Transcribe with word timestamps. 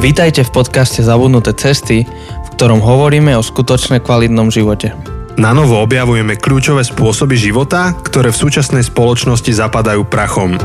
Vítajte 0.00 0.48
v 0.48 0.64
podcaste 0.64 1.04
Zabudnuté 1.04 1.52
cesty, 1.52 2.08
v 2.08 2.48
ktorom 2.56 2.80
hovoríme 2.80 3.36
o 3.36 3.44
skutočne 3.44 4.00
kvalitnom 4.00 4.48
živote. 4.48 4.96
Na 5.36 5.52
novo 5.52 5.76
objavujeme 5.76 6.40
kľúčové 6.40 6.88
spôsoby 6.88 7.36
života, 7.36 7.92
ktoré 8.00 8.32
v 8.32 8.40
súčasnej 8.40 8.80
spoločnosti 8.80 9.52
zapadajú 9.52 10.08
prachom. 10.08 10.56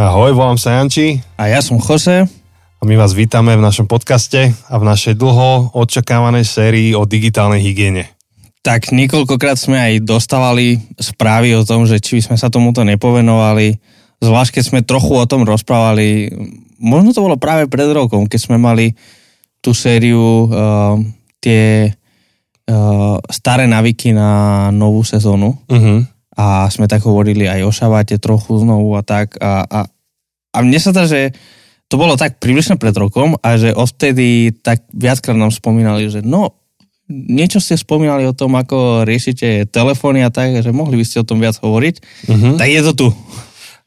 Ahoj, 0.00 0.32
volám 0.32 0.56
sa 0.56 0.80
Janči 0.80 1.20
A 1.36 1.52
ja 1.52 1.60
som 1.60 1.76
Jose. 1.76 2.24
a 2.80 2.82
my 2.88 2.94
vás 2.96 3.12
vítame 3.12 3.52
v 3.52 3.60
našom 3.60 3.84
podcaste 3.84 4.56
a 4.56 4.74
v 4.80 4.88
našej 4.88 5.12
dlho 5.12 5.76
očakávanej 5.76 6.48
sérii 6.48 6.96
o 6.96 7.04
digitálnej 7.04 7.60
hygiene. 7.60 8.16
Tak 8.64 8.96
niekoľkokrát 8.96 9.60
sme 9.60 9.76
aj 9.76 10.08
dostávali 10.08 10.80
správy 10.96 11.52
o 11.52 11.68
tom, 11.68 11.84
že 11.84 12.00
či 12.00 12.16
by 12.16 12.32
sme 12.32 12.36
sa 12.40 12.48
tomuto 12.48 12.80
nepovenovali, 12.80 13.97
zvlášť 14.18 14.58
keď 14.58 14.64
sme 14.64 14.80
trochu 14.82 15.14
o 15.14 15.28
tom 15.28 15.46
rozprávali, 15.46 16.30
možno 16.78 17.14
to 17.14 17.22
bolo 17.22 17.38
práve 17.38 17.70
pred 17.70 17.90
rokom, 17.90 18.26
keď 18.26 18.40
sme 18.40 18.56
mali 18.58 18.94
tú 19.58 19.74
sériu 19.74 20.46
uh, 20.46 20.98
tie 21.42 21.90
uh, 22.70 23.16
staré 23.30 23.66
navyky 23.66 24.14
na 24.14 24.70
novú 24.70 25.02
sezónu 25.02 25.58
Uh-huh. 25.70 26.02
a 26.38 26.70
sme 26.70 26.86
tak 26.86 27.02
hovorili 27.02 27.46
aj 27.50 27.66
o 27.66 27.70
šabate 27.74 28.18
trochu 28.22 28.62
znovu 28.62 28.94
a 28.94 29.02
tak 29.02 29.34
a, 29.42 29.66
a, 29.66 29.80
a 30.54 30.56
mne 30.62 30.78
sa 30.78 30.94
zdá, 30.94 31.06
že 31.06 31.34
to 31.88 31.96
bolo 31.96 32.14
tak 32.20 32.38
približne 32.38 32.76
pred 32.76 32.92
rokom 32.94 33.34
a 33.40 33.56
že 33.58 33.74
odtedy 33.74 34.52
tak 34.62 34.84
viackrát 34.92 35.34
nám 35.34 35.50
spomínali, 35.50 36.06
že 36.06 36.20
no, 36.20 36.54
niečo 37.08 37.58
ste 37.58 37.80
spomínali 37.80 38.28
o 38.28 38.36
tom, 38.36 38.52
ako 38.54 39.08
riešite 39.08 39.72
telefóny 39.72 40.20
a 40.20 40.28
tak, 40.28 40.60
že 40.60 40.68
mohli 40.70 41.00
by 41.00 41.04
ste 41.08 41.24
o 41.24 41.26
tom 41.26 41.40
viac 41.40 41.56
hovoriť, 41.58 41.94
Uh-huh. 42.28 42.54
tak 42.60 42.68
je 42.68 42.80
to 42.84 42.92
tu. 42.94 43.08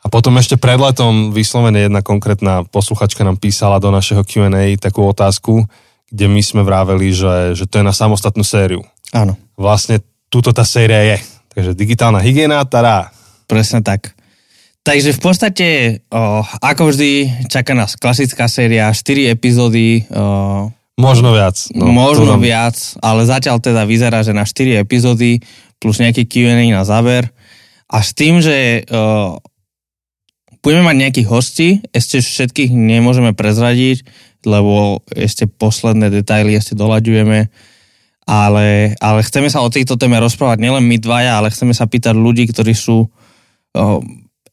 A 0.01 0.09
potom 0.09 0.33
ešte 0.37 0.57
pred 0.57 0.81
letom 0.81 1.29
vyslovene 1.29 1.85
jedna 1.85 2.01
konkrétna 2.01 2.65
posluchačka 2.65 3.21
nám 3.21 3.37
písala 3.37 3.77
do 3.77 3.93
našeho 3.93 4.25
Q&A 4.25 4.73
takú 4.81 5.05
otázku, 5.05 5.69
kde 6.09 6.25
my 6.25 6.41
sme 6.41 6.61
vraveli, 6.65 7.13
že, 7.13 7.53
že 7.53 7.69
to 7.69 7.79
je 7.79 7.85
na 7.85 7.93
samostatnú 7.93 8.41
sériu. 8.41 8.81
Áno, 9.13 9.37
Vlastne 9.53 10.01
túto 10.31 10.49
tá 10.51 10.65
séria 10.65 11.05
je. 11.05 11.17
Takže 11.53 11.71
digitálna 11.77 12.23
hygiena, 12.23 12.63
tará. 12.65 13.11
presne 13.45 13.83
tak. 13.83 14.15
Takže 14.81 15.13
v 15.13 15.21
podstate, 15.21 15.67
o, 16.09 16.41
ako 16.41 16.89
vždy, 16.89 17.11
čaká 17.45 17.77
nás 17.77 17.93
klasická 17.93 18.49
séria, 18.49 18.89
4 18.89 19.29
epizódy, 19.29 20.09
o, 20.09 20.73
Možno 20.97 21.33
viac. 21.33 21.57
No, 21.73 21.89
možno 21.89 22.37
tam- 22.37 22.41
viac, 22.41 22.77
ale 23.01 23.25
zatiaľ 23.25 23.61
teda 23.61 23.85
vyzerá, 23.85 24.25
že 24.25 24.33
na 24.33 24.45
4 24.45 24.81
epizódy 24.81 25.41
plus 25.77 26.01
nejaký 26.01 26.25
Q&A 26.25 26.65
na 26.69 26.81
záver. 26.81 27.29
A 27.89 28.01
s 28.01 28.13
tým, 28.13 28.37
že 28.41 28.85
budeme 30.61 30.85
mať 30.85 30.95
nejakých 30.97 31.27
hostí, 31.27 31.69
ešte 31.91 32.21
všetkých 32.21 32.71
nemôžeme 32.71 33.33
prezradiť, 33.33 34.05
lebo 34.45 35.05
ešte 35.13 35.45
posledné 35.45 36.09
detaily 36.09 36.57
ešte 36.57 36.77
doľaďujeme, 36.77 37.39
ale, 38.25 38.67
ale 38.97 39.19
chceme 39.25 39.49
sa 39.49 39.61
o 39.65 39.73
tejto 39.73 39.97
téme 39.97 40.17
rozprávať 40.21 40.61
nielen 40.61 40.85
my 40.85 40.97
dvaja, 41.01 41.41
ale 41.41 41.53
chceme 41.53 41.73
sa 41.73 41.89
pýtať 41.89 42.13
ľudí, 42.13 42.45
ktorí 42.49 42.73
sú 42.73 43.05
uh, 43.05 43.99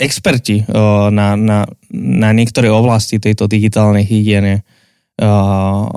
experti 0.01 0.65
uh, 0.65 1.13
na, 1.13 1.37
na, 1.37 1.69
na 1.93 2.31
niektoré 2.33 2.73
oblasti 2.73 3.21
tejto 3.21 3.45
digitálnej 3.49 4.05
hygiene. 4.05 4.65
Uh, 5.21 5.89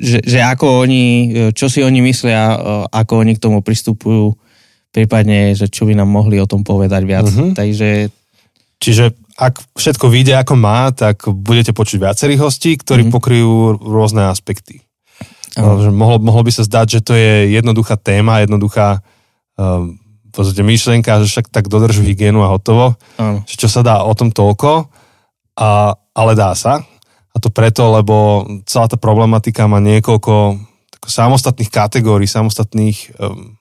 že, 0.00 0.18
že 0.26 0.42
ako 0.42 0.82
oni, 0.82 1.06
čo 1.54 1.70
si 1.70 1.78
oni 1.78 2.02
myslia, 2.02 2.58
ako 2.90 3.22
oni 3.22 3.38
k 3.38 3.42
tomu 3.42 3.62
pristupujú, 3.62 4.34
prípadne, 4.90 5.54
že 5.54 5.70
čo 5.70 5.86
by 5.86 5.94
nám 5.94 6.10
mohli 6.10 6.38
o 6.38 6.46
tom 6.50 6.62
povedať 6.62 7.02
viac. 7.06 7.26
Mhm. 7.30 7.54
Takže 7.54 8.10
Čiže 8.80 9.12
ak 9.36 9.60
všetko 9.76 10.08
vyjde 10.08 10.40
ako 10.40 10.56
má, 10.56 10.88
tak 10.96 11.28
budete 11.28 11.76
počuť 11.76 12.00
viacerých 12.00 12.40
hostí, 12.40 12.80
ktorí 12.80 13.04
Mhm. 13.04 13.12
pokryjú 13.12 13.76
rôzne 13.76 14.24
aspekty. 14.24 14.80
Že 15.52 15.92
mohlo, 15.92 16.16
mohlo 16.16 16.40
by 16.40 16.48
sa 16.48 16.64
zdať, 16.64 16.86
že 16.88 17.00
to 17.04 17.12
je 17.12 17.52
jednoduchá 17.60 18.00
téma, 18.00 18.40
jednoduchá 18.40 19.04
um, 19.60 20.00
v 20.00 20.32
podstate 20.32 20.64
myšlienka, 20.64 21.20
že 21.20 21.28
však 21.28 21.52
tak 21.52 21.68
dodržu 21.68 22.00
hygienu 22.00 22.40
a 22.40 22.48
hotovo. 22.48 22.96
áno, 23.20 23.44
Že 23.44 23.54
čo 23.60 23.68
sa 23.68 23.84
dá 23.84 24.00
o 24.00 24.16
tom 24.16 24.32
toľko, 24.32 24.88
a, 25.60 25.92
ale 26.16 26.32
dá 26.32 26.56
sa. 26.56 26.80
A 27.30 27.36
to 27.36 27.52
preto, 27.52 27.84
lebo 27.92 28.48
celá 28.64 28.88
tá 28.88 28.96
problematika 28.96 29.68
má 29.68 29.76
niekoľko 29.76 30.56
samostatných 31.04 31.68
kategórií, 31.68 32.24
samostatných 32.24 33.20
um, 33.20 33.59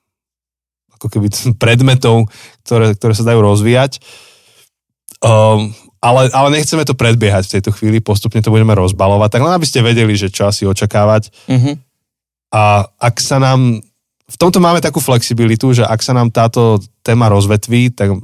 ako 1.00 1.08
keby 1.08 1.32
predmetov, 1.64 2.28
ktoré, 2.68 2.94
ktoré 3.00 3.14
sa 3.16 3.24
dajú 3.24 3.40
rozvíjať. 3.40 4.04
Um, 5.24 5.72
ale, 6.00 6.32
ale 6.32 6.56
nechceme 6.56 6.88
to 6.88 6.96
predbiehať 6.96 7.48
v 7.48 7.54
tejto 7.60 7.72
chvíli, 7.76 8.00
postupne 8.00 8.40
to 8.40 8.52
budeme 8.52 8.72
rozbalovať, 8.72 9.36
tak 9.36 9.44
len 9.44 9.52
aby 9.52 9.68
ste 9.68 9.84
vedeli, 9.84 10.16
že 10.16 10.32
čo 10.32 10.48
asi 10.48 10.64
očakávať. 10.64 11.28
uh-huh. 11.28 11.76
A 12.56 12.88
ak 12.88 13.20
sa 13.20 13.36
nám, 13.36 13.84
v 14.26 14.38
tomto 14.40 14.64
máme 14.64 14.80
takú 14.80 15.04
flexibilitu, 15.04 15.76
že 15.76 15.84
ak 15.84 16.00
sa 16.00 16.16
nám 16.16 16.32
táto 16.32 16.80
téma 17.04 17.28
rozvetví, 17.28 17.92
tak 17.92 18.16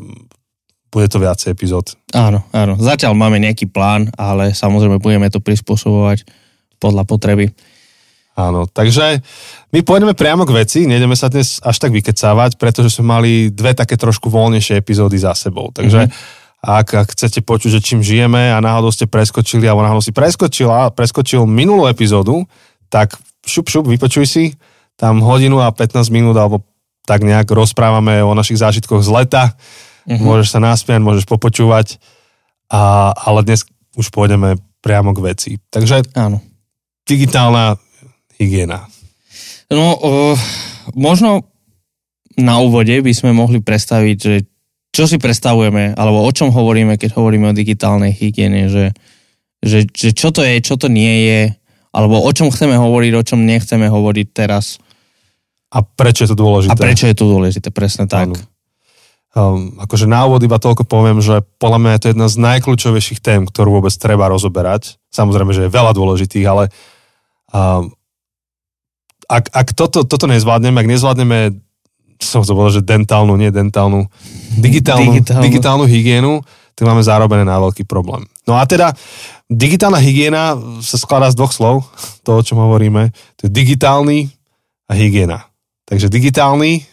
bude 0.87 1.07
to 1.11 1.19
viacej 1.19 1.51
epizód. 1.51 1.99
áno, 2.15 2.47
áno. 2.55 2.79
Zatiaľ 2.79 3.11
máme 3.11 3.43
nejaký 3.43 3.67
plán, 3.67 4.07
ale 4.15 4.55
samozrejme 4.55 5.03
budeme 5.03 5.27
to 5.27 5.43
prispôsobovať 5.43 6.23
podľa 6.79 7.03
potreby. 7.03 7.51
Áno, 8.35 8.67
takže 8.67 9.23
my 9.71 9.79
pôjdeme 9.79 10.11
priamo 10.11 10.43
k 10.43 10.55
veci, 10.59 10.83
nejdeme 10.83 11.15
sa 11.15 11.31
dnes 11.31 11.63
až 11.63 11.79
tak 11.79 11.95
vykecávať, 11.95 12.59
pretože 12.59 12.91
sme 12.91 13.15
mali 13.15 13.31
dve 13.47 13.71
také 13.71 13.95
trošku 13.95 14.27
voľnejšie 14.27 14.75
epizódy 14.75 15.15
za 15.15 15.31
sebou. 15.31 15.71
Takže 15.71 16.11
mm-hmm. 16.11 16.59
ak, 16.59 16.87
ak 16.99 17.07
chcete 17.15 17.39
počuť, 17.47 17.79
že 17.79 17.85
čím 17.85 18.03
žijeme 18.03 18.51
a 18.51 18.59
náhodou 18.59 18.91
ste 18.91 19.07
preskočili, 19.07 19.63
alebo 19.63 19.87
náhodou 19.87 20.03
si 20.03 20.11
preskočila, 20.11 20.91
preskočil 20.91 21.47
minulú 21.47 21.87
epizódu, 21.87 22.43
tak 22.91 23.15
šup, 23.47 23.71
šup, 23.71 23.87
vypočuj 23.87 24.27
si, 24.27 24.45
tam 24.99 25.23
hodinu 25.23 25.63
a 25.63 25.71
15 25.71 26.11
minút, 26.11 26.35
alebo 26.35 26.67
tak 27.07 27.23
nejak 27.23 27.47
rozprávame 27.47 28.19
o 28.19 28.35
našich 28.35 28.59
zážitkoch 28.59 28.99
z 28.99 29.09
leta, 29.15 29.43
Mhm. 30.05 30.21
môžeš 30.21 30.47
sa 30.53 30.59
naspiať, 30.61 31.01
môžeš 31.01 31.25
popočúvať, 31.25 31.97
a, 32.69 33.09
ale 33.13 33.41
dnes 33.41 33.65
už 33.97 34.13
pôjdeme 34.13 34.61
priamo 34.85 35.17
k 35.17 35.23
veci. 35.33 35.51
Takže 35.73 36.13
Áno. 36.13 36.41
digitálna 37.09 37.81
hygiena. 38.39 38.87
No, 39.71 39.97
uh, 39.97 40.37
možno 40.93 41.49
na 42.35 42.59
úvode 42.59 42.93
by 42.99 43.13
sme 43.15 43.31
mohli 43.31 43.63
predstaviť, 43.63 44.17
že 44.19 44.35
čo 44.95 45.11
si 45.11 45.19
predstavujeme, 45.19 45.95
alebo 45.99 46.23
o 46.23 46.31
čom 46.31 46.55
hovoríme, 46.55 46.95
keď 46.95 47.19
hovoríme 47.19 47.51
o 47.51 47.57
digitálnej 47.57 48.15
hygiene, 48.15 48.71
že, 48.71 48.95
že, 49.59 49.83
že 49.91 50.15
čo 50.15 50.31
to 50.31 50.39
je, 50.39 50.55
čo 50.63 50.79
to 50.79 50.87
nie 50.87 51.27
je, 51.27 51.41
alebo 51.91 52.23
o 52.23 52.31
čom 52.31 52.47
chceme 52.47 52.79
hovoriť, 52.79 53.11
o 53.15 53.23
čom 53.23 53.43
nechceme 53.43 53.91
hovoriť 53.91 54.27
teraz 54.31 54.79
A 55.71 55.83
prečo 55.83 56.23
je 56.23 56.31
to 56.31 56.39
dôležité? 56.39 56.71
a 56.71 56.79
prečo 56.79 57.11
je 57.11 57.15
to 57.15 57.27
dôležité, 57.27 57.67
presne 57.75 58.07
tak. 58.07 58.31
Áno. 58.31 58.39
Um, 59.35 59.75
akože 59.83 60.07
na 60.07 60.23
úvod 60.23 60.39
iba 60.47 60.55
toľko 60.55 60.87
poviem, 60.87 61.19
že 61.19 61.43
podľa 61.59 61.79
mňa 61.83 61.91
je 61.91 61.99
to 61.99 62.11
jedna 62.15 62.27
z 62.31 62.35
najkľúčovejších 62.39 63.19
tém, 63.19 63.43
ktorú 63.43 63.83
vôbec 63.83 63.91
treba 63.99 64.31
rozoberať. 64.31 64.95
Samozrejme, 65.11 65.51
že 65.51 65.67
je 65.67 65.75
veľa 65.75 65.91
dôležitých, 65.91 66.45
ale 66.47 66.71
um, 67.51 67.91
ak, 69.29 69.49
ak 69.51 69.67
toto, 69.73 70.05
toto 70.05 70.25
nezvládneme, 70.29 70.77
ak 70.81 70.89
nezvládneme 70.89 71.37
som 72.21 72.41
chcel 72.41 72.55
povedať, 72.55 72.75
že 72.79 72.87
dentálnu, 72.87 73.35
nie 73.35 73.51
dentálnu, 73.51 74.07
digitálnu, 74.55 75.11
Digitálnu. 75.19 75.43
digitálnu 75.43 75.83
hygienu, 75.85 76.33
tak 76.75 76.87
máme 76.87 77.03
zarobené 77.03 77.43
na 77.43 77.59
veľký 77.59 77.83
problém. 77.87 78.23
No 78.47 78.55
a 78.55 78.63
teda 78.63 78.95
digitálna 79.51 79.99
hygiena 79.99 80.55
sa 80.79 80.95
skladá 80.95 81.27
z 81.31 81.35
dvoch 81.39 81.51
slov, 81.51 81.75
to, 82.23 82.39
o 82.39 82.43
čom 82.43 82.59
hovoríme. 82.59 83.11
To 83.39 83.41
je 83.47 83.51
digitálny 83.51 84.31
a 84.87 84.95
hygiena. 84.95 85.47
Takže 85.87 86.07
digitálny 86.07 86.83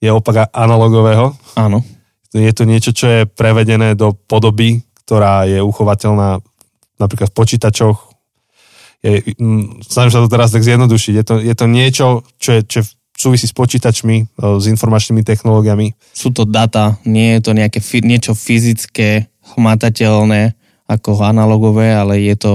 je 0.00 0.10
opak 0.12 0.48
analogového. 0.54 1.36
Áno. 1.56 1.84
Je 2.32 2.52
to 2.52 2.68
niečo, 2.68 2.92
čo 2.92 3.06
je 3.08 3.20
prevedené 3.24 3.96
do 3.96 4.12
podoby, 4.12 4.84
ktorá 5.04 5.48
je 5.48 5.60
uchovateľná 5.64 6.40
napríklad 7.00 7.32
v 7.32 7.36
počítačoch. 7.36 8.07
Je, 8.98 9.22
mm, 9.38 9.86
snažím 9.86 10.12
sa 10.14 10.22
to 10.24 10.30
teraz 10.30 10.50
tak 10.50 10.66
zjednodušiť. 10.66 11.14
Je 11.14 11.24
to, 11.24 11.34
je 11.38 11.54
to 11.54 11.66
niečo, 11.70 12.06
čo, 12.42 12.50
je, 12.58 12.60
čo 12.66 12.76
je 12.82 12.86
súvisí 13.18 13.50
s 13.50 13.54
počítačmi, 13.54 14.16
e, 14.22 14.24
s 14.62 14.64
informačnými 14.70 15.26
technológiami. 15.26 15.98
Sú 16.14 16.30
to 16.30 16.46
data, 16.46 16.98
nie 17.02 17.38
je 17.38 17.40
to 17.42 17.52
nejaké 17.54 17.82
niečo 18.06 18.38
fyzické, 18.38 19.26
hmatateľné 19.58 20.54
ako 20.88 21.20
analogové, 21.20 21.92
ale 21.92 22.22
je 22.22 22.36
to 22.38 22.52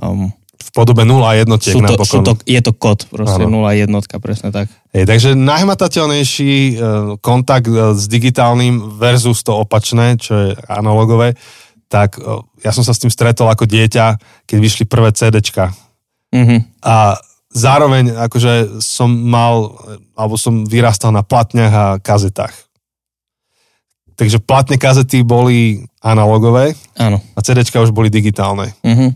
um, 0.00 0.32
V 0.64 0.70
podobe 0.72 1.04
0 1.04 1.20
a 1.20 1.36
jednotiek 1.36 1.76
sú 1.76 1.80
to, 1.84 1.92
napokon. 1.92 2.08
sú 2.08 2.18
to, 2.24 2.32
je 2.48 2.60
to 2.64 2.72
kód, 2.72 3.04
proste 3.12 3.44
Áno. 3.44 3.68
0 3.68 3.84
jednotka, 3.84 4.16
presne 4.16 4.48
tak. 4.48 4.72
Hej, 4.96 5.04
takže 5.04 5.36
najhmatateľnejší 5.36 6.52
e, 6.54 6.74
kontakt 7.20 7.68
e, 7.68 7.92
s 7.92 8.08
digitálnym 8.08 8.96
versus 8.96 9.44
to 9.44 9.60
opačné, 9.60 10.16
čo 10.16 10.32
je 10.32 10.48
analogové, 10.72 11.36
tak 11.88 12.18
ja 12.64 12.70
som 12.74 12.82
sa 12.82 12.92
s 12.94 13.00
tým 13.00 13.12
stretol 13.12 13.46
ako 13.48 13.68
dieťa, 13.68 14.18
keď 14.48 14.58
vyšli 14.58 14.84
prvé 14.88 15.14
CDčka. 15.14 15.70
Mhm. 16.34 16.82
A 16.82 17.16
zároveň 17.54 18.18
akože 18.18 18.82
som 18.82 19.06
mal, 19.08 19.78
alebo 20.18 20.34
som 20.34 20.66
vyrastal 20.66 21.14
na 21.14 21.22
platniach 21.22 21.72
a 21.72 21.86
kazetách. 22.02 22.52
takže 24.14 24.38
platne 24.38 24.78
kazety 24.78 25.26
boli 25.26 25.82
analogové 25.98 26.78
Áno. 26.94 27.18
a 27.34 27.38
CDčka 27.42 27.82
už 27.82 27.90
boli 27.90 28.14
digitálne. 28.14 28.70
Uh-huh. 28.86 29.10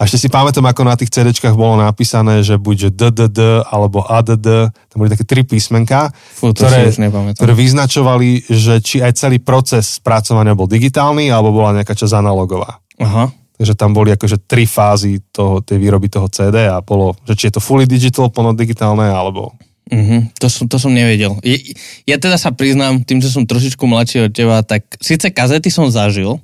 A 0.00 0.08
ešte 0.08 0.16
si 0.16 0.28
pamätám, 0.32 0.64
ako 0.64 0.88
na 0.88 0.96
tých 0.96 1.12
CDčkách 1.12 1.52
bolo 1.52 1.76
napísané, 1.76 2.40
že 2.40 2.56
buď 2.56 2.88
že 2.88 2.90
DDD 2.96 3.68
alebo 3.68 4.00
ADD, 4.00 4.72
tam 4.72 4.96
boli 4.96 5.12
také 5.12 5.28
tri 5.28 5.44
písmenka, 5.44 6.08
Fú, 6.16 6.56
to 6.56 6.64
ktoré, 6.64 6.88
ktoré 7.36 7.52
vyznačovali, 7.52 8.48
že 8.48 8.80
či 8.80 9.04
aj 9.04 9.12
celý 9.20 9.44
proces 9.44 10.00
spracovania 10.00 10.56
bol 10.56 10.64
digitálny, 10.64 11.28
alebo 11.28 11.52
bola 11.52 11.76
nejaká 11.76 11.92
časť 11.92 12.16
analogová. 12.16 12.80
Aha. 12.96 13.28
Takže 13.60 13.76
tam 13.76 13.92
boli 13.92 14.16
akože 14.16 14.48
tri 14.48 14.64
fázy 14.64 15.20
toho, 15.28 15.60
tej 15.60 15.76
výroby 15.76 16.08
toho 16.08 16.32
CD 16.32 16.64
a 16.64 16.80
bolo, 16.80 17.12
že 17.28 17.36
či 17.36 17.52
je 17.52 17.60
to 17.60 17.60
fully 17.60 17.84
digital, 17.84 18.32
plno 18.32 18.56
digitálne, 18.56 19.04
alebo... 19.04 19.52
Uh-huh. 19.92 20.24
To, 20.40 20.48
som, 20.48 20.64
to 20.64 20.80
som 20.80 20.96
nevedel. 20.96 21.36
Je, 21.44 21.76
ja 22.08 22.16
teda 22.16 22.40
sa 22.40 22.56
priznám, 22.56 23.04
tým, 23.04 23.20
že 23.20 23.28
som 23.28 23.44
trošičku 23.44 23.84
mladší 23.84 24.16
od 24.24 24.32
teba, 24.32 24.64
tak 24.64 24.88
síce 24.96 25.28
kazety 25.28 25.68
som 25.68 25.92
zažil, 25.92 26.40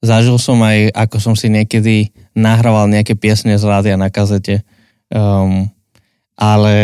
zažil 0.00 0.40
som 0.40 0.56
aj, 0.64 0.96
ako 0.96 1.16
som 1.20 1.34
si 1.36 1.52
niekedy 1.52 2.08
nahrával 2.36 2.92
nejaké 2.92 3.16
piesne 3.16 3.56
z 3.56 3.64
rádia 3.64 3.96
na 3.96 4.12
kazete, 4.12 4.60
um, 5.08 5.66
ale, 6.36 6.76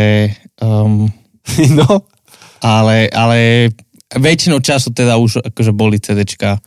um, 0.59 1.13
No, 1.79 2.07
ale, 2.63 3.11
ale 3.11 3.69
väčšinou 4.15 4.63
času 4.63 4.95
teda 4.95 5.19
už 5.19 5.43
akože 5.53 5.73
boli 5.75 5.99
CDčka 5.99 6.63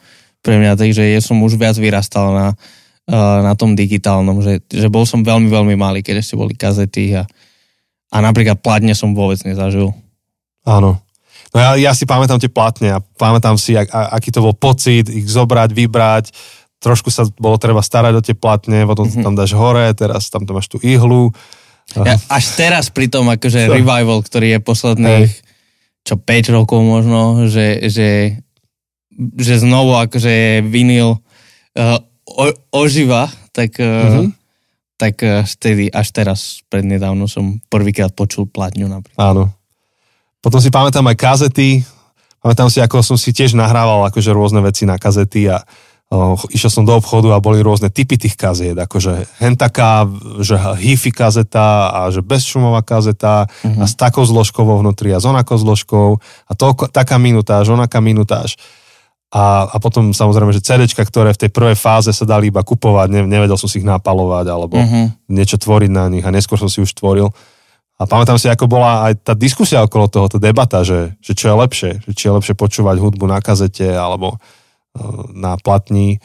pre 0.45 0.61
mňa, 0.61 0.77
takže 0.77 1.01
ja 1.01 1.21
som 1.23 1.41
už 1.41 1.57
viac 1.57 1.73
vyrastal 1.79 2.35
na, 2.35 2.47
uh, 3.09 3.39
na 3.41 3.57
tom 3.57 3.73
digitálnom, 3.73 4.43
že, 4.45 4.61
že 4.69 4.91
bol 4.91 5.07
som 5.09 5.25
veľmi, 5.25 5.49
veľmi 5.49 5.75
malý, 5.79 6.05
keď 6.05 6.21
ešte 6.21 6.37
boli 6.37 6.53
kazety 6.53 7.17
a, 7.17 7.25
a 8.13 8.17
napríklad 8.21 8.61
plátne 8.61 8.93
som 8.93 9.17
vôbec 9.17 9.41
nezažil. 9.41 9.89
áno. 10.67 11.01
No 11.55 11.63
ja, 11.63 11.71
ja 11.79 11.91
si 11.95 12.03
pamätám 12.03 12.35
tie 12.35 12.51
platne 12.51 12.91
a 12.91 12.99
pamätám 12.99 13.55
si, 13.55 13.79
ak, 13.79 13.87
a, 13.87 14.11
aký 14.19 14.27
to 14.27 14.43
bol 14.43 14.51
pocit, 14.51 15.07
ich 15.07 15.23
zobrať, 15.23 15.71
vybrať, 15.71 16.35
trošku 16.85 17.09
sa 17.09 17.25
bolo 17.41 17.57
treba 17.57 17.81
starať 17.81 18.13
o 18.13 18.21
tie 18.21 18.37
platne, 18.37 18.85
potom 18.85 19.09
mm-hmm. 19.09 19.25
tam 19.25 19.33
dáš 19.33 19.57
hore, 19.57 19.89
teraz 19.97 20.29
tam 20.29 20.45
to 20.45 20.53
máš 20.53 20.69
tú 20.69 20.77
ihlu. 20.85 21.33
Ja, 21.97 22.17
až 22.29 22.45
teraz 22.53 22.93
pri 22.93 23.09
tom 23.09 23.25
akože 23.29 23.65
Čo? 23.65 23.73
revival, 23.73 24.21
ktorý 24.21 24.57
je 24.57 24.59
posledných 24.61 25.33
čo 26.05 26.21
5 26.21 26.53
rokov 26.53 26.85
možno, 26.85 27.49
že, 27.49 27.89
že, 27.89 28.37
že 29.17 29.53
znovu 29.57 29.97
akože 29.97 30.29
je 30.29 30.53
vinyl 30.61 31.17
uh, 31.17 31.97
o, 32.29 32.45
oživa, 32.69 33.33
tak, 33.49 33.81
uh, 33.81 34.21
Mhm. 34.21 34.29
tak 35.01 35.15
uh, 35.25 35.41
vtedy 35.41 35.89
až 35.89 36.13
teraz 36.13 36.61
prednedávno 36.69 37.25
som 37.25 37.57
prvýkrát 37.73 38.13
počul 38.13 38.45
platňu 38.45 38.85
napríklad. 38.85 39.17
Áno. 39.17 39.43
Potom 40.45 40.61
si 40.61 40.69
pamätám 40.69 41.09
aj 41.09 41.17
kazety, 41.17 41.81
pamätám 42.37 42.69
si, 42.69 42.77
ako 42.77 43.01
som 43.01 43.17
si 43.17 43.33
tiež 43.33 43.57
nahrával 43.57 44.05
akože 44.13 44.29
rôzne 44.29 44.61
veci 44.61 44.85
na 44.85 45.01
kazety 45.01 45.49
a 45.49 45.65
išiel 46.54 46.69
som 46.69 46.86
do 46.86 46.94
obchodu 46.94 47.34
a 47.34 47.42
boli 47.42 47.66
rôzne 47.66 47.90
typy 47.90 48.16
tých 48.16 48.38
kaziet, 48.38 48.78
akože 48.78 49.42
hen 49.42 49.57
taká, 49.57 50.06
že 50.40 50.54
hi-fi 50.56 51.10
kazeta 51.10 51.90
a 51.90 52.00
že 52.13 52.22
bezšumová 52.22 52.86
kazeta 52.86 53.50
mm-hmm. 53.50 53.81
a 53.81 53.86
s 53.90 53.98
takou 53.98 54.22
zložkou 54.22 54.63
vo 54.63 54.78
vnútri 54.80 55.10
a 55.12 55.19
s 55.19 55.25
onakou 55.25 55.57
zložkou 55.57 56.22
a 56.22 56.52
to, 56.54 56.78
taká 56.94 57.18
minutáž, 57.18 57.74
onaká 57.74 58.00
minutáž. 58.00 58.54
A, 59.36 59.68
a 59.68 59.75
potom 59.84 60.16
samozrejme, 60.16 60.54
že 60.56 60.63
CDčka, 60.63 61.04
ktoré 61.04 61.36
v 61.36 61.42
tej 61.44 61.52
prvej 61.52 61.75
fáze 61.75 62.13
sa 62.13 62.24
dali 62.24 62.54
iba 62.54 62.63
kupovať, 62.63 63.07
ne, 63.12 63.22
nevedel 63.25 63.57
som 63.60 63.68
si 63.68 63.81
ich 63.81 63.88
napalovať 63.88 64.46
alebo 64.48 64.78
Mhm. 64.80 65.28
niečo 65.34 65.57
tvoriť 65.60 65.92
na 65.92 66.07
nich 66.07 66.24
a 66.24 66.31
neskôr 66.31 66.56
som 66.56 66.69
si 66.72 66.80
už 66.80 66.94
tvoril. 66.96 67.34
A 67.96 68.04
pamätám 68.07 68.36
si, 68.36 68.52
ako 68.52 68.68
bola 68.68 69.07
aj 69.07 69.24
tá 69.24 69.34
diskusia 69.34 69.80
okolo 69.80 70.12
toho, 70.12 70.28
tá 70.28 70.36
debata, 70.36 70.84
že, 70.84 71.16
že 71.24 71.31
čo 71.31 71.52
je 71.52 71.56
lepšie, 71.56 71.92
že 72.04 72.12
či 72.12 72.28
je 72.28 72.36
lepšie 72.36 72.54
počúvať 72.56 73.00
hudbu 73.00 73.24
na 73.28 73.40
kazete 73.40 73.88
alebo 73.88 74.36
eh, 74.36 74.64
na 75.36 75.59
platni. 75.59 76.19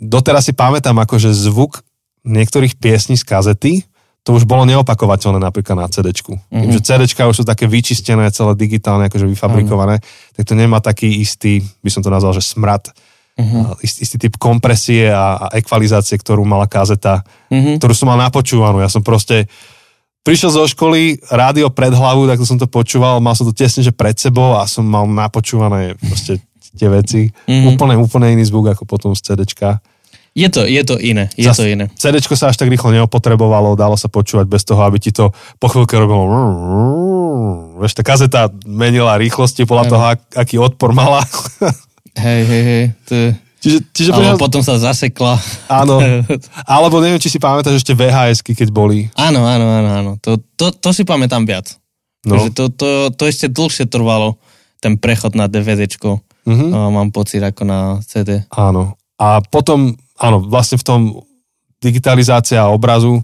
Doteraz 0.00 0.48
si 0.48 0.52
pamätám, 0.56 0.96
akože 0.96 1.32
zvuk 1.32 1.84
niektorých 2.24 2.76
piesní 2.76 3.16
z 3.16 3.24
kazety, 3.24 3.72
to 4.20 4.36
už 4.36 4.44
bolo 4.44 4.68
neopakovateľné 4.68 5.40
napríklad 5.40 5.80
na 5.80 5.88
CD-čku. 5.88 6.36
Mm-hmm. 6.36 6.60
Tým, 6.60 6.72
že 6.76 6.84
CD-čka 6.84 7.24
už 7.24 7.40
sú 7.40 7.44
také 7.48 7.64
vyčistené, 7.64 8.28
celé 8.28 8.52
digitálne, 8.52 9.08
akože 9.08 9.24
vyfabrikované, 9.24 10.04
tak 10.36 10.44
to 10.44 10.52
nemá 10.52 10.84
taký 10.84 11.08
istý, 11.08 11.64
by 11.80 11.88
som 11.88 12.04
to 12.04 12.12
nazval, 12.12 12.36
že 12.36 12.44
smrad, 12.44 12.92
mm-hmm. 13.40 13.80
istý, 13.80 13.98
istý 14.04 14.16
typ 14.20 14.36
kompresie 14.36 15.08
a, 15.08 15.40
a 15.40 15.46
ekvalizácie, 15.56 16.20
ktorú 16.20 16.44
mala 16.44 16.68
kazeta, 16.68 17.24
Mhm. 17.50 17.82
ktorú 17.82 17.92
som 17.96 18.12
mal 18.12 18.20
napočúvanú. 18.20 18.78
Ja 18.78 18.86
som 18.86 19.02
proste 19.02 19.50
prišiel 20.22 20.54
zo 20.54 20.64
školy, 20.70 21.18
rádio 21.32 21.72
pred 21.72 21.90
hlavu, 21.90 22.28
tak 22.30 22.38
to 22.38 22.46
som 22.46 22.60
to 22.60 22.68
počúval, 22.70 23.18
mal 23.18 23.34
som 23.34 23.48
to 23.48 23.56
tesne, 23.56 23.82
že 23.82 23.90
pred 23.90 24.14
sebou 24.14 24.54
a 24.54 24.68
som 24.68 24.86
mal 24.86 25.08
napočúvané 25.08 25.98
proste 25.98 26.38
tie 26.74 26.88
veci. 26.88 27.20
Mhm. 27.26 27.48
Mm-hmm. 27.48 27.68
Úplne, 27.74 27.94
úplne 27.98 28.26
iný 28.34 28.44
zvuk 28.44 28.70
ako 28.70 28.84
potom 28.84 29.10
z 29.12 29.22
CDčka. 29.22 29.80
Je 30.30 30.46
to, 30.46 30.62
je 30.62 30.78
to 30.86 30.94
iné, 30.94 31.26
je 31.34 31.50
Zas- 31.50 31.58
to 31.58 31.66
iné. 31.66 31.90
CDčko 31.98 32.38
sa 32.38 32.54
až 32.54 32.56
tak 32.56 32.70
rýchlo 32.70 32.94
neopotrebovalo, 32.94 33.74
dalo 33.74 33.98
sa 33.98 34.06
počúvať 34.06 34.46
bez 34.46 34.62
toho, 34.62 34.78
aby 34.86 35.02
ti 35.02 35.10
to 35.10 35.34
po 35.58 35.66
chvíľke 35.66 35.98
robilo 35.98 36.22
vieš, 37.80 37.96
tá 37.96 38.02
kazeta 38.04 38.46
menila 38.62 39.16
rýchlosti 39.16 39.64
podľa 39.64 39.84
Áno. 39.88 39.92
toho, 39.92 40.04
ak, 40.14 40.20
aký 40.36 40.56
odpor 40.60 40.92
mala. 40.92 41.24
Hej, 42.10 42.42
hej, 42.42 42.62
hej. 42.66 42.84
To, 43.06 43.12
je- 43.14 43.32
čiže, 43.62 43.78
čiže 43.94 44.10
ale 44.10 44.34
poďal- 44.34 44.38
potom 44.42 44.62
sa 44.66 44.74
zasekla. 44.76 45.38
áno, 45.70 46.02
alebo 46.78 46.98
neviem, 46.98 47.22
či 47.22 47.30
si 47.30 47.38
pamätáš 47.38 47.80
ešte 47.80 47.94
VHSky, 47.94 48.54
keď 48.54 48.68
boli. 48.70 49.06
Áno, 49.14 49.46
áno, 49.46 49.66
áno, 49.66 49.90
áno. 49.94 50.12
To, 50.18 50.38
to, 50.58 50.74
to 50.74 50.90
si 50.90 51.06
pamätám 51.06 51.46
viac. 51.46 51.74
No. 52.26 52.50
To, 52.50 52.68
to, 52.68 52.88
to 53.14 53.22
ešte 53.24 53.46
dlhšie 53.48 53.86
trvalo, 53.86 54.36
ten 54.82 54.98
prechod 54.98 55.38
na 55.38 55.46
DVDčko. 55.46 56.18
Mhm. 56.48 56.66
No, 56.70 56.88
mám 56.90 57.10
pocit 57.10 57.40
ako 57.40 57.62
na 57.64 57.78
CD. 58.00 58.44
Áno. 58.50 58.96
A 59.20 59.44
potom, 59.44 59.92
áno, 60.16 60.40
vlastne 60.40 60.80
v 60.80 60.86
tom 60.86 61.00
digitalizácia 61.80 62.64
obrazu, 62.68 63.20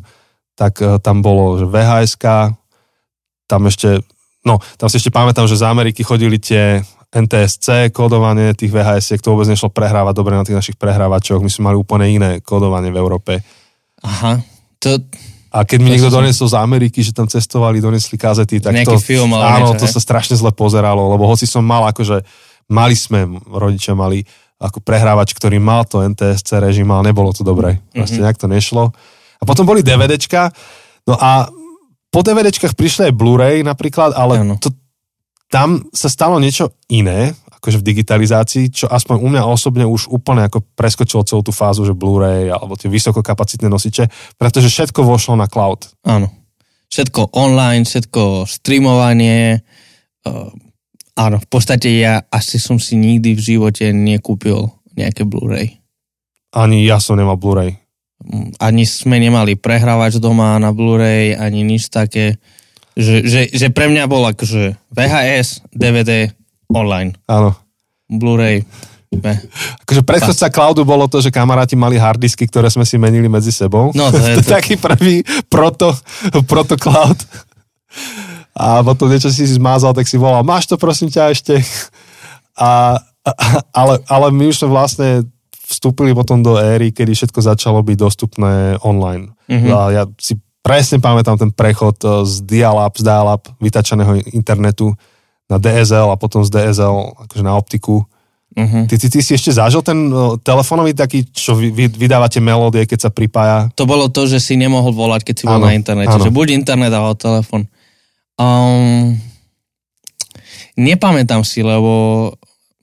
tak 0.57 0.81
eh, 0.81 0.97
tam 1.01 1.21
bolo, 1.21 1.61
že 1.61 1.67
vhs 1.69 2.17
tam 3.47 3.63
ešte, 3.71 4.03
no, 4.43 4.59
tam 4.75 4.89
si 4.91 4.99
ešte 4.99 5.15
pamätám, 5.15 5.47
že 5.47 5.61
z 5.61 5.65
Ameriky 5.65 6.03
chodili 6.03 6.37
tie 6.37 6.83
NTSC 7.15 7.95
kódovanie 7.95 8.53
tých 8.53 8.75
vhs 8.75 9.15
to 9.23 9.33
vôbec 9.33 9.47
nešlo 9.47 9.71
prehrávať 9.71 10.15
dobre 10.17 10.35
na 10.35 10.43
tých 10.43 10.59
našich 10.59 10.77
prehrávačoch, 10.77 11.39
my 11.39 11.49
sme 11.49 11.63
mali 11.71 11.77
úplne 11.79 12.07
iné 12.11 12.31
kódovanie 12.43 12.91
v 12.91 12.99
Európe. 12.99 13.33
Aha. 14.03 14.43
To, 14.85 15.01
A 15.55 15.65
keď 15.65 15.79
mi 15.81 15.89
To 15.89 15.93
niekto 15.97 16.11
som- 16.45 16.53
z 16.53 16.57
Ameriky, 16.59 17.01
že 17.01 17.17
tam 17.17 17.31
cestovali, 17.31 17.81
donesli 17.81 18.19
kazety, 18.19 18.61
tak 18.61 18.77
Nejaký 18.77 18.99
to, 18.99 19.01
film 19.01 19.33
alebo 19.33 19.47
áno, 19.47 19.67
niečo, 19.73 19.81
to 19.81 19.87
hej? 19.89 19.95
sa 19.97 20.01
strašne 20.03 20.37
zle 20.37 20.53
pozeralo, 20.53 21.17
lebo 21.17 21.25
hoci 21.25 21.49
som 21.49 21.65
mal 21.65 21.87
akože, 21.89 22.21
mali 22.69 22.95
sme, 22.95 23.25
rodičia 23.47 23.95
mali 23.95 24.23
ako 24.57 24.81
prehrávač, 24.81 25.37
ktorý 25.37 25.61
mal 25.61 25.85
to 25.85 26.01
NTSC 26.01 26.57
režim, 26.59 26.89
ale 26.89 27.13
nebolo 27.13 27.29
to 27.31 27.45
dobré. 27.45 27.77
Proste 27.93 28.19
Mhm. 28.19 28.25
nejak 28.25 28.39
to 28.41 28.49
nešlo. 28.49 28.83
A 29.37 29.43
potom 29.45 29.69
boli 29.69 29.85
DVDčka, 29.85 30.49
no 31.05 31.15
a 31.15 31.45
po 32.09 32.25
DVDčkách 32.25 32.73
prišli 32.73 33.13
aj 33.13 33.15
Blu-ray 33.15 33.61
napríklad, 33.61 34.17
ale 34.17 34.41
to, 34.57 34.73
tam 35.53 35.85
sa 35.93 36.09
stalo 36.09 36.41
niečo 36.41 36.73
iné, 36.89 37.37
akože 37.53 37.85
v 37.85 37.87
digitalizácii, 37.93 38.65
čo 38.73 38.87
aspoň 38.89 39.17
u 39.21 39.29
mňa 39.29 39.43
osobne 39.45 39.85
už 39.85 40.09
úplne 40.09 40.49
ako 40.49 40.65
preskočilo 40.73 41.21
celú 41.29 41.45
tú 41.45 41.53
fázu, 41.53 41.85
že 41.85 41.93
Blu-ray 41.93 42.49
alebo 42.49 42.81
tie 42.81 42.89
vysokokapacitné 42.89 43.69
nosiče, 43.69 44.09
pretože 44.41 44.73
všetko 44.73 45.05
vošlo 45.05 45.37
na 45.37 45.45
cloud. 45.47 45.93
áno. 46.03 46.33
Všetko 46.87 47.35
online, 47.35 47.83
všetko 47.85 48.47
streamovanie. 48.49 49.61
Áno, 51.17 51.41
v 51.41 51.49
podstate 51.49 51.89
ja 51.97 52.21
asi 52.29 52.61
som 52.61 52.77
si 52.77 52.93
nikdy 52.93 53.33
v 53.33 53.41
živote 53.41 53.89
nekúpil 53.91 54.69
nejaké 54.93 55.25
Blu-ray. 55.25 55.81
Ani 56.53 56.85
ja 56.85 57.01
som 57.01 57.17
nemal 57.17 57.41
Blu-ray. 57.41 57.73
Mm, 58.21 58.53
Ani 58.61 58.85
sme 58.85 59.17
nemali 59.17 59.57
prehrávač 59.57 60.21
doma 60.21 60.57
na 60.61 60.77
Blu-ray, 60.77 61.33
ani 61.33 61.65
nič 61.65 61.89
také. 61.89 62.37
Že, 62.97 63.29
že, 63.29 63.41
že 63.53 63.67
pre 63.73 63.93
mňa 63.93 64.09
bol 64.09 64.25
akože 64.25 64.77
VHS, 64.89 65.69
DVD, 65.73 66.33
online. 66.69 67.13
Áno. 67.29 67.53
Blu-ray. 68.09 68.65
Ne. 69.13 69.35
Akože 69.85 70.03
predchodca 70.05 70.49
cloudu 70.53 70.85
bolo 70.85 71.09
to, 71.09 71.21
že 71.21 71.33
kamaráti 71.33 71.77
mali 71.77 71.97
hardisky, 71.97 72.45
ktoré 72.45 72.69
sme 72.69 72.85
si 72.85 73.01
menili 73.01 73.29
medzi 73.29 73.53
sebou. 73.53 73.93
No, 73.97 74.13
to 74.13 74.21
je 74.21 74.37
to. 74.45 74.53
taký 74.53 74.77
prvý 74.77 75.25
proto, 75.49 75.93
proto 76.45 76.77
cloud. 76.77 77.17
A 78.57 78.81
potom 78.81 79.13
niečo 79.13 79.29
si 79.29 79.45
zmázal, 79.45 79.93
tak 79.93 80.09
si 80.09 80.17
volal, 80.17 80.41
máš 80.41 80.65
to 80.65 80.81
prosím 80.81 81.13
ťa 81.13 81.33
ešte. 81.37 81.55
A, 82.57 82.97
a, 83.21 83.33
ale, 83.69 84.01
ale 84.09 84.33
my 84.33 84.49
už 84.49 84.65
sme 84.65 84.73
vlastne 84.73 85.29
vstúpili 85.69 86.17
potom 86.17 86.41
do 86.41 86.57
éry, 86.57 86.89
kedy 86.89 87.13
všetko 87.13 87.45
začalo 87.45 87.85
byť 87.85 87.97
dostupné 88.01 88.81
online. 88.81 89.37
Mhm. 89.45 89.69
A 89.69 89.79
ja 89.93 90.03
si 90.17 90.41
presne 90.65 90.99
pamätám 90.99 91.39
ten 91.39 91.55
prechod 91.55 92.01
eh, 92.03 92.25
z 92.27 92.43
dial-up, 92.43 92.97
z 92.99 93.05
dial-up 93.07 93.45
vytačeného 93.63 94.25
internetu 94.35 94.97
na 95.47 95.63
DSL 95.63 96.11
a 96.11 96.19
potom 96.19 96.43
z 96.43 96.51
DSL 96.51 97.29
akože 97.29 97.45
na 97.47 97.55
optiku. 97.55 98.03
Uh-huh. 98.57 98.89
Ty, 98.89 98.97
ty, 98.97 99.07
ty 99.13 99.21
si 99.21 99.37
ešte 99.37 99.53
zažil 99.53 99.85
ten 99.85 100.09
uh, 100.09 100.35
telefónový 100.41 100.97
taký, 100.97 101.29
čo 101.29 101.53
vy, 101.53 101.69
vy, 101.71 101.93
vydávate 101.93 102.41
melódie, 102.41 102.89
keď 102.89 102.99
sa 103.07 103.11
pripája? 103.13 103.69
To 103.77 103.85
bolo 103.85 104.09
to, 104.09 104.25
že 104.25 104.41
si 104.41 104.57
nemohol 104.57 104.97
volať, 104.97 105.29
keď 105.29 105.35
si 105.37 105.45
bol 105.45 105.61
Áno, 105.61 105.69
na 105.69 105.77
internete. 105.77 106.09
áno. 106.09 106.25
Že 106.25 106.33
buď 106.33 106.47
internet 106.57 106.89
alebo 106.89 107.13
telefon. 107.15 107.69
Um, 108.37 109.17
nepamätám 110.77 111.41
si, 111.45 111.65
lebo 111.65 112.33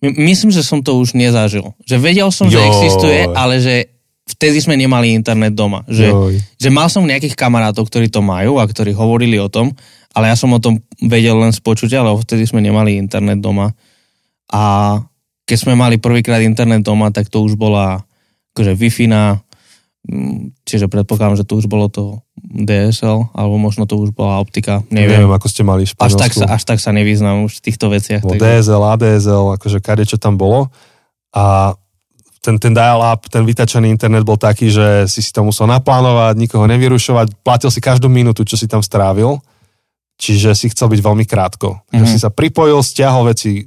My- 0.04 0.36
Myslím, 0.36 0.52
že 0.52 0.68
som 0.68 0.84
to 0.84 1.00
už 1.00 1.16
nezažil. 1.16 1.72
Že 1.88 1.96
vedel 2.04 2.28
som, 2.28 2.52
že 2.52 2.60
Joj. 2.60 2.68
existuje, 2.68 3.24
ale 3.32 3.64
že 3.64 3.88
vtedy 4.28 4.60
sme 4.60 4.76
nemali 4.76 5.16
internet 5.16 5.56
doma. 5.56 5.88
Že, 5.88 6.08
Joj. 6.12 6.34
že 6.60 6.70
mal 6.76 6.92
som 6.92 7.08
nejakých 7.08 7.40
kamarátov, 7.40 7.88
ktorí 7.88 8.12
to 8.12 8.20
majú 8.20 8.60
a 8.60 8.68
ktorí 8.68 8.92
hovorili 8.92 9.40
o 9.40 9.48
tom, 9.48 9.72
ale 10.12 10.28
ja 10.28 10.36
som 10.36 10.52
o 10.52 10.60
tom 10.60 10.84
vedel 11.00 11.40
len 11.40 11.56
z 11.56 11.64
počutia, 11.64 12.04
lebo 12.04 12.20
vtedy 12.20 12.44
sme 12.44 12.60
nemali 12.60 13.00
internet 13.00 13.40
doma. 13.40 13.72
A 14.52 15.00
keď 15.48 15.58
sme 15.64 15.74
mali 15.80 15.96
prvýkrát 15.96 16.44
internet 16.44 16.84
doma, 16.84 17.08
tak 17.08 17.32
to 17.32 17.40
už 17.40 17.56
bola 17.56 18.04
akože 18.54 18.76
Wi-Fi 18.76 19.08
na, 19.08 19.40
mm, 19.40 19.43
čiže 20.64 20.92
predpokladám, 20.92 21.40
že 21.40 21.48
to 21.48 21.56
už 21.56 21.72
bolo 21.72 21.88
to 21.88 22.20
DSL, 22.36 23.32
alebo 23.32 23.56
možno 23.56 23.88
to 23.88 23.96
už 23.96 24.12
bola 24.12 24.38
optika, 24.38 24.84
neviem. 24.92 25.24
Neviem, 25.24 25.32
ako 25.32 25.48
ste 25.48 25.64
mali 25.64 25.88
v 25.88 25.96
Až 25.96 26.20
tak, 26.20 26.36
sa, 26.36 26.46
až 26.52 26.64
tak 26.68 26.80
sa 26.84 26.92
nevyznám 26.92 27.48
už 27.48 27.60
v 27.60 27.72
týchto 27.72 27.88
veciach. 27.88 28.20
Bol 28.22 28.36
takže- 28.36 28.68
DSL, 28.68 28.84
ADSL, 28.84 29.46
akože 29.56 29.78
kade 29.80 30.04
čo 30.04 30.20
tam 30.20 30.36
bolo. 30.36 30.68
A 31.32 31.74
ten, 32.44 32.60
ten 32.60 32.76
dial-up, 32.76 33.24
ten 33.32 33.48
vytačený 33.48 33.88
internet 33.88 34.28
bol 34.28 34.36
taký, 34.36 34.68
že 34.68 35.08
si 35.08 35.24
si 35.24 35.32
to 35.32 35.48
musel 35.48 35.64
naplánovať, 35.66 36.36
nikoho 36.36 36.68
nevyrušovať, 36.68 37.40
platil 37.40 37.72
si 37.72 37.80
každú 37.80 38.12
minútu, 38.12 38.44
čo 38.44 38.60
si 38.60 38.68
tam 38.68 38.84
strávil, 38.84 39.40
čiže 40.20 40.52
si 40.52 40.68
chcel 40.68 40.92
byť 40.92 41.00
veľmi 41.00 41.24
krátko. 41.24 41.80
Takže 41.88 42.06
Mhm. 42.06 42.12
si 42.12 42.20
sa 42.20 42.28
pripojil, 42.28 42.84
stiahol 42.84 43.32
veci 43.32 43.64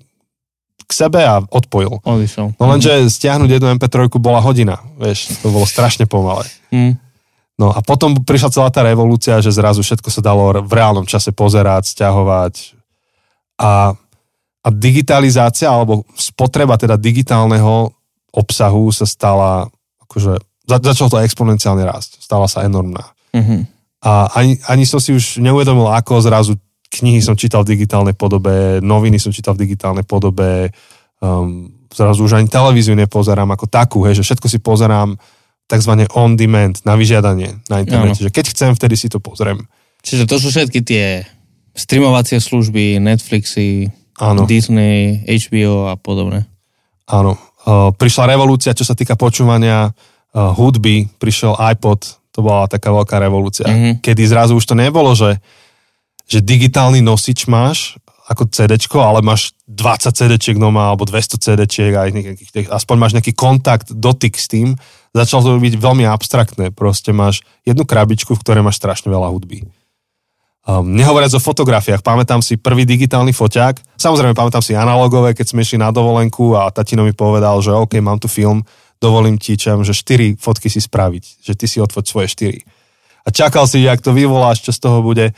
k 0.87 0.90
sebe 0.95 1.21
a 1.26 1.43
odpojil. 1.43 1.99
Odišiel. 2.07 2.55
No 2.57 2.64
lenže 2.71 3.11
stiahnuť 3.11 3.50
jednu 3.59 3.69
MP3 3.75 4.07
bola 4.23 4.38
hodina, 4.38 4.78
vieš, 4.97 5.43
to 5.43 5.50
bolo 5.50 5.66
strašne 5.66 6.07
pomalé. 6.07 6.47
Mm. 6.71 6.95
No 7.57 7.73
a 7.73 7.81
potom 7.81 8.14
prišla 8.21 8.52
celá 8.52 8.69
tá 8.69 8.85
revolúcia, 8.85 9.40
že 9.40 9.50
zrazu 9.50 9.81
všetko 9.81 10.09
sa 10.12 10.21
dalo 10.21 10.62
v 10.62 10.73
reálnom 10.76 11.09
čase 11.09 11.33
pozerať, 11.33 11.88
stiahovať 11.88 12.76
a, 13.57 13.97
a 14.61 14.69
digitalizácia 14.69 15.73
alebo 15.73 16.05
spotreba 16.14 16.76
teda 16.76 17.00
digitálneho 17.00 17.90
obsahu 18.37 18.93
sa 18.93 19.09
stala, 19.09 19.73
akože 20.05 20.37
za, 20.69 20.76
začalo 20.83 21.09
to 21.09 21.25
exponenciálne 21.25 21.81
rásť, 21.88 22.21
stala 22.21 22.45
sa 22.45 22.69
enormná. 22.69 23.16
Mm-hmm. 23.33 23.61
A 24.05 24.28
ani, 24.37 24.61
ani 24.69 24.85
som 24.85 25.00
si 25.00 25.16
už 25.16 25.40
neuvedomil, 25.40 25.88
ako 25.88 26.21
zrazu 26.21 26.61
knihy 26.97 27.21
som 27.21 27.37
čítal 27.37 27.62
v 27.62 27.76
digitálnej 27.76 28.15
podobe, 28.15 28.81
noviny 28.81 29.17
som 29.17 29.31
čítal 29.31 29.53
v 29.55 29.69
digitálnej 29.69 30.03
podobe, 30.03 30.73
um, 31.21 31.69
zrazu 31.88 32.25
už 32.25 32.37
ani 32.37 32.49
televíziu 32.49 32.93
nepozerám 32.93 33.49
ako 33.53 33.67
takú, 33.67 33.99
hej, 34.05 34.21
že 34.21 34.26
všetko 34.26 34.47
si 34.47 34.59
pozerám 34.59 35.17
tzv. 35.67 35.93
on 36.15 36.35
demand, 36.35 36.79
na 36.83 36.95
vyžiadanie 36.95 37.59
na 37.67 37.83
internete, 37.83 38.23
že 38.23 38.31
keď 38.31 38.45
chcem, 38.55 38.71
vtedy 38.73 38.95
si 38.95 39.09
to 39.09 39.19
pozriem. 39.19 39.67
Čiže 40.03 40.25
to 40.25 40.37
sú 40.38 40.49
všetky 40.50 40.81
tie 40.81 41.26
streamovacie 41.75 42.38
služby, 42.38 43.03
Netflixy, 43.03 43.91
Áno, 44.17 44.49
Disney, 44.49 45.21
HBO 45.26 45.93
a 45.93 45.95
podobne. 45.99 46.49
áno. 47.05 47.37
Uh, 47.67 47.91
prišla 47.91 48.31
revolúcia, 48.31 48.71
čo 48.73 48.87
sa 48.87 48.95
týka 48.95 49.19
počúvania 49.19 49.91
uh, 49.91 50.55
hudby, 50.55 51.11
prišiel 51.19 51.59
iPod, 51.59 51.99
to 52.31 52.38
bola 52.38 52.71
taká 52.71 52.95
veľká 52.95 53.19
revolúcia, 53.19 53.67
Mhm. 53.67 53.91
kedy 54.00 54.23
zrazu 54.23 54.55
už 54.55 54.65
to 54.65 54.79
nebolo, 54.79 55.11
že, 55.12 55.43
že 56.26 56.42
digitálny 56.42 57.00
nosič 57.02 57.47
máš 57.47 57.99
ako 58.26 58.50
CDčko, 58.50 58.99
ale 58.99 59.23
máš 59.23 59.54
20 59.71 60.11
CDčiek 60.11 60.59
doma 60.59 60.90
alebo 60.90 61.06
200 61.06 61.38
CDčiek 61.38 61.95
a 61.95 62.06
aj 62.06 62.11
nejakých, 62.11 62.68
aspoň 62.75 62.97
máš 62.99 63.12
nejaký 63.14 63.33
kontakt, 63.38 63.95
dotyk 63.95 64.35
s 64.35 64.50
tým. 64.50 64.75
Začalo 65.14 65.54
to 65.54 65.62
byť 65.62 65.78
veľmi 65.78 66.02
abstraktné. 66.11 66.75
Proste 66.75 67.14
máš 67.14 67.47
jednu 67.62 67.87
krabičku, 67.87 68.35
v 68.35 68.42
ktorej 68.42 68.66
máš 68.66 68.83
strašne 68.83 69.14
veľa 69.14 69.30
hudby. 69.30 69.62
Um, 70.66 70.99
nehovoriac 70.99 71.30
o 71.30 71.38
fotografiách, 71.38 72.02
pamätám 72.02 72.42
si 72.42 72.59
prvý 72.59 72.83
digitálny 72.83 73.30
foťák. 73.30 73.95
Samozrejme, 73.95 74.35
pamätám 74.35 74.66
si 74.66 74.75
analogové, 74.75 75.30
keď 75.30 75.54
sme 75.54 75.62
išli 75.62 75.78
na 75.78 75.95
dovolenku 75.95 76.59
a 76.59 76.75
tatino 76.75 77.06
mi 77.06 77.14
povedal, 77.14 77.62
že 77.62 77.71
OK, 77.71 77.95
mám 78.02 78.18
tu 78.18 78.26
film, 78.26 78.66
dovolím 78.99 79.38
ti, 79.38 79.54
čo 79.54 79.78
že 79.87 79.95
4 79.95 80.35
fotky 80.35 80.66
si 80.66 80.83
spraviť, 80.83 81.47
že 81.47 81.54
ty 81.54 81.71
si 81.71 81.78
odfoť 81.78 82.04
svoje 82.11 82.26
4. 82.50 82.66
A 83.26 83.28
čakal 83.30 83.71
si, 83.71 83.87
jak 83.87 84.02
to 84.02 84.11
vyvoláš, 84.11 84.66
čo 84.66 84.75
z 84.75 84.83
toho 84.83 85.06
bude. 85.06 85.30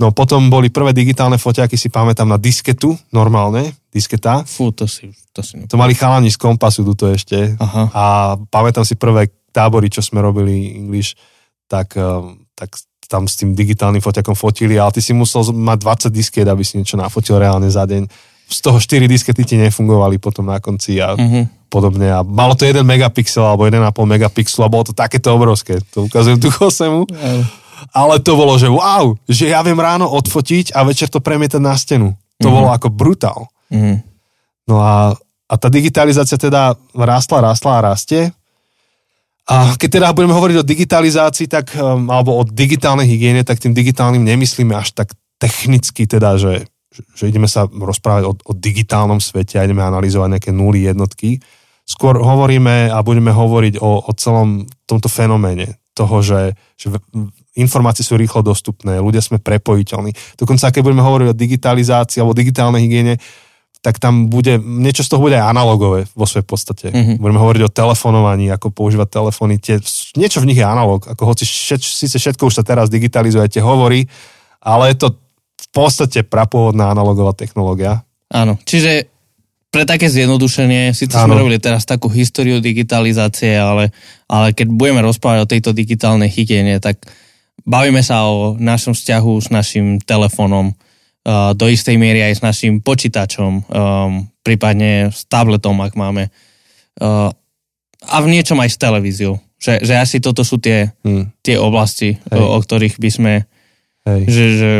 No 0.00 0.16
potom 0.16 0.48
boli 0.48 0.72
prvé 0.72 0.96
digitálne 0.96 1.36
foťáky, 1.36 1.76
si 1.76 1.92
pamätám 1.92 2.24
na 2.24 2.40
disketu, 2.40 2.96
normálne, 3.12 3.76
disketa. 3.92 4.40
Fú, 4.48 4.72
to 4.72 4.88
si, 4.88 5.12
to 5.36 5.44
si 5.44 5.60
To 5.68 5.76
mali 5.76 5.92
chalani 5.92 6.32
z 6.32 6.40
kompasu 6.40 6.80
tuto 6.80 7.12
ešte. 7.12 7.52
Aha. 7.60 7.82
A 7.92 8.04
pamätám 8.48 8.88
si 8.88 8.96
prvé 8.96 9.28
tábory, 9.52 9.92
čo 9.92 10.00
sme 10.00 10.24
robili 10.24 10.72
English, 10.72 11.20
tak, 11.68 12.00
um, 12.00 12.40
tak 12.56 12.80
tam 13.12 13.28
s 13.28 13.36
tým 13.36 13.52
digitálnym 13.52 14.00
foťakom 14.00 14.32
fotili, 14.32 14.80
ale 14.80 14.94
ty 14.94 15.04
si 15.04 15.12
musel 15.12 15.44
mať 15.52 16.08
20 16.08 16.14
disket, 16.14 16.48
aby 16.48 16.64
si 16.64 16.80
niečo 16.80 16.96
nafotil 16.96 17.36
reálne 17.36 17.68
za 17.68 17.84
deň. 17.84 18.08
Z 18.50 18.58
toho 18.64 18.78
4 18.80 19.04
diskety 19.04 19.42
ti 19.44 19.54
nefungovali 19.60 20.16
potom 20.16 20.48
na 20.48 20.62
konci 20.64 20.96
a 20.96 21.12
Mhm. 21.12 21.68
podobne. 21.68 22.08
A 22.10 22.24
malo 22.24 22.56
to 22.56 22.64
1 22.66 22.82
megapixel 22.82 23.44
alebo 23.44 23.68
1,5 23.68 24.08
megapixelu 24.08 24.64
a 24.64 24.72
bolo 24.72 24.90
to 24.90 24.94
takéto 24.96 25.30
obrovské. 25.30 25.78
To 25.94 26.08
ukazujem 26.08 26.40
tu 26.40 26.50
Chosemu. 26.50 27.04
Ale 27.90 28.20
to 28.20 28.36
bolo, 28.36 28.56
že 28.56 28.68
wow, 28.68 29.16
že 29.24 29.48
ja 29.48 29.64
viem 29.64 29.78
ráno 29.78 30.08
odfotiť 30.08 30.76
a 30.76 30.84
večer 30.84 31.08
to 31.08 31.24
premietať 31.24 31.60
na 31.60 31.74
stenu. 31.74 32.12
To 32.40 32.48
Mhm. 32.48 32.54
bolo 32.54 32.68
ako 32.72 32.88
brutál. 32.88 33.48
Mhm. 33.72 34.00
No 34.68 34.78
a, 34.78 35.12
a 35.50 35.54
tá 35.58 35.66
digitalizácia 35.66 36.38
teda 36.38 36.78
rástla, 36.94 37.42
rástla 37.42 37.80
a 37.80 37.84
rastie. 37.90 38.30
A 39.50 39.74
keď 39.74 39.98
teda 39.98 40.08
budeme 40.14 40.30
hovoriť 40.30 40.56
o 40.62 40.68
digitalizácii, 40.68 41.50
tak, 41.50 41.74
um, 41.74 42.06
alebo 42.06 42.38
o 42.38 42.46
digitálnej 42.46 43.10
hygiene, 43.10 43.42
tak 43.42 43.58
tým 43.58 43.74
digitálnym 43.74 44.22
nemyslíme 44.22 44.70
až 44.78 44.94
tak 44.94 45.10
technicky 45.42 46.06
teda, 46.06 46.38
že, 46.38 46.70
že 47.18 47.26
ideme 47.26 47.50
sa 47.50 47.66
rozprávať 47.66 48.30
o, 48.30 48.32
o 48.38 48.52
digitálnom 48.54 49.18
svete 49.18 49.58
a 49.58 49.66
ideme 49.66 49.82
analyzovať 49.82 50.38
nejaké 50.38 50.50
nuly, 50.54 50.86
jednotky. 50.86 51.42
Skôr 51.82 52.22
hovoríme 52.22 52.94
a 52.94 53.02
budeme 53.02 53.34
hovoriť 53.34 53.82
o, 53.82 54.06
o 54.06 54.10
celom 54.14 54.70
tomto 54.86 55.10
fenoméne 55.10 55.82
toho, 55.98 56.22
že, 56.22 56.54
že 56.78 56.94
informácie 57.58 58.06
sú 58.06 58.14
rýchlo 58.14 58.46
dostupné, 58.46 59.02
ľudia 59.02 59.18
sme 59.24 59.42
prepojiteľní. 59.42 60.14
Dokonca, 60.38 60.70
keď 60.70 60.82
budeme 60.86 61.02
hovoriť 61.02 61.26
o 61.30 61.38
digitalizácii 61.38 62.22
alebo 62.22 62.36
digitálnej 62.36 62.86
hygiene, 62.86 63.14
tak 63.80 63.96
tam 63.96 64.28
bude, 64.28 64.60
niečo 64.60 65.00
z 65.00 65.08
toho 65.08 65.24
bude 65.24 65.40
aj 65.40 65.56
analogové 65.56 66.04
vo 66.12 66.28
svojej 66.28 66.44
podstate. 66.44 66.86
Mhm. 66.92 66.96
Mm-hmm. 66.96 67.16
Budeme 67.18 67.40
hovoriť 67.40 67.62
o 67.64 67.72
telefonovaní, 67.72 68.46
ako 68.52 68.70
používať 68.70 69.08
telefóny. 69.08 69.56
Tie, 69.56 69.80
niečo 70.20 70.44
v 70.44 70.52
nich 70.52 70.60
je 70.60 70.66
analog, 70.68 71.00
ako 71.08 71.22
hoci 71.24 71.48
všet, 71.48 71.80
síce 71.80 72.16
všetko 72.20 72.46
už 72.46 72.60
sa 72.60 72.64
teraz 72.64 72.92
digitalizuje, 72.92 73.48
tie 73.48 73.64
hovorí, 73.64 74.04
ale 74.60 74.92
je 74.92 74.96
to 75.00 75.08
v 75.60 75.68
podstate 75.72 76.28
prapôvodná 76.28 76.92
analogová 76.92 77.32
technológia. 77.32 78.04
Áno, 78.30 78.60
čiže 78.62 79.08
pre 79.70 79.86
také 79.86 80.10
zjednodušenie, 80.10 80.92
síce 80.92 81.14
Áno. 81.14 81.30
sme 81.30 81.40
robili 81.40 81.62
teraz 81.62 81.86
takú 81.86 82.10
históriu 82.10 82.58
digitalizácie, 82.58 83.54
ale, 83.54 83.94
ale 84.26 84.50
keď 84.50 84.66
budeme 84.66 85.00
rozprávať 85.00 85.38
o 85.46 85.50
tejto 85.50 85.70
digitálnej 85.70 86.26
hygiene, 86.26 86.82
tak 86.82 86.98
bavíme 87.64 88.00
sa 88.00 88.24
o 88.26 88.56
našom 88.56 88.92
vzťahu 88.92 89.32
s 89.40 89.48
našim 89.48 89.98
telefónom, 90.00 90.72
uh, 90.72 91.52
do 91.52 91.66
istej 91.66 91.96
miery 91.96 92.24
aj 92.24 92.40
s 92.40 92.42
našim 92.42 92.80
počítačom, 92.80 93.52
um, 93.66 94.28
prípadne 94.40 95.08
s 95.08 95.24
tabletom, 95.24 95.76
ak 95.80 95.94
máme. 95.94 96.28
Uh, 96.96 97.30
a 98.06 98.16
v 98.24 98.32
niečom 98.32 98.56
aj 98.58 98.70
s 98.72 98.78
televíziou. 98.80 99.36
Že, 99.60 99.84
že 99.84 99.94
asi 99.94 100.16
toto 100.24 100.40
sú 100.40 100.56
tie, 100.56 100.88
Hm, 101.04 101.36
tie 101.44 101.60
oblasti, 101.60 102.16
Hej. 102.16 102.40
o, 102.40 102.56
o 102.56 102.58
ktorých 102.64 102.96
by 102.96 103.10
sme, 103.12 103.32
hej, 104.08 104.20
že, 104.24 104.44
že, 104.56 104.72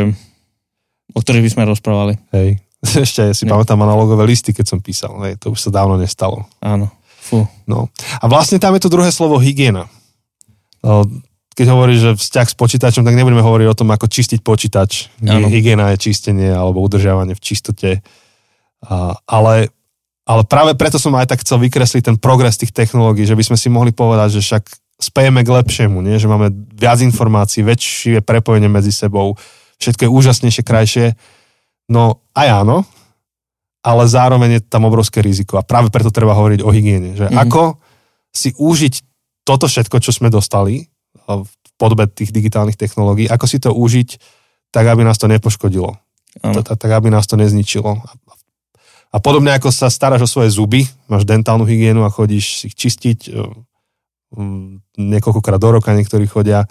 o 1.13 1.19
ktorých 1.21 1.45
by 1.45 1.51
sme 1.53 1.63
rozprávali. 1.69 2.17
hej. 2.33 2.57
Ešte 3.05 3.29
ja 3.29 3.33
si 3.37 3.45
Ne. 3.45 3.53
pamätám 3.53 3.77
analogové 3.77 4.25
listy, 4.25 4.57
keď 4.57 4.65
som 4.73 4.81
písal. 4.81 5.13
Hej, 5.21 5.37
to 5.37 5.53
už 5.53 5.61
sa 5.61 5.69
dávno 5.69 6.01
nestalo. 6.01 6.49
Áno. 6.57 6.89
Fú. 7.21 7.45
No. 7.69 7.93
A 8.17 8.25
vlastne 8.25 8.57
tam 8.57 8.73
je 8.73 8.81
to 8.81 8.89
druhé 8.89 9.13
slovo 9.13 9.37
hygiena. 9.37 9.85
Keď 11.51 11.67
hovoríš, 11.67 11.99
že 11.99 12.11
vzťah 12.15 12.47
s 12.47 12.55
počítačom, 12.55 13.03
tak 13.03 13.17
nebudeme 13.17 13.43
hovoriť 13.43 13.67
o 13.67 13.77
tom, 13.77 13.91
ako 13.91 14.07
čistiť 14.07 14.39
počítač. 14.39 15.11
Áno. 15.27 15.51
Hygiena 15.51 15.91
je 15.95 16.11
čistenie 16.11 16.47
alebo 16.47 16.79
udržiavanie 16.79 17.35
v 17.35 17.43
čistote. 17.43 17.99
A, 18.87 19.19
ale, 19.27 19.67
ale 20.23 20.41
práve 20.47 20.73
preto 20.79 20.95
som 20.95 21.11
aj 21.19 21.27
tak 21.27 21.43
chcel 21.43 21.59
vykresliť 21.59 22.07
ten 22.07 22.17
progres 22.17 22.55
tých 22.55 22.71
technológií, 22.71 23.27
že 23.27 23.35
by 23.35 23.43
sme 23.43 23.57
si 23.59 23.67
mohli 23.67 23.91
povedať, 23.91 24.39
že 24.39 24.41
však 24.47 24.63
spejeme 25.01 25.41
k 25.41 25.49
lepšiemu, 25.49 25.99
nie? 25.99 26.21
že 26.21 26.29
máme 26.29 26.53
viac 26.77 27.01
informácií, 27.01 27.65
väčšie 27.65 28.21
prepojenie 28.21 28.69
medzi 28.69 28.93
sebou, 28.93 29.33
všetko 29.81 30.07
je 30.07 30.13
úžasnejšie, 30.13 30.63
krajšie. 30.63 31.05
No 31.89 32.21
aj 32.37 32.63
áno, 32.63 32.85
ale 33.81 34.05
zároveň 34.05 34.61
je 34.61 34.61
tam 34.61 34.85
obrovské 34.85 35.25
riziko 35.25 35.57
a 35.57 35.65
práve 35.65 35.89
preto 35.89 36.13
treba 36.13 36.37
hovoriť 36.37 36.61
o 36.61 36.69
hygiene, 36.69 37.17
že 37.17 37.27
mm-hmm. 37.27 37.41
ako 37.41 37.81
si 38.29 38.53
užiť 38.53 38.93
toto 39.41 39.65
všetko, 39.65 39.97
čo 39.99 40.13
sme 40.13 40.29
dostali 40.29 40.85
v 41.27 41.51
podobe 41.81 42.05
tých 42.05 42.29
digitálnych 42.29 42.77
technológií, 42.77 43.25
ako 43.25 43.45
si 43.49 43.57
to 43.57 43.73
užiť 43.73 44.09
tak, 44.71 44.85
aby 44.87 45.03
nás 45.03 45.17
to 45.19 45.27
nepoškodilo, 45.27 45.97
tak, 46.63 46.91
aby 46.91 47.11
nás 47.11 47.27
to 47.27 47.35
nezničilo. 47.35 47.99
A, 49.11 49.17
podobne 49.19 49.51
ako 49.51 49.73
sa 49.73 49.91
staráš 49.91 50.23
o 50.23 50.31
svoje 50.31 50.55
zuby, 50.55 50.87
máš 51.11 51.27
dentálnu 51.27 51.67
hygienu 51.67 52.07
a 52.07 52.13
chodíš 52.13 52.63
si 52.63 52.71
ich 52.71 52.75
čistiť 52.79 53.19
eh, 53.27 53.43
mm, 54.39 54.95
niekoľkokrát 54.95 55.59
do 55.59 55.69
roka, 55.75 55.91
niektorí 55.91 56.23
chodia, 56.29 56.63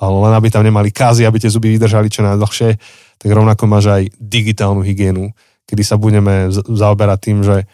ale 0.00 0.16
len 0.24 0.32
aby 0.32 0.48
tam 0.48 0.64
nemali 0.64 0.88
kázy, 0.88 1.28
aby 1.28 1.36
tie 1.36 1.52
zuby 1.52 1.76
vydržali 1.76 2.08
čo 2.08 2.24
najdlhšie, 2.24 2.70
tak 3.20 3.28
rovnako 3.28 3.68
máš 3.68 3.86
aj 3.92 4.02
digitálnu 4.16 4.80
hygienu, 4.80 5.36
kedy 5.68 5.82
sa 5.84 6.00
budeme 6.00 6.48
zaoberať 6.50 7.18
tým, 7.20 7.38
že 7.44 7.68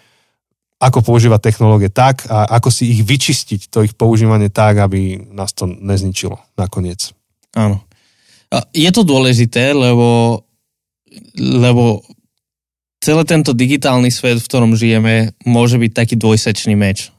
ako 0.78 1.02
používať 1.02 1.50
technológie 1.50 1.90
tak 1.90 2.30
a 2.30 2.46
ako 2.54 2.70
si 2.70 2.94
ich 2.94 3.02
vyčistiť, 3.02 3.66
to 3.66 3.82
ich 3.82 3.98
používanie 3.98 4.46
tak, 4.46 4.78
aby 4.78 5.18
nás 5.34 5.50
to 5.50 5.66
nezničilo 5.66 6.38
nakoniec. 6.54 7.10
Áno. 7.58 7.82
Je 8.72 8.88
to 8.94 9.02
dôležité, 9.02 9.74
lebo, 9.74 10.40
lebo 11.36 12.00
celý 13.02 13.26
tento 13.26 13.52
digitálny 13.52 14.08
svet, 14.08 14.38
v 14.38 14.48
ktorom 14.48 14.78
žijeme, 14.78 15.34
môže 15.42 15.76
byť 15.76 15.92
taký 15.92 16.14
dvojsečný 16.14 16.78
meč. 16.78 17.10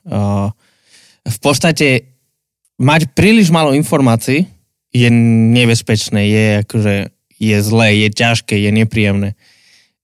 V 1.28 1.38
podstate 1.44 2.16
mať 2.80 3.12
príliš 3.12 3.52
málo 3.52 3.76
informácií 3.76 4.48
je 4.90 5.10
nebezpečné, 5.54 6.32
je 6.32 6.46
akože 6.66 6.94
je 7.38 7.58
zlé, 7.62 8.08
je 8.08 8.10
ťažké, 8.10 8.56
je 8.56 8.72
nepríjemné 8.72 9.36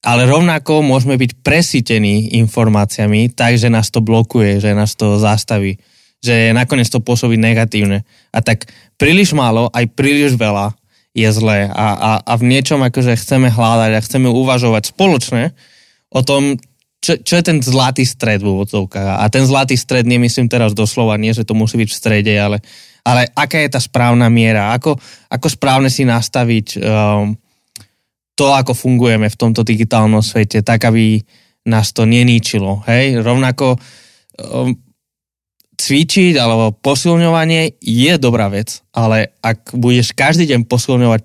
ale 0.06 0.30
rovnako 0.30 0.86
môžeme 0.86 1.18
byť 1.18 1.42
presítení 1.42 2.38
informáciami 2.38 3.34
tak, 3.34 3.58
že 3.58 3.74
nás 3.74 3.90
to 3.90 4.06
blokuje, 4.06 4.62
že 4.62 4.78
nás 4.78 4.94
to 4.94 5.18
zastaví, 5.18 5.82
že 6.22 6.54
nakoniec 6.54 6.86
to 6.94 7.02
pôsobí 7.02 7.42
negatívne. 7.42 8.06
A 8.30 8.40
tak 8.46 8.70
príliš 9.02 9.34
málo, 9.34 9.74
aj 9.74 9.90
príliš 9.98 10.38
veľa 10.38 10.78
je 11.16 11.30
zlé 11.32 11.72
a, 11.74 11.88
a, 11.96 12.12
a 12.22 12.34
v 12.38 12.44
niečom 12.54 12.84
akože 12.86 13.18
chceme 13.18 13.50
hľadať 13.50 13.92
a 13.98 14.04
chceme 14.06 14.30
uvažovať 14.30 14.94
spoločne 14.94 15.58
o 16.14 16.22
tom, 16.22 16.60
čo, 17.00 17.18
čo 17.24 17.34
je 17.40 17.44
ten 17.44 17.58
zlatý 17.64 18.04
stred 18.04 18.44
v 18.44 18.52
úvodzovkách. 18.52 19.22
A 19.22 19.26
ten 19.32 19.48
zlatý 19.48 19.80
stred 19.80 20.06
nemyslím 20.06 20.52
teraz 20.52 20.76
doslova, 20.76 21.16
nie, 21.16 21.32
že 21.32 21.48
to 21.48 21.58
musí 21.58 21.80
byť 21.80 21.90
v 21.90 21.98
strede, 21.98 22.34
ale, 22.36 22.60
ale 23.02 23.32
aká 23.32 23.64
je 23.64 23.74
tá 23.74 23.80
správna 23.80 24.28
miera, 24.28 24.76
ako, 24.76 25.00
ako 25.32 25.48
správne 25.48 25.88
si 25.88 26.04
nastaviť 26.04 26.78
um, 26.78 27.38
to, 28.36 28.51
ako 28.51 28.75
fungujeme 28.75 29.32
v 29.32 29.39
tomto 29.39 29.63
digitálnom 29.63 30.20
svete, 30.20 30.60
tak 30.62 30.84
aby 30.88 31.24
nás 31.65 31.96
to 31.96 32.06
neníčilo. 32.06 32.84
Hej? 32.86 33.24
Rovnako 33.24 33.75
um, 33.75 34.75
cvičiť 35.75 36.36
alebo 36.39 36.75
posilňovanie 36.75 37.80
je 37.82 38.13
dobrá 38.20 38.48
vec, 38.51 38.84
ale 38.96 39.36
ak 39.44 39.75
budeš 39.75 40.15
každý 40.15 40.48
deň 40.51 40.68
posilňovať 40.68 41.22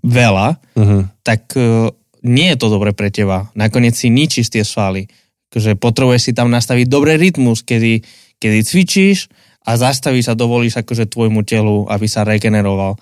veľa, 0.00 0.48
uh-huh. 0.56 1.02
tak 1.20 1.52
uh, 1.56 1.92
nie 2.24 2.52
je 2.52 2.60
to 2.60 2.68
dobre 2.72 2.92
pre 2.96 3.12
teba. 3.12 3.48
Nakoniec 3.52 3.96
si 3.96 4.08
ničíš 4.08 4.52
tie 4.52 4.64
svaly. 4.64 5.08
Takže 5.50 5.74
potrebuješ 5.74 6.30
si 6.30 6.32
tam 6.32 6.48
nastaviť 6.52 6.86
dobrý 6.86 7.18
rytmus, 7.18 7.66
kedy, 7.66 8.06
kedy 8.38 8.58
cvičíš 8.62 9.26
a 9.66 9.74
zastavíš 9.74 10.30
a 10.30 10.38
dovolíš 10.38 10.78
akože 10.78 11.10
tvojmu 11.10 11.42
telu, 11.42 11.84
aby 11.90 12.06
sa 12.06 12.22
regeneroval. 12.22 12.94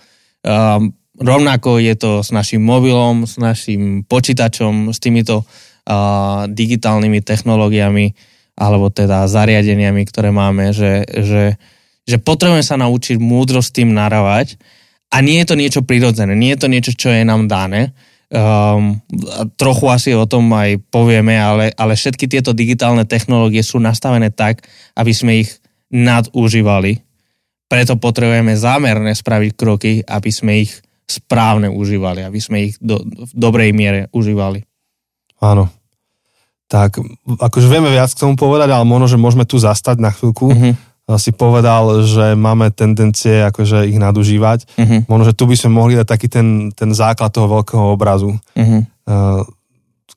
Um, 0.43 0.97
Rovnako 1.19 1.83
je 1.83 1.95
to 1.99 2.23
s 2.23 2.31
našim 2.31 2.63
mobilom, 2.63 3.27
s 3.27 3.43
našim 3.43 4.07
počítačom, 4.07 4.95
s 4.95 5.03
týmito 5.03 5.43
uh, 5.43 6.47
digitálnymi 6.47 7.21
technológiami 7.27 8.15
alebo 8.59 8.91
teda 8.91 9.27
zariadeniami, 9.31 10.03
ktoré 10.07 10.35
máme, 10.35 10.75
že, 10.75 11.07
že, 11.07 11.55
že 12.03 12.17
potrebujeme 12.19 12.63
sa 12.63 12.75
naučiť 12.79 13.19
múdro 13.23 13.63
s 13.63 13.71
tým 13.71 13.95
naravať 13.95 14.59
a 15.15 15.23
nie 15.23 15.39
je 15.43 15.47
to 15.47 15.55
niečo 15.55 15.81
prirodzené, 15.87 16.35
nie 16.35 16.55
je 16.55 16.61
to 16.67 16.69
niečo, 16.69 16.93
čo 16.95 17.15
je 17.15 17.23
nám 17.23 17.47
dané. 17.47 17.95
Um, 18.29 19.01
trochu 19.57 19.89
asi 19.89 20.11
o 20.13 20.29
tom 20.29 20.53
aj 20.53 20.83
povieme, 20.93 21.39
ale, 21.39 21.73
ale 21.73 21.97
všetky 21.97 22.29
tieto 22.29 22.53
digitálne 22.53 23.09
technológie 23.09 23.65
sú 23.65 23.81
nastavené 23.81 24.29
tak, 24.29 24.67
aby 24.99 25.13
sme 25.15 25.33
ich 25.47 25.63
nadužívali. 25.89 27.01
Preto 27.73 27.97
potrebujeme 27.97 28.53
zámerne 28.53 29.17
spraviť 29.17 29.51
kroky, 29.57 29.93
aby 30.05 30.31
sme 30.35 30.67
ich 30.69 30.77
správne 31.09 31.73
užívali, 31.73 32.21
aby 32.21 32.37
sme 32.37 32.69
ich 32.69 32.77
do, 32.77 33.01
v 33.01 33.33
dobrej 33.33 33.73
miere 33.73 34.13
užívali. 34.13 34.61
Áno. 35.41 35.73
Tak, 36.69 37.01
akože 37.41 37.65
vieme 37.65 37.89
viac 37.89 38.13
k 38.13 38.21
tomu 38.29 38.37
povedať, 38.37 38.69
ale 38.69 38.85
možno, 38.85 39.09
že 39.09 39.17
môžeme 39.17 39.49
tu 39.49 39.57
zastať 39.57 39.97
na 40.05 40.13
chvíľku. 40.13 40.53
Uh-huh. 40.53 40.77
Si 41.17 41.33
povedal, 41.33 42.05
že 42.05 42.37
máme 42.37 42.69
tendencie 42.77 43.41
akože 43.49 43.89
ich 43.89 43.97
nadužívať. 43.97 44.69
Uh-huh. 44.77 45.01
Možno, 45.09 45.33
že 45.33 45.37
tu 45.37 45.49
by 45.49 45.57
sme 45.57 45.73
mohli 45.73 45.97
dať 45.97 46.05
taký 46.05 46.29
ten, 46.29 46.69
ten 46.77 46.93
základ 46.93 47.33
toho 47.33 47.49
veľkého 47.49 47.89
obrazu. 47.89 48.37
Uh-huh. 48.53 48.85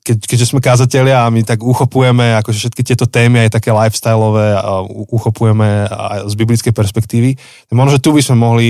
Ke, 0.04 0.12
keďže 0.18 0.52
sme 0.52 0.60
kázatelia 0.60 1.24
a 1.24 1.32
my 1.32 1.40
tak 1.40 1.64
uchopujeme 1.64 2.36
akože 2.44 2.68
všetky 2.68 2.82
tieto 2.84 3.08
témy, 3.08 3.48
aj 3.48 3.56
také 3.56 3.72
lifestyleové, 3.72 4.52
a 4.52 4.84
uchopujeme 5.08 5.88
aj 5.88 6.28
z 6.28 6.34
biblickej 6.36 6.74
perspektívy, 6.76 7.38
možno, 7.72 7.96
že 7.96 8.02
tu 8.04 8.12
by 8.12 8.20
sme 8.20 8.36
mohli 8.36 8.68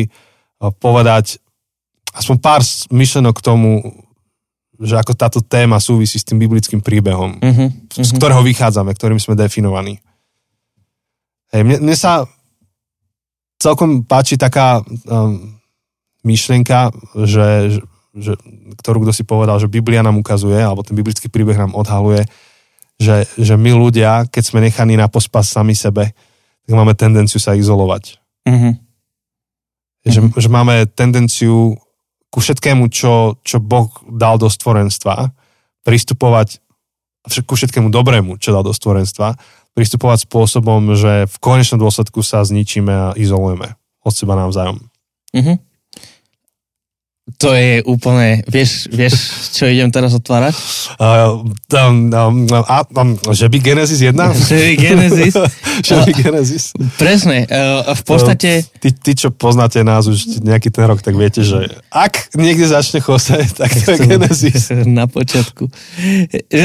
povedať 0.60 1.42
aspoň 2.12 2.36
pár 2.38 2.60
myšlenok 2.92 3.40
k 3.40 3.44
tomu, 3.44 3.70
že 4.82 4.98
ako 4.98 5.12
táto 5.14 5.40
téma 5.40 5.78
súvisí 5.78 6.18
s 6.18 6.26
tým 6.26 6.42
biblickým 6.42 6.82
príbehom, 6.82 7.38
uh-huh, 7.38 7.68
uh-huh. 7.68 8.02
z 8.02 8.10
mhm. 8.12 8.16
ktorého 8.18 8.42
vychádzame, 8.42 8.90
ktorým 8.92 9.20
sme 9.22 9.38
definovaní. 9.38 10.02
Hej, 11.52 11.62
mne, 11.68 11.78
mne 11.84 11.96
sa 11.96 12.24
celkom 13.60 14.02
páči 14.02 14.40
taká 14.40 14.80
um, 15.06 15.60
myšlienka, 16.26 16.90
že, 17.28 17.78
že, 18.16 18.32
ktorú 18.82 19.06
kto 19.06 19.12
si 19.14 19.22
povedal, 19.22 19.60
že 19.62 19.70
Biblia 19.70 20.02
nám 20.02 20.18
ukazuje, 20.18 20.58
alebo 20.58 20.82
ten 20.82 20.96
biblický 20.96 21.28
príbeh 21.30 21.54
nám 21.54 21.76
odhaluje, 21.76 22.26
že, 22.98 23.28
že 23.38 23.54
my 23.54 23.70
ľudia, 23.76 24.26
keď 24.26 24.42
sme 24.42 24.64
nechaní 24.64 24.98
na 24.98 25.06
pospas 25.06 25.46
sami 25.46 25.76
sebe, 25.76 26.10
tak 26.62 26.72
máme 26.72 26.96
tendenciu 26.96 27.38
sa 27.38 27.54
izolovať. 27.54 28.18
Uh-huh. 28.48 28.74
Že, 30.02 30.18
uh-huh. 30.26 30.40
že 30.40 30.48
máme 30.50 30.74
tendenciu 30.90 31.78
ku 32.32 32.40
všetkému, 32.40 32.88
čo, 32.88 33.36
čo 33.44 33.60
Boh 33.60 33.92
dal 34.08 34.40
do 34.40 34.48
stvorenstva, 34.48 35.36
pristupovať 35.84 36.64
ku 37.44 37.54
všetkému 37.54 37.92
dobrému, 37.92 38.40
čo 38.40 38.56
dal 38.56 38.64
do 38.64 38.72
stvorenstva, 38.72 39.36
pristupovať 39.76 40.26
spôsobom, 40.26 40.96
že 40.96 41.28
v 41.28 41.36
konečnom 41.38 41.78
dôsledku 41.78 42.24
sa 42.24 42.42
zničíme 42.42 42.92
a 42.92 43.06
izolujeme 43.14 43.76
od 44.02 44.12
seba 44.16 44.34
navzájom. 44.34 44.80
Mm-hmm. 45.36 45.56
To 47.38 47.54
je 47.54 47.80
úplne, 47.86 48.42
vieš, 48.50 48.90
vieš, 48.90 49.14
čo 49.54 49.70
idem 49.70 49.88
teraz 49.94 50.12
otvárať? 50.12 50.54
Uh, 50.98 51.46
um, 51.78 52.10
um, 52.10 52.36
um, 52.50 52.84
um, 52.98 53.10
že 53.30 53.46
by 53.46 53.58
Genesis 53.62 54.02
1? 54.02 54.12
že 54.50 54.58
by 54.58 54.74
Genesis. 54.74 55.34
že 55.86 55.94
by 56.02 56.12
Genesis. 56.12 56.64
Presne, 56.98 57.46
uh, 57.46 57.94
v 57.94 58.02
podstate... 58.02 58.66
Uh, 58.66 58.80
ty, 58.82 58.88
ty, 58.90 59.12
čo 59.14 59.30
poznáte 59.30 59.80
nás 59.86 60.10
už 60.10 60.42
nejaký 60.42 60.74
ten 60.74 60.84
rok, 60.84 61.00
tak 61.00 61.14
viete, 61.14 61.46
že 61.46 61.78
ak 61.94 62.34
niekde 62.34 62.66
začne 62.66 62.98
Jose, 62.98 63.38
tak 63.60 63.70
to 63.70 63.94
je 63.94 63.98
Genesis. 64.02 64.74
Na 64.84 65.06
počiatku. 65.06 65.70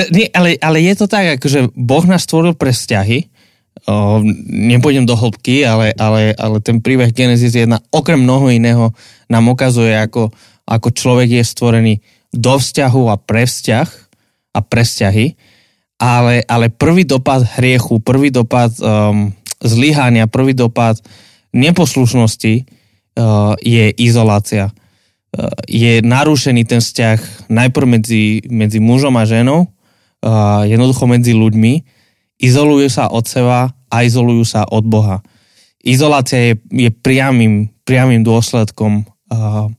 Nie, 0.09 0.33
ale, 0.33 0.57
ale 0.57 0.83
je 0.83 0.93
to 0.97 1.05
tak, 1.05 1.37
akože 1.37 1.71
Boh 1.77 2.03
nás 2.09 2.25
stvoril 2.25 2.57
pre 2.57 2.73
vzťahy, 2.73 3.37
O, 3.85 4.19
nepôjdem 4.49 5.05
do 5.05 5.13
hĺbky, 5.13 5.61
ale, 5.61 5.93
ale, 5.95 6.33
ale 6.35 6.57
ten 6.59 6.81
príbeh 6.81 7.13
Genesis 7.13 7.53
1 7.53 7.71
okrem 7.93 8.19
mnoho 8.19 8.49
iného 8.49 8.91
nám 9.29 9.47
ukazuje, 9.47 9.93
ako, 9.93 10.33
ako 10.67 10.91
človek 10.91 11.39
je 11.39 11.43
stvorený 11.47 11.93
do 12.35 12.59
vzťahu 12.59 13.03
a 13.07 13.15
pre 13.15 13.47
vzťah 13.47 13.87
a 14.51 14.59
pre 14.59 14.83
vzťahy, 14.83 15.39
ale, 15.97 16.43
ale 16.45 16.67
prvý 16.69 17.07
dopad 17.07 17.47
hriechu, 17.57 18.03
prvý 18.03 18.29
dopad 18.29 18.69
um, 18.83 19.31
zlyhania, 19.63 20.29
prvý 20.29 20.53
dopad 20.53 20.99
neposlušnosti 21.55 22.67
uh, 23.17 23.57
je 23.63 23.89
izolácia. 23.97 24.69
Uh, 25.33 25.49
je 25.65 26.03
narušený 26.03 26.67
ten 26.67 26.83
vzťah 26.83 27.49
najprv 27.49 27.87
medzi, 27.87 28.43
medzi 28.51 28.77
mužom 28.77 29.15
a 29.17 29.25
ženou, 29.25 29.65
uh, 29.65 30.67
jednoducho 30.67 31.09
medzi 31.09 31.33
ľuďmi, 31.33 31.73
izolujú 32.37 32.91
sa 32.91 33.09
od 33.09 33.25
seba 33.25 33.73
a 33.89 33.95
izolujú 34.05 34.45
sa 34.45 34.67
od 34.69 34.85
Boha. 34.85 35.25
Izolácia 35.81 36.53
je, 36.53 36.53
je 36.69 36.89
priamým, 36.91 37.73
priamým 37.87 38.21
dôsledkom 38.21 39.07
uh, 39.31 39.71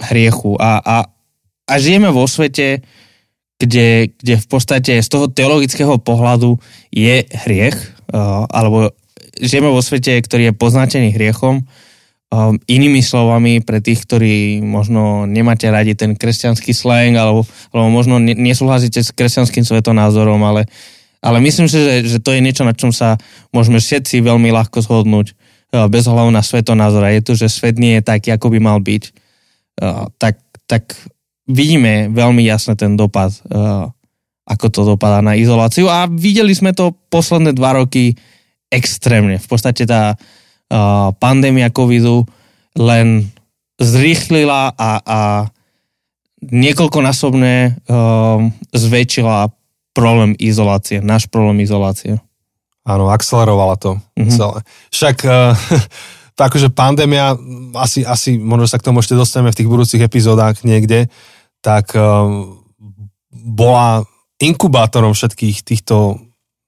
hriechu 0.00 0.56
a, 0.60 0.80
a, 0.80 0.96
a 1.66 1.74
žijeme 1.80 2.12
vo 2.12 2.28
svete, 2.28 2.84
kde, 3.56 4.12
kde 4.20 4.34
v 4.36 4.46
podstate 4.46 5.00
z 5.00 5.08
toho 5.08 5.32
teologického 5.32 5.96
pohľadu 5.96 6.60
je 6.92 7.24
hriech, 7.46 7.76
uh, 8.12 8.44
alebo 8.52 8.92
žijeme 9.40 9.72
vo 9.72 9.80
svete, 9.80 10.20
ktorý 10.20 10.52
je 10.52 10.58
poznačený 10.58 11.16
hriechom. 11.16 11.64
Um, 12.26 12.58
inými 12.66 13.00
slovami, 13.06 13.62
pre 13.62 13.78
tých, 13.78 14.02
ktorí 14.02 14.58
možno 14.60 15.30
nemáte 15.30 15.70
radi 15.70 15.94
ten 15.94 16.18
kresťanský 16.18 16.74
slang, 16.74 17.14
alebo, 17.14 17.46
alebo 17.70 17.88
možno 17.88 18.18
nesúhlasíte 18.18 19.00
s 19.00 19.14
kresťanským 19.14 19.62
svetonázorom, 19.62 20.42
ale 20.42 20.66
ale 21.26 21.42
myslím 21.42 21.66
si, 21.66 21.74
že, 21.80 21.94
že 22.06 22.18
to 22.22 22.30
je 22.30 22.44
niečo, 22.44 22.62
na 22.62 22.70
čom 22.70 22.94
sa 22.94 23.18
môžeme 23.50 23.82
všetci 23.82 24.22
veľmi 24.22 24.54
ľahko 24.54 24.78
zhodnúť 24.78 25.32
eh, 25.32 25.86
bez 25.90 26.06
hľadu 26.06 26.30
na 26.30 26.44
svetonázor. 26.44 27.02
Je 27.10 27.26
to, 27.26 27.32
že 27.34 27.50
svet 27.50 27.82
nie 27.82 27.98
je 27.98 28.02
taký, 28.06 28.30
ako 28.30 28.54
by 28.54 28.58
mal 28.62 28.78
byť. 28.78 29.25
Eh, 29.76 30.04
tak, 30.16 30.40
tak 30.64 30.96
vidíme 31.46 32.08
veľmi 32.08 32.42
jasne 32.44 32.74
ten 32.74 32.96
dopad, 32.96 33.32
eh, 33.52 33.84
ako 34.46 34.66
to 34.72 34.80
dopadá 34.96 35.20
na 35.20 35.36
izoláciu. 35.36 35.90
A 35.90 36.08
videli 36.08 36.54
sme 36.54 36.72
to 36.72 36.94
posledné 37.12 37.52
dva 37.52 37.76
roky 37.76 38.16
extrémne. 38.70 39.38
V 39.38 39.46
podstate 39.46 39.86
tá 39.86 40.18
pandémia 41.22 41.70
covidu 41.70 42.26
len 42.74 43.30
zrýchlila 43.78 44.74
a, 44.74 44.90
a 44.98 45.20
niekoľkonásobne 46.42 47.78
zväčšila 48.74 49.54
problém 49.96 50.36
izolácie, 50.36 51.00
náš 51.00 51.24
problém 51.32 51.64
izolácie. 51.64 52.20
Áno, 52.86 53.08
akcelerovala 53.08 53.80
to 53.80 53.98
mm-hmm. 54.14 54.30
celé. 54.30 54.58
Však 54.92 55.16
uh, 55.26 55.56
akože 56.44 56.68
pandémia, 56.68 57.32
asi, 57.72 58.04
asi 58.04 58.36
možno 58.36 58.68
sa 58.68 58.76
k 58.76 58.84
tomu 58.84 59.00
ešte 59.00 59.16
dostaneme 59.16 59.56
v 59.56 59.58
tých 59.64 59.70
budúcich 59.72 60.02
epizódach 60.04 60.60
niekde, 60.60 61.08
tak 61.64 61.96
uh, 61.96 62.28
bola 63.32 64.04
inkubátorom 64.36 65.16
všetkých 65.16 65.64
týchto 65.64 66.20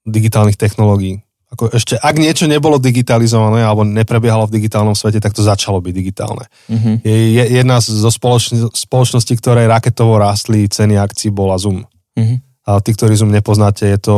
digitálnych 0.09 0.57
technológií. 0.57 1.21
Ako 1.49 1.73
ešte, 1.73 1.97
ak 1.97 2.17
niečo 2.21 2.45
nebolo 2.45 2.77
digitalizované 2.77 3.65
alebo 3.65 3.81
neprebiehalo 3.81 4.45
v 4.45 4.61
digitálnom 4.61 4.93
svete, 4.93 5.17
tak 5.17 5.33
to 5.33 5.41
začalo 5.41 5.81
byť 5.81 5.93
digitálne. 5.93 6.45
Mm-hmm. 6.69 6.95
Je, 7.01 7.15
je, 7.41 7.43
jedna 7.57 7.81
zo 7.81 8.09
spoločn- 8.13 8.69
spoločností, 8.69 9.33
ktoré 9.37 9.65
raketovo 9.65 10.21
rástli 10.21 10.69
ceny 10.69 11.01
akcií, 11.01 11.33
bola 11.33 11.57
Zoom. 11.57 11.89
Mm-hmm. 12.13 12.37
A 12.69 12.77
tí, 12.85 12.93
ktorí 12.93 13.17
Zoom 13.17 13.33
nepoznáte, 13.33 13.89
je 13.89 13.97
to 13.97 14.17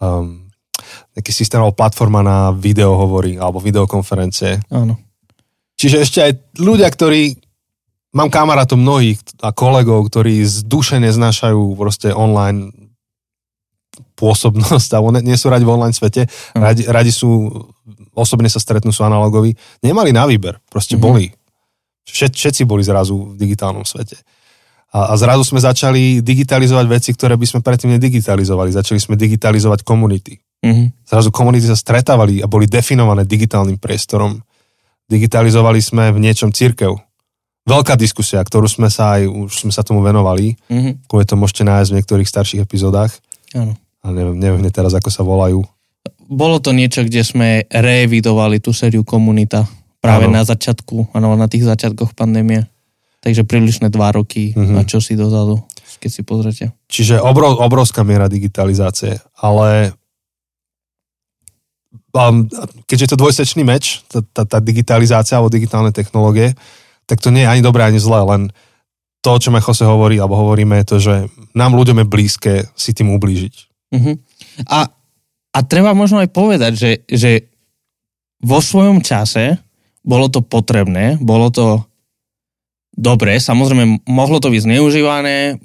um, 0.00 0.48
nejaký 1.16 1.32
systém 1.32 1.60
alebo 1.60 1.76
platforma 1.76 2.20
na 2.20 2.50
videohovory 2.52 3.36
alebo 3.36 3.62
videokonferencie. 3.62 4.60
Áno. 4.72 4.98
Čiže 5.80 5.96
ešte 6.04 6.18
aj 6.20 6.32
ľudia, 6.60 6.88
ktorí 6.92 7.40
mám 8.12 8.28
kamarátov 8.28 8.76
mnohých 8.76 9.22
a 9.40 9.54
kolegov, 9.54 10.04
ktorí 10.10 10.42
z 10.44 10.66
duše 10.66 10.98
neznášajú 11.00 11.78
proste 11.78 12.12
online 12.12 12.74
pôsobnosť, 14.20 14.90
alebo 14.92 15.16
nie 15.16 15.36
sú 15.40 15.48
radi 15.48 15.64
v 15.64 15.72
online 15.72 15.96
svete, 15.96 16.28
mm. 16.28 16.60
radi, 16.60 16.82
radi 16.84 17.08
sú, 17.08 17.48
osobne 18.12 18.52
sa 18.52 18.60
stretnú, 18.60 18.92
sú 18.92 19.08
analogoví, 19.08 19.56
nemali 19.80 20.12
na 20.12 20.28
výber, 20.28 20.60
proste 20.68 20.98
mm. 20.98 21.00
boli. 21.00 21.32
Všet, 22.04 22.36
všetci 22.36 22.62
boli 22.68 22.84
zrazu 22.84 23.32
v 23.32 23.40
digitálnom 23.40 23.86
svete. 23.88 24.20
A, 24.90 25.14
a 25.14 25.16
zrazu 25.16 25.46
sme 25.46 25.62
začali 25.62 26.18
digitalizovať 26.20 26.86
veci, 26.90 27.10
ktoré 27.14 27.38
by 27.38 27.46
sme 27.46 27.60
predtým 27.62 27.94
nedigitalizovali. 27.94 28.74
Začali 28.74 28.98
sme 28.98 29.14
digitalizovať 29.14 29.86
komunity. 29.86 30.34
Mm-hmm. 30.60 30.86
Zrazu 31.08 31.28
komunity 31.32 31.66
sa 31.66 31.78
stretávali 31.78 32.44
a 32.44 32.46
boli 32.46 32.68
definované 32.68 33.24
digitálnym 33.24 33.80
priestorom. 33.80 34.40
Digitalizovali 35.08 35.80
sme 35.80 36.12
v 36.12 36.22
niečom 36.22 36.52
církev. 36.52 36.94
Veľká 37.64 37.96
diskusia, 37.96 38.40
ktorú 38.40 38.68
sme 38.68 38.88
sa 38.88 39.20
aj, 39.20 39.28
už 39.28 39.68
sme 39.68 39.72
sa 39.72 39.80
tomu 39.84 40.04
venovali. 40.04 40.56
Mm-hmm. 40.68 41.08
Kvôli 41.08 41.24
to 41.24 41.36
môžete 41.36 41.64
nájsť 41.64 41.88
v 41.90 41.96
niektorých 42.00 42.28
starších 42.28 42.60
epizódach. 42.64 43.12
Áno 43.56 43.76
a 44.00 44.06
neviem, 44.08 44.36
neviem 44.36 44.62
teraz, 44.72 44.96
ako 44.96 45.10
sa 45.12 45.22
volajú. 45.22 45.60
Bolo 46.30 46.62
to 46.62 46.70
niečo, 46.70 47.04
kde 47.04 47.22
sme 47.26 47.48
revidovali 47.68 48.62
tú 48.62 48.70
sériu 48.70 49.02
komunita 49.02 49.66
práve 50.00 50.30
ano. 50.30 50.40
na 50.40 50.42
začiatku, 50.46 51.12
ano, 51.12 51.36
na 51.36 51.50
tých 51.50 51.66
začiatkoch 51.66 52.16
pandémie. 52.16 52.64
Takže 53.20 53.44
prílišné 53.44 53.92
dva 53.92 54.16
roky 54.16 54.56
mm-hmm. 54.56 54.80
a 54.80 54.88
čo 54.88 55.02
si 55.02 55.12
dozadu, 55.12 55.60
keď 56.00 56.10
si 56.10 56.22
pozrete. 56.24 56.64
Čiže 56.88 57.20
obrov, 57.20 57.60
obrovská 57.60 58.00
miera 58.00 58.32
digitalizácie, 58.32 59.20
ale 59.36 59.92
um, 62.14 62.46
keďže 62.86 63.04
je 63.06 63.10
to 63.12 63.20
dvojsečný 63.20 63.62
meč, 63.62 64.02
tá, 64.10 64.22
tá, 64.22 64.42
tá 64.46 64.58
digitalizácia 64.58 65.38
alebo 65.38 65.52
digitálne 65.52 65.94
technológie, 65.94 66.54
tak 67.06 67.18
to 67.18 67.34
nie 67.34 67.42
je 67.42 67.50
ani 67.50 67.62
dobré, 67.62 67.82
ani 67.86 67.98
zlé, 67.98 68.22
len 68.22 68.42
to, 69.20 69.36
čo 69.36 69.52
ma 69.52 69.60
Jose 69.60 69.84
hovorí, 69.84 70.16
alebo 70.16 70.38
hovoríme, 70.38 70.80
je 70.80 70.86
to, 70.88 70.96
že 71.02 71.14
nám 71.52 71.76
ľuďom 71.76 72.02
je 72.02 72.06
blízke 72.08 72.52
si 72.72 72.90
tým 72.96 73.12
ublížiť. 73.12 73.54
Uh-huh. 73.92 74.14
A, 74.70 74.88
a 75.52 75.58
treba 75.66 75.92
možno 75.92 76.24
aj 76.24 76.30
povedať, 76.32 76.72
že, 76.78 76.90
že 77.10 77.50
vo 78.40 78.64
svojom 78.64 79.04
čase 79.04 79.60
bolo 80.00 80.32
to 80.32 80.40
potrebné, 80.40 81.20
bolo 81.20 81.52
to 81.52 81.84
dobré, 82.96 83.36
samozrejme 83.36 84.08
mohlo 84.08 84.40
to 84.40 84.48
byť 84.48 84.64
zneužívané, 84.64 85.60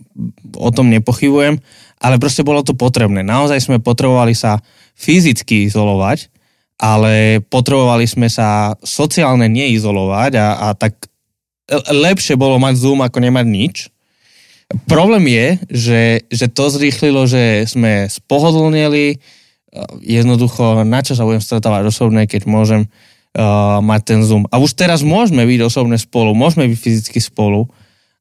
o 0.55 0.69
tom 0.75 0.91
nepochybujem, 0.91 1.59
ale 2.03 2.15
proste 2.19 2.43
bolo 2.43 2.59
to 2.63 2.75
potrebné. 2.75 3.23
Naozaj 3.23 3.63
sme 3.63 3.77
potrebovali 3.79 4.35
sa 4.35 4.59
fyzicky 4.95 5.67
izolovať, 5.67 6.31
ale 6.79 7.39
potrebovali 7.43 8.07
sme 8.07 8.27
sa 8.27 8.75
sociálne 8.83 9.47
neizolovať 9.47 10.31
a, 10.39 10.47
a 10.59 10.67
tak 10.75 11.07
lepšie 11.91 12.35
bolo 12.35 12.59
mať 12.59 12.73
Zoom 12.79 12.99
ako 13.03 13.17
nemať 13.19 13.45
nič. 13.47 13.75
Problém 14.89 15.29
je, 15.29 15.47
že, 15.69 16.03
že 16.27 16.45
to 16.49 16.73
zrýchlilo, 16.73 17.29
že 17.29 17.69
sme 17.69 18.09
spohodlnili, 18.09 19.21
jednoducho 20.01 20.81
na 20.87 20.99
čo 21.05 21.13
sa 21.13 21.27
budem 21.27 21.43
stretávať 21.43 21.91
osobne, 21.91 22.25
keď 22.25 22.49
môžem 22.49 22.87
uh, 22.87 23.79
mať 23.83 24.01
ten 24.03 24.19
Zoom. 24.25 24.49
A 24.49 24.57
už 24.57 24.73
teraz 24.73 25.05
môžeme 25.05 25.45
byť 25.45 25.59
osobne 25.63 25.97
spolu, 25.99 26.33
môžeme 26.33 26.65
byť 26.71 26.79
fyzicky 26.79 27.19
spolu, 27.21 27.69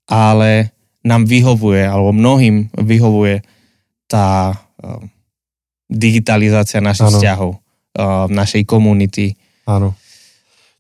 ale 0.04 0.74
nám 1.04 1.24
vyhovuje, 1.24 1.84
alebo 1.84 2.12
mnohým 2.12 2.68
vyhovuje 2.76 3.44
tá 4.08 4.52
uh, 4.52 5.00
digitalizácia 5.88 6.81
našich 6.81 7.09
ano. 7.09 7.18
vzťahov, 7.18 7.51
uh, 7.55 8.27
našej 8.33 8.62
komunity. 8.64 9.37
Áno. 9.68 9.97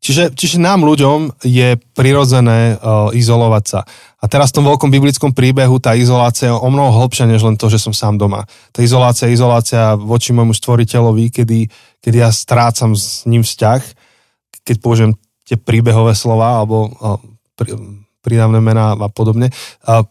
Čiže, 0.04 0.36
čiže 0.36 0.60
nám 0.60 0.84
ľuďom 0.84 1.40
je 1.40 1.80
prirodzené 1.96 2.76
uh, 2.76 3.08
izolovať 3.16 3.64
sa. 3.64 3.80
A 4.20 4.28
teraz 4.28 4.52
v 4.52 4.60
tom 4.60 4.68
veľkom 4.68 4.92
biblickom 4.92 5.32
príbehu 5.32 5.80
tá 5.80 5.96
izolácia 5.96 6.52
je 6.52 6.56
o 6.56 6.68
mnoho 6.68 6.92
hlbšia, 6.92 7.24
než 7.24 7.40
len 7.40 7.56
to, 7.56 7.72
že 7.72 7.80
som 7.80 7.96
sám 7.96 8.20
doma. 8.20 8.44
Tá 8.68 8.84
izolácia 8.84 9.32
je 9.32 9.40
izolácia 9.40 9.96
voči 9.96 10.36
môjmu 10.36 10.52
stvoriteľovi, 10.52 11.32
kedy, 11.32 11.72
kedy 12.04 12.16
ja 12.20 12.28
strácam 12.28 12.92
s 12.92 13.24
ním 13.24 13.40
vzťah, 13.40 13.80
keď 14.68 14.76
použijem 14.84 15.16
tie 15.48 15.56
príbehové 15.56 16.12
slova 16.12 16.60
alebo 16.60 16.92
uh, 17.00 17.16
pri, 17.56 17.72
pridávne 18.20 18.60
mená 18.60 18.92
a 18.92 19.08
podobne. 19.08 19.48
Uh, 19.88 20.04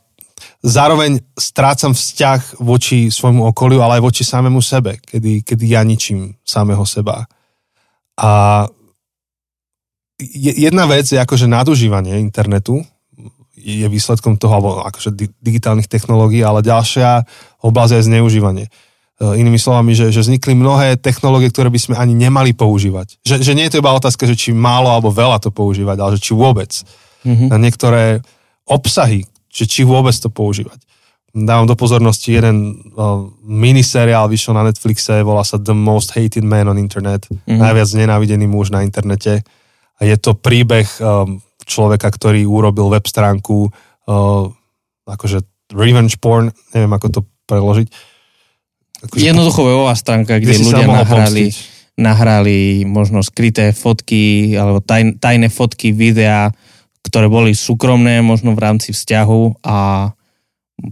zároveň 0.64 1.20
strácam 1.36 1.92
vzťah 1.92 2.64
voči 2.64 3.12
svojmu 3.12 3.52
okoliu, 3.52 3.84
ale 3.84 4.00
aj 4.00 4.04
voči 4.04 4.24
samému 4.24 4.64
sebe, 4.64 4.98
kedy, 5.04 5.44
kedy 5.44 5.66
ja 5.76 5.82
ničím 5.84 6.40
samého 6.44 6.84
seba. 6.88 7.28
A 8.18 8.64
jedna 10.20 10.86
vec 10.86 11.10
je 11.10 11.20
akože 11.20 11.50
nadužívanie 11.50 12.22
internetu, 12.22 12.86
je 13.64 13.88
výsledkom 13.88 14.36
toho, 14.36 14.54
alebo 14.60 14.70
akože 14.84 15.16
digitálnych 15.40 15.88
technológií, 15.88 16.44
ale 16.44 16.66
ďalšia 16.66 17.24
oblasť 17.64 18.04
je 18.04 18.08
zneužívanie. 18.12 18.66
E, 18.68 18.72
inými 19.40 19.56
slovami, 19.56 19.96
že, 19.96 20.12
že 20.12 20.20
vznikli 20.20 20.52
mnohé 20.52 21.00
technológie, 21.00 21.48
ktoré 21.48 21.72
by 21.72 21.80
sme 21.80 21.96
ani 21.96 22.12
nemali 22.12 22.52
používať. 22.52 23.24
Že, 23.24 23.36
že 23.40 23.54
nie 23.56 23.64
je 23.70 23.78
to 23.78 23.82
iba 23.82 23.96
otázka, 23.96 24.28
že 24.28 24.36
či 24.36 24.52
málo 24.52 24.92
alebo 24.92 25.16
veľa 25.16 25.40
to 25.40 25.50
používať, 25.54 25.98
ale 26.02 26.12
že 26.20 26.24
či 26.28 26.34
vôbec. 26.36 26.72
Mm-hmm. 27.24 27.48
Na 27.48 27.58
niektoré 27.62 28.04
obsahy, 28.68 29.24
že 29.54 29.70
či 29.70 29.86
vôbec 29.86 30.18
to 30.18 30.34
používať. 30.34 30.82
Dávam 31.34 31.66
do 31.66 31.74
pozornosti 31.74 32.30
jeden 32.30 32.78
uh, 32.94 33.26
miniseriál, 33.42 34.30
vyšiel 34.30 34.54
na 34.54 34.70
Netflixe, 34.70 35.26
volá 35.26 35.42
sa 35.42 35.58
The 35.58 35.74
Most 35.74 36.14
Hated 36.14 36.46
Man 36.46 36.70
on 36.70 36.78
Internet. 36.78 37.26
Mm-hmm. 37.26 37.58
Najviac 37.58 37.90
nenávidený 37.94 38.46
muž 38.46 38.70
na 38.70 38.86
internete 38.86 39.42
a 39.98 40.02
je 40.06 40.14
to 40.18 40.38
príbeh 40.38 40.86
um, 41.02 41.42
človeka, 41.66 42.10
ktorý 42.14 42.46
urobil 42.46 42.90
web 42.94 43.06
stránku 43.06 43.70
uh, 43.70 44.46
akože 45.10 45.42
revenge 45.74 46.22
porn, 46.22 46.54
neviem 46.74 46.94
ako 46.94 47.08
to 47.10 47.20
preložiť. 47.50 47.88
Akože 49.10 49.22
Jednoducho 49.26 49.66
webová 49.66 49.98
stránka, 49.98 50.38
kde, 50.38 50.54
kde 50.54 50.70
ľudia 50.70 50.86
nahrali, 50.86 51.46
nahrali 51.98 52.58
možno 52.86 53.26
skryté 53.26 53.74
fotky 53.74 54.54
alebo 54.54 54.86
taj, 54.86 55.18
tajné 55.18 55.50
fotky, 55.50 55.92
videá, 55.92 56.54
ktoré 57.04 57.28
boli 57.28 57.52
súkromné 57.52 58.24
možno 58.24 58.56
v 58.56 58.64
rámci 58.64 58.96
vzťahu 58.96 59.64
a 59.64 60.10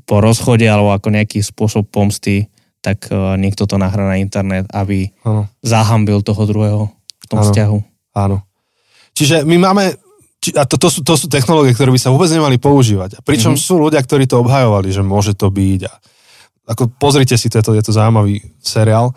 po 0.05 0.15
rozchode 0.21 0.67
alebo 0.67 0.93
ako 0.93 1.07
nejaký 1.09 1.41
spôsob 1.41 1.87
pomsty, 1.89 2.51
tak 2.83 3.07
uh, 3.09 3.37
niekto 3.39 3.65
to 3.65 3.79
nahrá 3.79 4.05
na 4.05 4.17
internet, 4.19 4.67
aby 4.73 5.09
ano. 5.25 5.47
zahambil 5.63 6.21
toho 6.21 6.43
druhého 6.45 6.83
v 6.93 7.25
tom 7.29 7.39
ano. 7.41 7.45
vzťahu. 7.47 7.77
Áno. 8.17 8.37
Čiže 9.15 9.43
my 9.47 9.55
máme, 9.59 9.83
a 10.57 10.63
to, 10.65 10.75
to, 10.75 10.87
sú, 10.89 10.99
to 11.05 11.13
sú 11.15 11.27
technológie, 11.29 11.75
ktoré 11.75 11.93
by 11.93 11.99
sa 12.01 12.13
vôbec 12.13 12.31
nemali 12.31 12.57
používať. 12.57 13.19
A 13.19 13.23
pričom 13.23 13.53
mm-hmm. 13.53 13.67
sú 13.69 13.79
ľudia, 13.79 14.01
ktorí 14.01 14.25
to 14.25 14.41
obhajovali, 14.41 14.89
že 14.89 15.03
môže 15.05 15.37
to 15.37 15.51
byť. 15.51 15.81
A, 15.87 15.93
ako 16.73 16.89
pozrite 16.97 17.35
si, 17.37 17.51
to 17.51 17.59
je 17.59 17.65
to, 17.65 17.71
je 17.77 17.83
to 17.85 17.93
zaujímavý 17.93 18.41
seriál. 18.63 19.13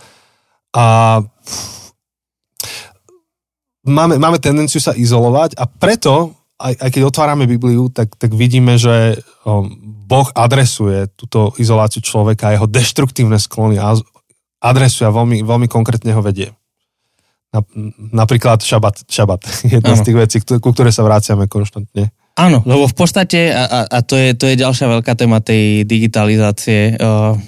A 0.74 1.20
máme, 3.86 4.18
máme 4.18 4.38
tendenciu 4.42 4.82
sa 4.82 4.92
izolovať 4.92 5.54
a 5.56 5.64
preto, 5.68 6.34
aj, 6.64 6.74
aj 6.80 6.90
keď 6.96 7.02
otvárame 7.04 7.44
Bibliu, 7.44 7.92
tak, 7.92 8.16
tak 8.16 8.32
vidíme, 8.32 8.80
že 8.80 9.20
Boh 10.08 10.28
adresuje 10.32 11.12
túto 11.12 11.52
izoláciu 11.60 12.00
človeka 12.00 12.48
a 12.48 12.54
jeho 12.56 12.64
deštruktívne 12.64 13.36
sklony 13.36 13.76
a 13.76 13.92
adresuje 14.64 15.04
a 15.04 15.12
veľmi, 15.12 15.44
veľmi 15.44 15.68
konkrétne 15.68 16.16
ho 16.16 16.24
vedie. 16.24 16.56
Napríklad 18.10 18.64
šabat, 18.64 19.06
šabat. 19.06 19.44
Jedna 19.76 19.94
ano. 19.94 20.00
z 20.00 20.04
tých 20.08 20.16
vecí, 20.16 20.36
ku 20.40 20.72
ktorej 20.72 20.96
sa 20.96 21.04
vraciame 21.04 21.46
konštantne. 21.46 22.10
Áno, 22.34 22.66
lebo 22.66 22.90
v 22.90 22.96
podstate, 22.98 23.54
a, 23.54 23.62
a, 23.62 23.80
a 23.86 23.98
to, 24.02 24.18
je, 24.18 24.34
to 24.34 24.50
je 24.50 24.58
ďalšia 24.58 24.90
veľká 24.90 25.14
téma 25.14 25.38
tej 25.38 25.86
digitalizácie, 25.86 26.98
uh, 26.98 27.38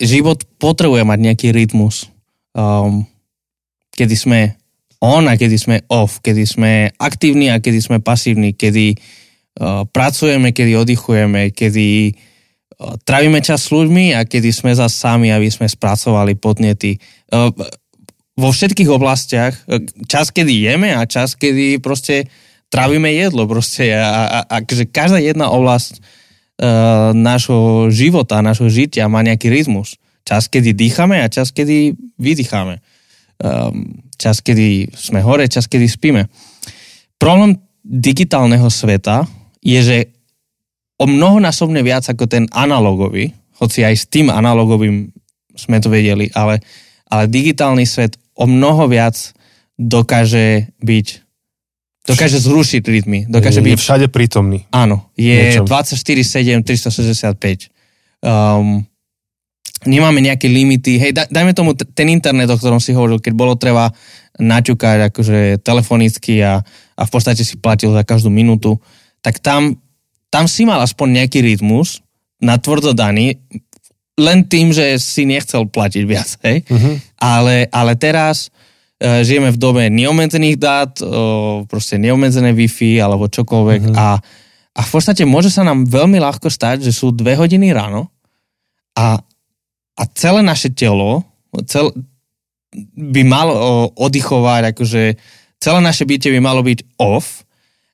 život 0.00 0.40
potrebuje 0.56 1.04
mať 1.04 1.18
nejaký 1.20 1.48
rytmus. 1.52 2.08
Um, 2.56 3.04
kedy 3.92 4.16
sme 4.16 4.59
on 5.00 5.28
a 5.28 5.34
kedy 5.36 5.56
sme 5.56 5.76
off, 5.88 6.20
kedy 6.20 6.44
sme 6.44 6.72
aktívni 7.00 7.48
a 7.48 7.58
kedy 7.58 7.80
sme 7.80 7.98
pasívni, 8.04 8.52
kedy 8.52 8.94
uh, 8.96 9.88
pracujeme, 9.88 10.52
kedy 10.52 10.76
oddychujeme, 10.76 11.56
kedy 11.56 12.12
uh, 12.12 13.00
trávime 13.08 13.40
čas 13.40 13.64
s 13.64 13.72
ľuďmi 13.72 14.12
a 14.12 14.28
kedy 14.28 14.52
sme 14.52 14.76
zase 14.76 14.92
sami, 14.92 15.32
aby 15.32 15.48
sme 15.48 15.64
spracovali 15.64 16.36
podnety. 16.36 17.00
Uh, 17.32 17.48
vo 18.40 18.48
všetkých 18.52 18.88
oblastiach, 18.88 19.52
čas, 20.08 20.32
kedy 20.32 20.64
jeme 20.64 20.96
a 20.96 21.04
čas, 21.04 21.36
kedy 21.36 21.76
proste 21.84 22.28
trávime 22.72 23.12
jedlo 23.12 23.44
proste 23.44 23.92
a, 23.92 24.40
a, 24.40 24.40
a 24.48 24.56
každá 24.64 25.20
jedna 25.20 25.52
oblasť 25.52 26.00
uh, 26.00 27.12
nášho 27.12 27.88
života, 27.92 28.40
nášho 28.40 28.68
žitia 28.72 29.12
má 29.12 29.20
nejaký 29.20 29.52
rytmus. 29.52 30.00
Čas, 30.24 30.46
kedy 30.48 30.72
dýchame 30.72 31.20
a 31.20 31.32
čas, 31.32 31.52
kedy 31.52 31.96
vydýchame. 32.16 32.80
Um, 33.40 34.04
čas, 34.20 34.44
kedy 34.44 34.92
sme 34.92 35.24
hore, 35.24 35.48
čas, 35.48 35.64
kedy 35.64 35.88
spíme. 35.88 36.28
Problém 37.16 37.56
digitálneho 37.80 38.68
sveta 38.68 39.24
je, 39.64 39.80
že 39.80 39.98
o 41.00 41.08
mnohonásobne 41.08 41.80
viac 41.80 42.04
ako 42.04 42.28
ten 42.28 42.44
analogový, 42.52 43.32
hoci 43.56 43.84
aj 43.84 43.94
s 43.96 44.04
tým 44.08 44.28
analogovým 44.28 45.08
sme 45.56 45.80
to 45.80 45.88
vedeli, 45.88 46.28
ale, 46.36 46.60
ale 47.08 47.28
digitálny 47.28 47.88
svet 47.88 48.20
o 48.36 48.44
mnoho 48.44 48.88
viac 48.88 49.16
dokáže 49.80 50.68
byť 50.84 51.06
dokáže 52.04 52.38
zrušiť 52.42 52.82
rytmy. 52.82 53.20
Dokáže 53.28 53.60
je, 53.60 53.66
byť... 53.70 53.78
všade 53.78 54.06
prítomný. 54.08 54.66
Áno, 54.72 55.08
je 55.14 55.60
24-7, 55.62 56.64
365. 56.64 57.70
Um, 58.20 58.84
nemáme 59.88 60.20
nejaké 60.20 60.48
limity. 60.50 61.00
Hej, 61.00 61.12
dajme 61.30 61.52
tomu 61.56 61.72
t- 61.72 61.88
ten 61.88 62.08
internet, 62.12 62.50
o 62.52 62.58
ktorom 62.58 62.80
si 62.82 62.92
hovoril, 62.92 63.20
keď 63.22 63.32
bolo 63.32 63.54
treba 63.56 63.92
naťukať 64.40 65.12
akože 65.12 65.38
telefonicky 65.60 66.40
a, 66.40 66.60
a 66.96 67.02
v 67.04 67.10
podstate 67.10 67.44
si 67.44 67.60
platil 67.60 67.92
za 67.92 68.04
každú 68.04 68.28
minútu, 68.32 68.80
tak 69.20 69.40
tam 69.40 69.76
tam 70.30 70.46
si 70.46 70.62
mal 70.62 70.78
aspoň 70.80 71.20
nejaký 71.20 71.42
rytmus 71.42 72.00
na 72.38 72.56
tvrdo 72.56 72.94
daný, 72.94 73.36
len 74.16 74.46
tým, 74.46 74.70
že 74.70 74.96
si 75.02 75.26
nechcel 75.26 75.66
platiť 75.66 76.02
viac, 76.06 76.30
hej? 76.46 76.62
Uh-huh. 76.70 76.94
Ale, 77.18 77.66
ale 77.68 77.92
teraz 77.98 78.48
uh, 79.02 79.26
žijeme 79.26 79.50
v 79.50 79.58
dobe 79.58 79.82
neobmedzených 79.90 80.56
dát, 80.56 80.92
uh, 81.02 81.66
proste 81.66 81.98
neobmedzené 81.98 82.54
Wi-Fi 82.54 83.02
alebo 83.02 83.26
čokoľvek 83.26 83.82
uh-huh. 83.90 83.98
a, 83.98 84.08
a 84.70 84.80
v 84.80 84.90
podstate 84.94 85.26
môže 85.26 85.50
sa 85.50 85.66
nám 85.66 85.84
veľmi 85.90 86.22
ľahko 86.22 86.46
stať, 86.46 86.86
že 86.86 86.94
sú 86.94 87.10
dve 87.10 87.34
hodiny 87.34 87.74
ráno 87.74 88.08
a, 88.94 89.18
a 89.98 90.02
celé 90.14 90.40
naše 90.42 90.70
telo 90.70 91.24
cel, 91.66 91.90
by 92.94 93.22
malo 93.26 93.90
oddychovať, 93.98 94.74
akože 94.74 95.02
celé 95.58 95.78
naše 95.82 96.06
bytie 96.06 96.30
by 96.30 96.40
malo 96.42 96.62
byť 96.62 96.98
off, 97.02 97.42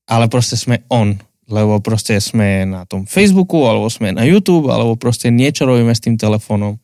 ale 0.04 0.28
proste 0.28 0.60
sme 0.60 0.84
on 0.92 1.16
lebo 1.46 1.78
proste 1.78 2.18
sme 2.18 2.66
na 2.66 2.82
tom 2.90 3.06
Facebooku, 3.06 3.62
alebo 3.70 3.86
sme 3.86 4.10
na 4.10 4.26
YouTube, 4.26 4.66
alebo 4.66 4.98
proste 4.98 5.30
niečo 5.30 5.62
robíme 5.62 5.94
s 5.94 6.02
tým 6.02 6.18
telefónom. 6.18 6.82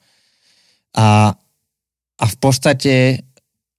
A, 0.94 1.35
a 2.14 2.25
v 2.25 2.37
podstate 2.38 3.27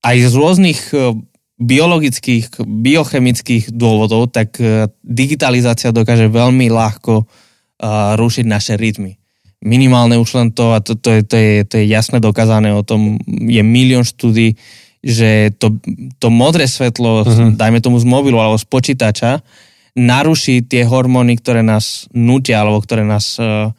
aj 0.04 0.16
z 0.28 0.34
rôznych 0.36 0.82
e, 0.92 1.16
biologických, 1.56 2.60
biochemických 2.60 3.72
dôvodov, 3.72 4.36
tak 4.36 4.60
e, 4.60 4.92
digitalizácia 5.00 5.96
dokáže 5.96 6.28
veľmi 6.28 6.68
ľahko 6.68 7.24
uh, 7.24 8.20
rušiť 8.20 8.46
naše 8.48 8.74
rytmy. 8.76 9.23
Minimálne 9.64 10.20
už 10.20 10.30
len 10.36 10.48
to, 10.52 10.76
a 10.76 10.84
to, 10.84 11.00
to, 11.00 11.10
je, 11.10 11.22
to, 11.24 11.36
je, 11.40 11.54
to 11.64 11.74
je 11.80 11.86
jasne 11.88 12.20
dokázané, 12.20 12.76
o 12.76 12.84
tom 12.84 13.16
je 13.26 13.64
milión 13.64 14.04
štúdí, 14.04 14.60
že 15.00 15.56
to, 15.56 15.80
to 16.20 16.28
modré 16.28 16.68
svetlo, 16.68 17.24
uh-huh. 17.24 17.56
dajme 17.56 17.80
tomu 17.80 17.96
z 17.96 18.08
mobilu 18.08 18.44
alebo 18.44 18.60
z 18.60 18.68
počítača, 18.68 19.40
naruší 19.96 20.68
tie 20.68 20.84
hormóny, 20.84 21.40
ktoré 21.40 21.64
nás 21.64 22.12
nutia, 22.12 22.60
alebo 22.60 22.84
ktoré 22.84 23.08
nás, 23.08 23.40
uh, 23.40 23.72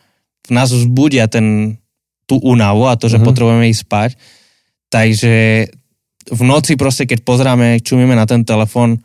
nás 0.49 0.73
vzbudia 0.73 1.29
ten, 1.29 1.77
tú 2.25 2.41
únavu 2.41 2.89
a 2.89 2.97
to, 2.97 3.13
že 3.13 3.21
mm-hmm. 3.21 3.29
potrebujeme 3.29 3.69
ísť 3.69 3.83
spať. 3.85 4.11
Takže 4.89 5.35
v 6.31 6.43
noci 6.47 6.81
proste, 6.81 7.05
keď 7.05 7.21
pozráme, 7.27 7.83
čumíme 7.85 8.17
na 8.17 8.25
ten 8.25 8.47
telefon, 8.47 9.03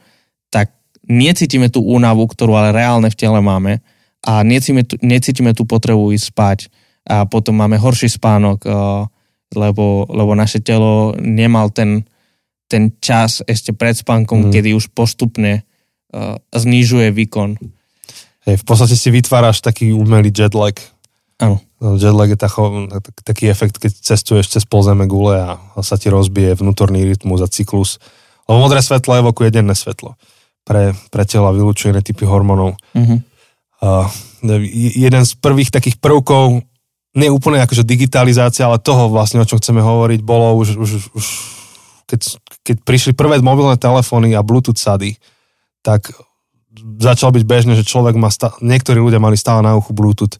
tak 0.47 0.71
necítime 1.09 1.67
tú 1.67 1.83
únavu, 1.83 2.23
ktorú 2.29 2.55
ale 2.55 2.71
reálne 2.71 3.11
v 3.11 3.19
tele 3.19 3.41
máme 3.43 3.83
a 4.25 4.43
necítime, 4.43 4.83
necítime 4.99 5.51
tú 5.55 5.63
potrebu 5.63 6.11
ísť 6.11 6.25
spať 6.31 6.59
a 7.07 7.23
potom 7.25 7.55
máme 7.55 7.79
horší 7.79 8.11
spánok, 8.11 8.59
uh, 8.67 9.07
lebo, 9.55 10.05
lebo 10.11 10.31
naše 10.37 10.61
telo 10.61 11.15
nemal 11.17 11.73
ten, 11.73 12.05
ten 12.69 12.93
čas 13.01 13.41
ešte 13.47 13.73
pred 13.73 13.97
spánkom, 13.97 14.47
mm. 14.47 14.51
kedy 14.53 14.69
už 14.75 14.91
postupne 14.93 15.63
uh, 16.13 16.37
znižuje 16.53 17.09
výkon. 17.15 17.57
Hej, 18.45 18.55
v 18.61 18.65
podstate 18.65 18.93
si 18.93 19.09
vytváraš 19.09 19.63
taký 19.63 19.95
umelý 19.95 20.29
jetlag. 20.29 20.77
Áno. 21.39 21.63
No, 21.79 21.95
jetlag 21.95 22.27
je 22.27 22.35
tacho, 22.35 22.91
taký 23.23 23.47
efekt, 23.47 23.79
keď 23.79 23.95
cestuješ 24.03 24.51
cez 24.51 24.63
polzeme 24.67 25.07
gule 25.07 25.39
a 25.39 25.55
sa 25.79 25.95
ti 25.95 26.11
rozbije 26.11 26.59
vnútorný 26.59 27.07
rytmus 27.07 27.39
a 27.39 27.47
cyklus. 27.47 28.03
Lebo 28.51 28.67
modré 28.67 28.83
svetlo 28.83 29.15
evokuje 29.15 29.55
denné 29.55 29.71
svetlo. 29.71 30.19
Pre, 30.67 30.91
pre 31.07 31.23
tela 31.23 31.55
vylúčuje 31.55 31.95
iné 31.95 32.03
typy 32.03 32.27
hormónov. 32.27 32.75
Uh-huh. 32.91 33.23
Uh, 33.79 34.05
jeden 34.95 35.23
z 35.23 35.31
prvých 35.39 35.71
takých 35.71 35.99
prvkov, 36.03 36.63
nie 37.17 37.29
úplne 37.31 37.63
akože 37.63 37.87
digitalizácia, 37.87 38.69
ale 38.69 38.77
toho 38.77 39.09
vlastne, 39.09 39.41
o 39.41 39.47
čom 39.47 39.57
chceme 39.57 39.81
hovoriť, 39.81 40.19
bolo 40.21 40.55
už, 40.61 40.77
už, 40.77 40.91
už 41.15 41.25
keď, 42.05 42.19
keď 42.61 42.77
prišli 42.85 43.11
prvé 43.17 43.41
mobilné 43.41 43.75
telefóny 43.75 44.37
a 44.37 44.45
Bluetooth 44.45 44.77
sady, 44.77 45.17
tak 45.81 46.13
začalo 47.01 47.33
byť 47.35 47.43
bežné, 47.43 47.73
že 47.75 47.87
človek 47.87 48.15
má, 48.15 48.29
stá... 48.29 48.53
niektorí 48.61 49.01
ľudia 49.01 49.17
mali 49.17 49.35
stále 49.35 49.65
na 49.65 49.73
uchu 49.75 49.91
Bluetooth 49.91 50.37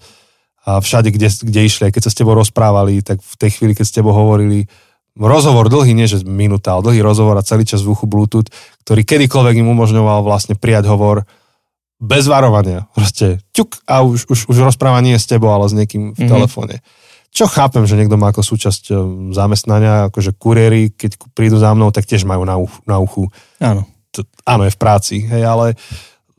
a 0.67 0.77
všade, 0.83 1.09
kde, 1.09 1.27
kde 1.31 1.61
išli, 1.65 1.89
keď 1.89 2.03
sa 2.05 2.11
s 2.13 2.19
tebou 2.19 2.37
rozprávali, 2.37 3.01
tak 3.01 3.23
v 3.23 3.35
tej 3.39 3.49
chvíli, 3.57 3.73
keď 3.73 3.85
s 3.89 3.95
tebou 3.95 4.13
hovorili, 4.13 4.69
rozhovor 5.17 5.67
dlhý, 5.67 5.97
nie 5.97 6.05
že 6.05 6.21
minúta, 6.23 6.77
ale 6.77 6.85
dlhý 6.85 7.01
rozhovor 7.01 7.33
a 7.39 7.43
celý 7.43 7.65
čas 7.65 7.81
v 7.81 7.97
uchu 7.97 8.05
Bluetooth, 8.05 8.47
ktorý 8.85 9.01
kedykoľvek 9.03 9.55
im 9.59 9.71
umožňoval 9.73 10.21
vlastne 10.21 10.53
prijať 10.53 10.85
hovor 10.85 11.25
bez 11.99 12.25
varovania. 12.31 12.87
Proste 12.95 13.43
ťuk 13.51 13.83
a 13.85 14.01
už, 14.01 14.31
už, 14.31 14.39
už 14.47 14.57
rozprávanie 14.73 15.19
je 15.19 15.23
s 15.23 15.29
tebou, 15.29 15.51
ale 15.51 15.67
s 15.67 15.75
niekým 15.75 16.11
v 16.11 16.15
mm-hmm. 16.15 16.31
telefóne. 16.31 16.75
Čo 17.29 17.45
chápem, 17.45 17.85
že 17.85 17.93
niekto 17.93 18.17
má 18.17 18.33
ako 18.33 18.41
súčasť 18.41 18.83
e, 18.89 18.93
zamestnania, 19.37 20.09
akože 20.09 20.33
kuriéri, 20.33 20.89
keď 20.89 21.19
prídu 21.37 21.61
za 21.61 21.75
mnou, 21.77 21.93
tak 21.93 22.09
tiež 22.09 22.25
majú 22.25 22.41
na, 22.41 22.57
uchu, 22.57 22.79
na 22.89 22.97
uchu. 22.97 23.29
Áno 23.61 23.85
to, 24.11 24.25
áno, 24.45 24.65
je 24.65 24.73
v 24.73 24.81
práci, 24.81 25.15
hej, 25.25 25.43
ale 25.45 25.77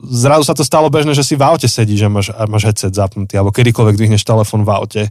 zrazu 0.01 0.43
sa 0.43 0.55
to 0.55 0.67
stalo 0.67 0.91
bežné, 0.91 1.15
že 1.15 1.23
si 1.23 1.39
v 1.39 1.45
aute 1.45 1.67
sedíš 1.67 2.07
a 2.07 2.09
máš, 2.11 2.27
a 2.33 2.43
máš 2.47 2.67
headset 2.67 2.93
zapnutý, 2.93 3.39
alebo 3.39 3.55
kedykoľvek 3.55 3.95
dvihneš 3.95 4.23
telefon 4.27 4.67
v 4.67 4.71
aute. 4.75 5.03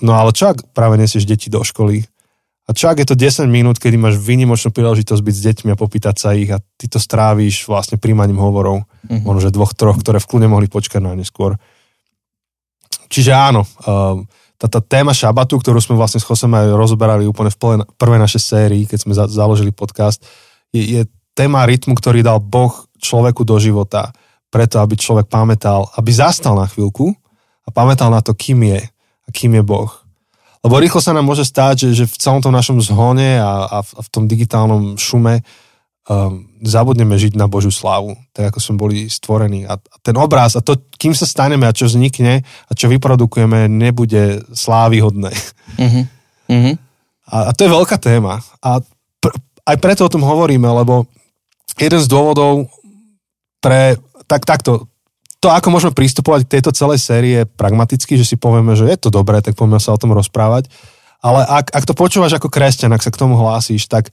No 0.00 0.16
ale 0.16 0.32
čo 0.32 0.54
ak 0.54 0.70
práve 0.72 0.96
nesieš 0.96 1.26
deti 1.26 1.52
do 1.52 1.60
školy? 1.60 2.06
A 2.70 2.76
čo 2.76 2.86
ak 2.86 3.02
je 3.02 3.08
to 3.10 3.18
10 3.18 3.50
minút, 3.50 3.82
kedy 3.82 3.98
máš 3.98 4.14
výnimočnú 4.22 4.70
príležitosť 4.70 5.18
byť 5.18 5.34
s 5.34 5.42
deťmi 5.42 5.74
a 5.74 5.80
popýtať 5.80 6.14
sa 6.22 6.38
ich 6.38 6.46
a 6.54 6.62
ty 6.78 6.86
to 6.86 7.02
strávíš 7.02 7.66
vlastne 7.66 7.98
príjmaním 7.98 8.38
hovorov, 8.38 8.86
mm-hmm. 8.86 9.26
možno 9.26 9.50
že 9.50 9.50
dvoch, 9.50 9.74
troch, 9.74 9.98
ktoré 9.98 10.22
v 10.22 10.28
kľude 10.30 10.46
mohli 10.46 10.70
počkať 10.70 11.02
na 11.02 11.18
neskôr. 11.18 11.58
Čiže 13.10 13.34
áno, 13.34 13.66
uh, 13.66 14.22
tá, 14.54 14.70
tá 14.70 14.78
téma 14.78 15.10
šabatu, 15.10 15.58
ktorú 15.58 15.82
sme 15.82 15.98
vlastne 15.98 16.22
s 16.22 16.28
Chosem 16.30 16.54
aj 16.54 16.70
rozoberali 16.78 17.26
úplne 17.26 17.50
v 17.50 17.58
prvej 17.98 18.20
našej 18.22 18.42
sérii, 18.44 18.86
keď 18.86 18.98
sme 19.02 19.18
za, 19.18 19.26
založili 19.26 19.74
podcast, 19.74 20.22
je, 20.70 20.78
je 20.78 21.02
téma 21.34 21.66
rytmu, 21.66 21.98
ktorý 21.98 22.22
dal 22.22 22.38
Boh 22.38 22.70
človeku 23.02 23.42
do 23.42 23.58
života, 23.58 24.14
preto 24.46 24.78
aby 24.78 24.94
človek 24.94 25.26
pamätal, 25.26 25.90
aby 25.98 26.14
zastal 26.14 26.54
na 26.54 26.70
chvíľku 26.70 27.18
a 27.66 27.68
pamätal 27.74 28.14
na 28.14 28.22
to, 28.22 28.30
kým 28.30 28.62
je 28.62 28.80
a 29.26 29.28
kým 29.34 29.58
je 29.58 29.62
Boh. 29.66 29.90
Lebo 30.60 30.76
rýchlo 30.76 31.00
sa 31.00 31.16
nám 31.16 31.24
môže 31.24 31.48
stáť, 31.48 31.88
že, 31.88 32.04
že 32.04 32.04
v 32.04 32.16
celom 32.20 32.44
tom 32.44 32.52
našom 32.52 32.76
zhone 32.84 33.40
a, 33.40 33.64
a, 33.64 33.78
v, 33.80 33.90
a 33.96 34.00
v 34.04 34.08
tom 34.12 34.28
digitálnom 34.28 35.00
šume 35.00 35.40
um, 35.40 36.44
zabudneme 36.60 37.16
žiť 37.16 37.32
na 37.32 37.48
Božiu 37.48 37.72
slávu, 37.72 38.12
tak 38.36 38.52
ako 38.52 38.58
sme 38.60 38.76
boli 38.76 38.96
stvorení. 39.08 39.64
A, 39.64 39.80
a 39.80 39.96
ten 40.04 40.12
obraz 40.20 40.58
a 40.58 40.60
to, 40.60 40.76
kým 41.00 41.16
sa 41.16 41.24
staneme 41.24 41.64
a 41.64 41.72
čo 41.72 41.88
vznikne 41.88 42.44
a 42.44 42.72
čo 42.76 42.92
vyprodukujeme, 42.92 43.72
nebude 43.72 44.44
slávyhodné. 44.52 45.32
Uh-huh. 45.80 46.04
Uh-huh. 46.52 46.74
A, 47.30 47.36
a 47.48 47.50
to 47.56 47.64
je 47.64 47.72
veľká 47.72 47.96
téma. 47.96 48.44
A 48.60 48.84
pr- 49.22 49.38
aj 49.64 49.76
preto 49.80 50.04
o 50.04 50.12
tom 50.12 50.26
hovoríme, 50.26 50.68
lebo 50.68 51.08
jeden 51.80 52.00
z 52.04 52.10
dôvodov 52.10 52.68
pre, 53.64 53.96
tak 54.28 54.44
takto, 54.44 54.89
to, 55.40 55.48
ako 55.48 55.72
môžeme 55.72 55.96
pristupovať 55.96 56.44
k 56.44 56.52
tejto 56.60 56.70
celej 56.76 57.00
série 57.00 57.48
pragmaticky, 57.48 58.20
že 58.20 58.28
si 58.28 58.36
povieme, 58.36 58.76
že 58.76 58.84
je 58.84 58.96
to 59.00 59.08
dobré, 59.08 59.40
tak 59.40 59.56
poďme 59.56 59.80
sa 59.80 59.96
o 59.96 60.00
tom 60.00 60.12
rozprávať. 60.12 60.68
Ale 61.24 61.44
ak, 61.44 61.72
ak 61.72 61.84
to 61.88 61.96
počúvaš 61.96 62.36
ako 62.36 62.52
kresťan, 62.52 62.92
ak 62.92 63.04
sa 63.04 63.12
k 63.12 63.20
tomu 63.20 63.40
hlásíš, 63.40 63.88
tak 63.88 64.12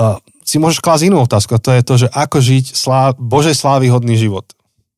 uh, 0.00 0.16
si 0.44 0.56
môžeš 0.56 0.80
klásť 0.80 1.12
inú 1.12 1.20
otázku. 1.24 1.56
A 1.56 1.60
to 1.60 1.72
je 1.72 1.82
to, 1.84 1.94
že 2.00 2.08
ako 2.12 2.40
žiť 2.40 2.64
slá, 2.72 3.12
Božej 3.16 3.56
slávy 3.56 3.92
hodný 3.92 4.16
život. 4.16 4.48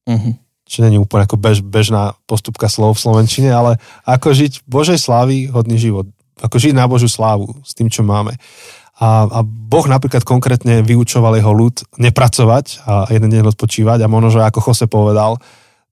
Uh-huh. 0.06 0.34
Čiže 0.66 0.90
není 0.90 0.98
úplne 0.98 1.26
ako 1.26 1.38
bež, 1.38 1.62
bežná 1.62 2.14
postupka 2.30 2.70
slov 2.70 2.98
v 2.98 3.02
Slovenčine, 3.06 3.50
ale 3.50 3.82
ako 4.06 4.34
žiť 4.34 4.66
Božej 4.66 4.98
slávy 4.98 5.50
hodný 5.50 5.78
život. 5.78 6.06
Ako 6.38 6.58
žiť 6.58 6.74
na 6.74 6.86
Božú 6.86 7.10
slávu 7.10 7.50
s 7.66 7.74
tým, 7.74 7.90
čo 7.90 8.06
máme. 8.06 8.38
A, 8.98 9.30
a 9.30 9.40
Boh 9.46 9.86
napríklad 9.86 10.26
konkrétne 10.26 10.82
vyučoval 10.82 11.38
jeho 11.38 11.54
ľud 11.54 11.86
nepracovať 12.02 12.82
a 12.82 13.06
jeden 13.14 13.30
deň 13.30 13.54
odpočívať 13.54 14.02
a 14.02 14.10
možno, 14.10 14.34
že 14.34 14.42
ako 14.42 14.58
Jose 14.58 14.90
povedal, 14.90 15.38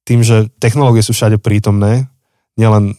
tým, 0.03 0.27
že 0.27 0.51
technológie 0.59 1.07
sú 1.07 1.15
všade 1.15 1.39
prítomné, 1.39 2.11
nielen 2.59 2.99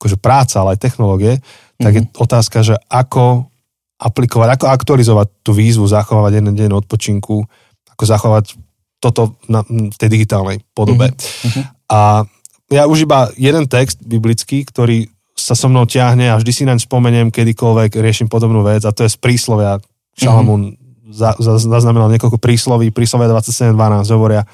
akože 0.00 0.16
práca, 0.16 0.64
ale 0.64 0.74
aj 0.76 0.80
technológie, 0.80 1.44
tak 1.76 1.92
mm-hmm. 1.92 1.96
je 1.96 2.02
mhm. 2.08 2.16
otázka, 2.16 2.58
že 2.64 2.74
ako, 2.88 3.52
aplikovať, 4.00 4.48
ako 4.56 4.66
aktualizovať 4.72 5.28
tú 5.44 5.52
výzvu, 5.52 5.84
zachovávať 5.84 6.40
jeden 6.40 6.56
deň 6.56 6.70
odpočinku, 6.80 7.44
ako 7.92 8.04
zachovať 8.08 8.56
toto 9.04 9.36
na, 9.52 9.60
v 9.68 9.96
tej 10.00 10.08
digitálnej 10.08 10.64
podobe. 10.72 11.12
Mm-hmm. 11.12 11.64
A 11.92 12.24
ja 12.72 12.88
už 12.88 13.04
iba 13.04 13.28
jeden 13.36 13.68
text 13.68 14.00
biblický, 14.00 14.64
ktorý 14.64 15.11
sa 15.32 15.56
so 15.56 15.66
mnou 15.66 15.88
ťahne 15.88 16.28
a 16.28 16.38
vždy 16.38 16.52
si 16.52 16.62
naň 16.68 16.82
spomeniem, 16.84 17.32
kedykoľvek 17.32 17.98
riešim 17.98 18.28
podobnú 18.28 18.62
vec 18.62 18.84
a 18.84 18.94
to 18.94 19.04
je 19.06 19.10
z 19.12 19.18
príslovia. 19.18 19.80
Šalamún 20.12 20.76
mm-hmm. 20.76 21.12
za, 21.12 21.34
za, 21.40 21.56
zaznamenal 21.56 22.12
niekoľko 22.12 22.36
prísloví, 22.36 22.92
príslovia 22.92 23.32
27.12 23.32 24.12
hovoria, 24.12 24.44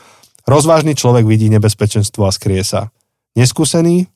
rozvážny 0.47 0.95
človek 0.95 1.27
vidí 1.27 1.51
nebezpečenstvo 1.51 2.25
a 2.25 2.31
skrie 2.31 2.63
sa. 2.63 2.95
Neskúsený, 3.35 4.07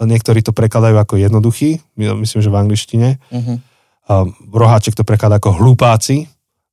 niektorí 0.00 0.40
to 0.40 0.56
prekladajú 0.56 0.96
ako 0.96 1.20
jednoduchý, 1.20 1.80
myslím, 1.96 2.40
že 2.40 2.48
v 2.48 2.56
angličtine, 2.56 3.08
mm-hmm 3.28 3.70
roháček 4.50 4.98
to 4.98 5.06
prekladá 5.06 5.38
ako 5.38 5.62
hlupáci, 5.62 6.26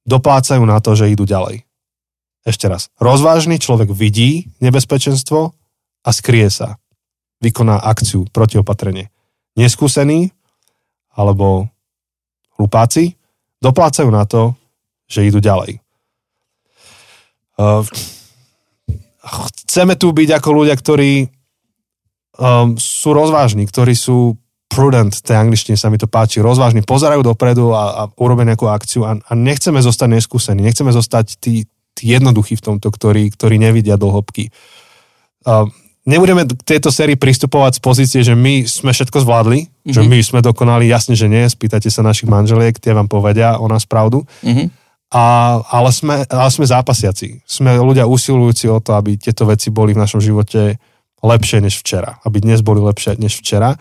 doplácajú 0.07 0.63
na 0.65 0.81
to, 0.81 0.97
že 0.97 1.11
idú 1.11 1.27
ďalej. 1.27 1.63
Ešte 2.47 2.65
raz. 2.71 2.87
Rozvážny 2.97 3.59
človek 3.59 3.91
vidí 3.91 4.47
nebezpečenstvo 4.63 5.51
a 6.01 6.09
skrie 6.15 6.47
sa. 6.47 6.79
Vykoná 7.43 7.77
akciu, 7.77 8.25
protiopatrenie. 8.31 9.11
Neskúsený 9.57 10.29
alebo 11.17 11.65
hlupáci 12.61 13.17
doplácajú 13.57 14.09
na 14.13 14.23
to, 14.29 14.53
že 15.09 15.25
idú 15.25 15.41
ďalej. 15.41 15.81
Chceme 19.65 19.97
tu 19.97 20.13
byť 20.13 20.29
ako 20.37 20.49
ľudia, 20.53 20.77
ktorí 20.77 21.25
um, 22.37 22.77
sú 22.77 23.09
rozvážni, 23.17 23.65
ktorí 23.65 23.97
sú 23.97 24.37
prudent, 24.69 25.09
tej 25.09 25.41
angličtine 25.41 25.73
sa 25.73 25.89
mi 25.89 25.97
to 25.97 26.05
páči, 26.05 26.37
rozvážni, 26.37 26.85
pozerajú 26.85 27.25
dopredu 27.25 27.73
a, 27.73 28.05
a 28.05 28.13
urobia 28.21 28.53
nejakú 28.53 28.69
akciu 28.69 29.09
a, 29.09 29.17
a 29.17 29.31
nechceme 29.33 29.81
zostať 29.81 30.21
neskúsení, 30.21 30.61
nechceme 30.61 30.93
zostať 30.93 31.41
tí, 31.41 31.65
tí 31.97 32.03
jednoduchí 32.13 32.61
v 32.61 32.65
tomto, 32.73 32.93
ktorí, 32.93 33.33
ktorí 33.33 33.57
nevidia 33.57 33.97
do 33.97 34.13
hĺbky. 34.13 34.53
Uh, 35.41 35.65
nebudeme 36.07 36.47
k 36.47 36.55
tejto 36.63 36.89
sérii 36.89 37.19
pristupovať 37.19 37.77
z 37.77 37.81
pozície, 37.83 38.21
že 38.23 38.33
my 38.33 38.63
sme 38.63 38.95
všetko 38.95 39.27
zvládli, 39.27 39.67
mm-hmm. 39.67 39.93
že 39.93 40.01
my 40.07 40.17
sme 40.23 40.39
dokonali, 40.39 40.87
jasne, 40.87 41.13
že 41.13 41.27
nie, 41.27 41.43
spýtate 41.43 41.91
sa 41.91 42.01
našich 42.01 42.31
manželiek, 42.31 42.79
tie 42.79 42.95
vám 42.95 43.11
povedia 43.11 43.59
o 43.59 43.67
nás 43.67 43.83
pravdu. 43.83 44.23
Mm-hmm. 44.41 44.67
A, 45.07 45.23
ale, 45.71 45.91
sme, 45.91 46.23
ale 46.27 46.49
sme 46.51 46.67
zápasiaci. 46.67 47.43
Sme 47.47 47.79
ľudia 47.79 48.07
usilujúci 48.07 48.67
o 48.67 48.79
to, 48.83 48.95
aby 48.95 49.15
tieto 49.15 49.47
veci 49.47 49.71
boli 49.71 49.95
v 49.95 50.03
našom 50.03 50.19
živote 50.19 50.79
lepšie 51.23 51.63
než 51.63 51.79
včera. 51.79 52.19
Aby 52.27 52.43
dnes 52.43 52.59
boli 52.59 52.83
lepšie 52.83 53.15
než 53.15 53.39
včera. 53.39 53.79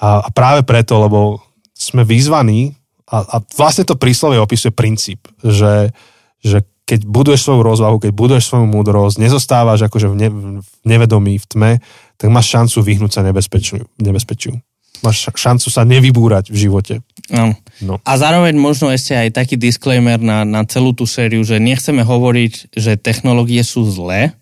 A, 0.00 0.08
a 0.24 0.28
práve 0.32 0.64
preto, 0.64 0.96
lebo 1.04 1.44
sme 1.76 2.00
vyzvaní, 2.00 2.72
a, 3.08 3.24
a 3.24 3.36
vlastne 3.56 3.88
to 3.88 4.00
príslovie 4.00 4.40
opisuje 4.40 4.72
princíp, 4.72 5.28
že, 5.40 5.92
že 6.40 6.64
keď 6.88 7.04
buduješ 7.04 7.44
svoju 7.44 7.60
rozvahu, 7.60 8.00
keď 8.00 8.12
buduješ 8.16 8.48
svoju 8.48 8.64
múdrosť, 8.64 9.20
nezostávaš 9.20 9.84
akože 9.84 10.08
v, 10.08 10.14
ne, 10.16 10.28
v 10.32 10.64
nevedomí, 10.88 11.36
v 11.36 11.44
tme, 11.44 11.72
tak 12.16 12.28
máš 12.32 12.48
šancu 12.48 12.80
vyhnúť 12.80 13.12
sa 13.12 13.20
nebezpečiu. 13.20 13.84
nebezpečiu. 14.00 14.56
Máš 15.04 15.28
šancu 15.30 15.68
sa 15.68 15.84
nevybúrať 15.84 16.48
v 16.48 16.56
živote. 16.56 16.94
No. 17.28 17.52
No. 17.84 18.00
A 18.02 18.16
zároveň 18.16 18.56
možno 18.56 18.88
ešte 18.88 19.14
aj 19.14 19.36
taký 19.36 19.54
disclaimer 19.60 20.18
na, 20.18 20.42
na 20.48 20.64
celú 20.64 20.96
tú 20.96 21.04
sériu, 21.04 21.44
že 21.44 21.60
nechceme 21.60 22.02
hovoriť, 22.02 22.74
že 22.74 22.98
technológie 22.98 23.62
sú 23.62 23.86
zlé, 23.86 24.34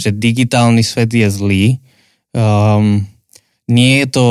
že 0.00 0.10
digitálny 0.10 0.82
svet 0.82 1.12
je 1.12 1.28
zlý. 1.28 1.64
Um, 2.32 3.04
nie 3.68 4.02
je 4.02 4.08
to 4.10 4.26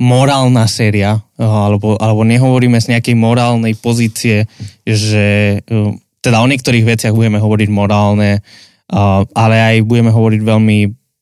morálna 0.00 0.64
séria, 0.64 1.20
eh, 1.36 1.44
alebo, 1.44 2.00
alebo 2.00 2.24
nehovoríme 2.24 2.80
z 2.80 2.96
nejakej 2.96 3.14
morálnej 3.20 3.76
pozície, 3.76 4.48
že 4.88 5.60
eh, 5.60 5.90
teda 6.24 6.40
o 6.40 6.48
niektorých 6.48 6.88
veciach 6.88 7.12
budeme 7.12 7.36
hovoriť 7.36 7.68
morálne, 7.68 8.40
eh, 8.40 9.20
ale 9.36 9.56
aj 9.60 9.76
budeme 9.84 10.08
hovoriť 10.08 10.40
veľmi 10.40 10.78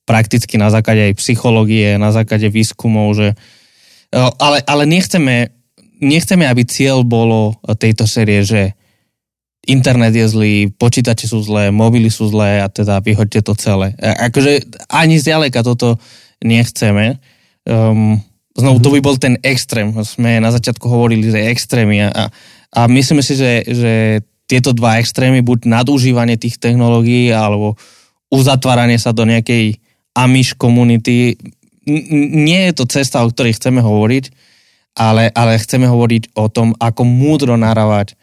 prakticky 0.06 0.56
na 0.56 0.70
základe 0.70 1.12
aj 1.12 1.20
psychológie, 1.20 1.98
na 2.00 2.14
základe 2.14 2.48
výskumov, 2.48 3.12
že 3.12 3.36
ale, 4.40 4.64
ale 4.64 4.88
nechceme, 4.88 5.52
nechceme, 6.00 6.48
aby 6.48 6.64
cieľ 6.64 7.04
bolo 7.04 7.60
tejto 7.76 8.08
série, 8.08 8.40
že 8.40 8.72
internet 9.68 10.16
je 10.16 10.24
zlý, 10.24 10.54
počítače 10.72 11.28
sú 11.28 11.44
zlé, 11.44 11.68
mobily 11.68 12.08
sú 12.08 12.32
zlé 12.32 12.64
a 12.64 12.72
teda 12.72 13.04
vyhoďte 13.04 13.44
to 13.44 13.52
celé. 13.52 13.92
Akože 14.00 14.64
ani 14.88 15.20
zďaleka 15.20 15.60
toto 15.60 16.00
nechceme. 16.40 17.20
Um, 17.68 18.24
Znovu, 18.58 18.82
to 18.82 18.90
by 18.90 18.98
bol 18.98 19.14
ten 19.14 19.38
extrém. 19.46 19.94
Sme 20.02 20.42
na 20.42 20.50
začiatku 20.50 20.82
hovorili, 20.90 21.30
že 21.30 21.46
extrémy 21.46 22.10
a, 22.10 22.26
a 22.74 22.80
myslím 22.90 23.22
si, 23.22 23.38
že, 23.38 23.62
že 23.62 23.92
tieto 24.50 24.74
dva 24.74 24.98
extrémy, 24.98 25.46
buď 25.46 25.70
nadužívanie 25.70 26.34
tých 26.34 26.58
technológií 26.58 27.30
alebo 27.30 27.78
uzatváranie 28.34 28.98
sa 28.98 29.14
do 29.14 29.22
nejakej 29.22 29.78
amish 30.18 30.58
komunity, 30.58 31.38
nie 31.88 32.62
je 32.68 32.72
to 32.74 32.84
cesta, 32.84 33.22
o 33.22 33.30
ktorej 33.30 33.56
chceme 33.56 33.80
hovoriť, 33.80 34.24
ale, 34.98 35.30
ale 35.32 35.56
chceme 35.62 35.86
hovoriť 35.86 36.34
o 36.36 36.50
tom, 36.50 36.74
ako 36.76 37.06
múdro 37.06 37.54
naravať, 37.54 38.18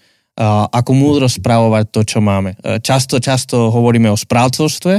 ako 0.70 0.92
múdro 0.92 1.26
spravovať 1.32 1.86
to, 1.90 2.02
čo 2.04 2.20
máme. 2.20 2.60
Často, 2.84 3.24
často 3.24 3.72
hovoríme 3.72 4.12
o 4.12 4.20
správcovstve 4.20 4.94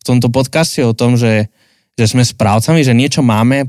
v 0.00 0.02
tomto 0.02 0.32
podcaste, 0.32 0.80
o 0.82 0.96
tom, 0.96 1.20
že, 1.20 1.52
že 1.94 2.08
sme 2.08 2.24
správcami, 2.24 2.80
že 2.80 2.96
niečo 2.96 3.20
máme, 3.20 3.68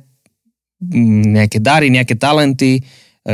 nejaké 0.87 1.59
dary, 1.59 1.91
nejaké 1.91 2.15
talenty, 2.15 2.79
e, 2.79 2.81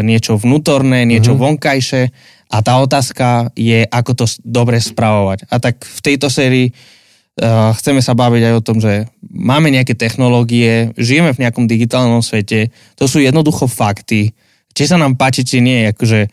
niečo 0.01 0.37
vnútorné, 0.37 1.05
niečo 1.05 1.37
mm-hmm. 1.37 1.45
vonkajšie 1.45 2.03
a 2.49 2.57
tá 2.61 2.77
otázka 2.77 3.49
je, 3.57 3.85
ako 3.89 4.11
to 4.13 4.25
dobre 4.45 4.77
spravovať. 4.77 5.49
A 5.49 5.57
tak 5.57 5.81
v 5.81 5.99
tejto 6.05 6.29
sérii 6.29 6.69
uh, 6.69 7.73
chceme 7.73 8.05
sa 8.05 8.13
baviť 8.13 8.43
aj 8.45 8.53
o 8.53 8.65
tom, 8.65 8.77
že 8.77 9.09
máme 9.25 9.73
nejaké 9.73 9.97
technológie, 9.97 10.93
žijeme 10.93 11.33
v 11.33 11.41
nejakom 11.41 11.65
digitálnom 11.65 12.21
svete, 12.21 12.69
to 12.93 13.09
sú 13.09 13.17
jednoducho 13.17 13.65
fakty. 13.65 14.37
Či 14.77 14.83
sa 14.93 15.01
nám 15.01 15.17
páči, 15.17 15.41
či 15.41 15.57
nie, 15.57 15.89
akože 15.89 16.29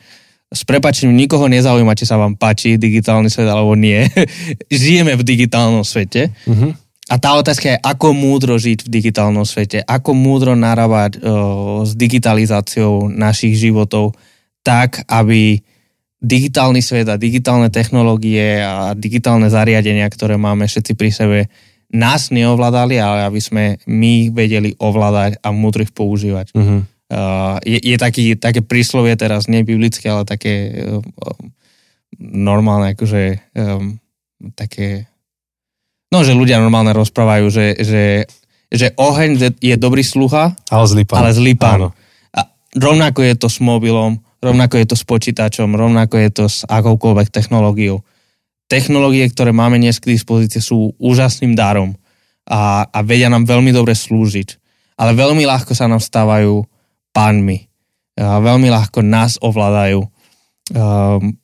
s 0.53 0.63
prepačením 0.69 1.17
nikoho 1.17 1.49
nezaujíma, 1.49 1.97
či 1.97 2.05
sa 2.05 2.21
vám 2.21 2.37
páči 2.37 2.77
digitálny 2.77 3.33
svet 3.33 3.49
alebo 3.49 3.73
nie. 3.73 4.05
žijeme 4.69 5.17
v 5.17 5.25
digitálnom 5.25 5.81
svete. 5.81 6.29
Mm-hmm. 6.45 6.71
A 7.13 7.21
tá 7.21 7.37
otázka 7.37 7.77
je, 7.77 7.83
ako 7.85 8.17
múdro 8.17 8.57
žiť 8.57 8.89
v 8.89 8.93
digitálnom 8.97 9.45
svete, 9.45 9.85
ako 9.85 10.17
múdro 10.17 10.57
narábať 10.57 11.21
uh, 11.21 11.85
s 11.85 11.93
digitalizáciou 11.93 13.13
našich 13.13 13.53
životov 13.61 14.17
tak, 14.65 15.05
aby 15.13 15.61
digitálny 16.25 16.81
svet 16.81 17.13
a 17.13 17.21
digitálne 17.21 17.69
technológie 17.69 18.65
a 18.65 18.97
digitálne 18.97 19.53
zariadenia, 19.53 20.09
ktoré 20.09 20.41
máme 20.41 20.65
všetci 20.65 20.93
pri 20.97 21.11
sebe, 21.13 21.39
nás 21.93 22.33
neovládali, 22.33 22.97
ale 22.97 23.29
aby 23.29 23.41
sme 23.45 23.65
my 23.85 24.33
vedeli 24.33 24.73
ovládať 24.81 25.45
a 25.45 25.53
múdro 25.53 25.85
ich 25.85 25.93
používať. 25.93 26.57
Uh-huh. 26.57 26.81
Uh, 27.13 27.61
je, 27.69 27.77
je 27.77 27.97
taký, 28.01 28.41
také 28.41 28.65
príslovie 28.65 29.13
teraz, 29.21 29.53
nie 29.53 29.61
biblické, 29.69 30.09
ale 30.09 30.25
také 30.25 30.73
uh, 30.81 31.05
normálne, 32.17 32.97
akože 32.97 33.53
um, 33.53 34.01
také 34.57 35.12
No, 36.13 36.21
že 36.21 36.37
ľudia 36.37 36.61
normálne 36.61 36.93
rozprávajú, 36.93 37.49
že, 37.49 37.67
že, 37.81 38.05
že 38.69 38.93
oheň 39.01 39.57
je 39.65 39.75
dobrý 39.81 40.05
sluha, 40.05 40.53
ale 40.69 40.85
zlý 40.85 41.05
pán. 41.09 41.25
Ale 41.25 41.33
zlý 41.33 41.57
pán. 41.57 41.89
A 42.37 42.41
rovnako 42.77 43.25
je 43.25 43.35
to 43.41 43.49
s 43.49 43.65
mobilom, 43.65 44.21
rovnako 44.45 44.77
je 44.77 44.87
to 44.93 44.97
s 45.01 45.09
počítačom, 45.09 45.73
rovnako 45.73 46.21
je 46.21 46.29
to 46.29 46.45
s 46.53 46.69
akoukoľvek 46.69 47.33
technológiou. 47.33 48.05
Technológie, 48.69 49.25
ktoré 49.33 49.57
máme 49.57 49.81
dnes 49.81 49.97
k 49.97 50.13
dispozícii, 50.13 50.61
sú 50.61 50.93
úžasným 51.01 51.57
darom 51.57 51.97
a, 52.45 52.85
a 52.93 52.99
vedia 53.01 53.33
nám 53.33 53.49
veľmi 53.49 53.73
dobre 53.73 53.97
slúžiť. 53.97 54.61
Ale 55.01 55.17
veľmi 55.17 55.49
ľahko 55.49 55.73
sa 55.73 55.89
nám 55.89 56.05
stávajú 56.05 56.61
pánmi. 57.17 57.73
A 58.21 58.45
veľmi 58.45 58.69
ľahko 58.69 59.01
nás 59.01 59.41
ovládajú. 59.41 60.05
Um, 60.77 61.41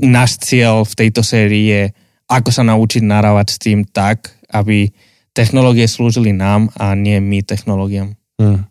náš 0.00 0.42
cieľ 0.42 0.82
v 0.82 0.94
tejto 0.98 1.22
sérii 1.22 1.70
je 1.70 1.82
ako 2.30 2.50
sa 2.54 2.62
naučiť 2.62 3.02
narávať 3.02 3.46
s 3.50 3.58
tým 3.58 3.82
tak, 3.82 4.30
aby 4.54 4.86
technológie 5.34 5.90
slúžili 5.90 6.30
nám 6.30 6.70
a 6.78 6.94
nie 6.94 7.18
my 7.18 7.42
technológiám. 7.42 8.14
Hmm. 8.38 8.70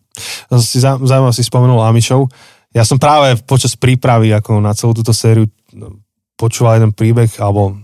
Si 0.63 0.79
zaujímavé 0.79 1.35
si 1.35 1.43
spomenul 1.43 1.83
Amišov. 1.83 2.31
Ja 2.71 2.87
som 2.87 2.99
práve 2.99 3.35
počas 3.43 3.75
prípravy 3.75 4.31
ako 4.31 4.63
na 4.63 4.71
celú 4.71 4.95
túto 4.95 5.11
sériu 5.11 5.47
no, 5.75 5.99
počúval 6.39 6.79
jeden 6.79 6.95
príbeh, 6.95 7.31
alebo 7.39 7.75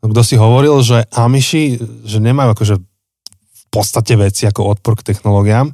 kto 0.00 0.22
si 0.24 0.40
hovoril, 0.40 0.80
že 0.80 1.04
Amiši, 1.12 1.76
že 2.08 2.18
nemajú 2.24 2.56
akože 2.56 2.74
v 2.80 3.64
podstate 3.68 4.16
veci 4.16 4.48
ako 4.48 4.76
odpor 4.76 4.96
k 4.96 5.12
technológiám, 5.12 5.68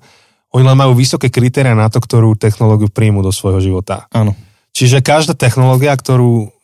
oni 0.55 0.65
len 0.65 0.79
majú 0.79 0.97
vysoké 0.97 1.29
kritéria 1.29 1.77
na 1.77 1.87
to, 1.93 2.01
ktorú 2.01 2.35
technológiu 2.39 2.89
príjmu 2.89 3.21
do 3.21 3.31
svojho 3.31 3.61
života. 3.61 4.09
Áno. 4.11 4.33
Čiže 4.73 5.05
každá 5.05 5.37
technológia, 5.37 5.93
ktorú 5.93 6.56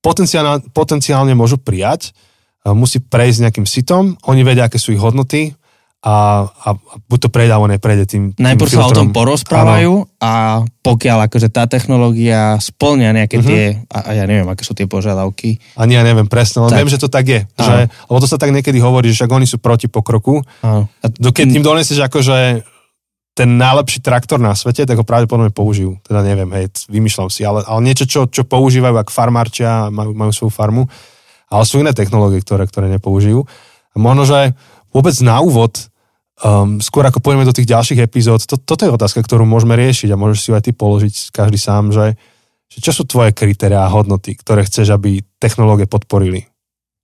potenciálne, 0.00 0.62
potenciálne 0.70 1.32
môžu 1.32 1.56
prijať, 1.56 2.12
musí 2.66 2.98
prejsť 2.98 3.38
nejakým 3.44 3.64
sitom, 3.64 4.18
oni 4.24 4.42
vedia, 4.42 4.66
aké 4.66 4.76
sú 4.76 4.92
ich 4.92 5.00
hodnoty 5.00 5.56
a, 5.98 6.46
a 6.46 6.68
buď 7.10 7.18
to 7.18 7.28
prejde, 7.28 7.50
alebo 7.50 7.66
neprejde 7.66 8.04
tým, 8.06 8.22
tým 8.30 8.44
Najprv 8.44 8.70
filtrom. 8.70 8.86
sa 8.86 8.92
o 8.92 8.98
tom 8.98 9.10
porozprávajú 9.10 9.92
a 10.20 10.32
pokiaľ 10.78 11.26
akože 11.26 11.48
tá 11.48 11.66
technológia 11.66 12.54
splňa 12.56 13.10
nejaké 13.16 13.36
Mhm. 13.36 13.44
tie, 13.44 13.62
a, 13.88 13.98
a 14.06 14.10
ja 14.14 14.24
neviem, 14.24 14.46
aké 14.46 14.62
sú 14.62 14.78
tie 14.78 14.86
požiadavky. 14.86 15.58
Ani 15.74 15.96
ja 15.96 16.06
neviem 16.06 16.30
presne, 16.30 16.62
len 16.62 16.70
Tak. 16.70 16.78
viem, 16.78 16.92
že 16.92 17.00
to 17.00 17.10
tak 17.10 17.26
je. 17.26 17.40
Áno. 17.56 17.66
Že, 17.66 17.78
lebo 17.90 18.18
to 18.20 18.28
sa 18.28 18.38
tak 18.38 18.50
niekedy 18.52 18.78
hovorí, 18.78 19.10
že 19.10 19.18
však 19.18 19.32
oni 19.32 19.46
sú 19.46 19.58
proti 19.58 19.86
pokroku. 19.86 20.38
Áno. 20.60 20.86
A 21.02 21.06
keď 21.10 21.46
tým 21.50 21.64
donesieš 21.64 21.98
akože 22.04 22.62
ten 23.38 23.54
najlepší 23.54 24.02
traktor 24.02 24.42
na 24.42 24.50
svete, 24.58 24.82
tak 24.82 24.98
ho 24.98 25.06
pravdepodobne 25.06 25.54
použijú. 25.54 26.02
Teda 26.02 26.26
neviem, 26.26 26.50
hej, 26.58 26.90
vymýšľam 26.90 27.30
si, 27.30 27.46
ale, 27.46 27.62
ale 27.62 27.86
niečo, 27.86 28.02
čo, 28.02 28.26
čo 28.26 28.42
používajú, 28.42 28.98
ak 28.98 29.14
farmárčia, 29.14 29.94
majú, 29.94 30.10
majú 30.10 30.34
svoju 30.34 30.50
farmu, 30.50 30.90
ale 31.46 31.62
sú 31.62 31.78
iné 31.78 31.94
technológie, 31.94 32.42
ktoré, 32.42 32.66
ktoré 32.66 32.90
nepoužijú. 32.98 33.46
A 33.94 33.96
možno, 34.02 34.26
že 34.26 34.58
vôbec 34.90 35.14
na 35.22 35.38
úvod, 35.38 35.86
um, 36.42 36.82
skôr 36.82 37.06
ako 37.06 37.22
pôjdeme 37.22 37.46
do 37.46 37.54
tých 37.54 37.70
ďalších 37.70 38.02
epizód, 38.02 38.42
to, 38.42 38.58
toto 38.58 38.82
je 38.82 38.90
otázka, 38.90 39.22
ktorú 39.22 39.46
môžeme 39.46 39.78
riešiť 39.78 40.10
a 40.10 40.18
môžeš 40.18 40.38
si 40.42 40.48
ju 40.50 40.54
aj 40.58 40.64
ty 40.66 40.72
položiť 40.74 41.30
každý 41.30 41.62
sám, 41.62 41.94
že, 41.94 42.18
že 42.66 42.78
čo 42.82 42.90
sú 42.90 43.06
tvoje 43.06 43.30
kritériá 43.30 43.86
a 43.86 43.92
hodnoty, 43.94 44.34
ktoré 44.34 44.66
chceš, 44.66 44.98
aby 44.98 45.22
technológie 45.38 45.86
podporili 45.86 46.50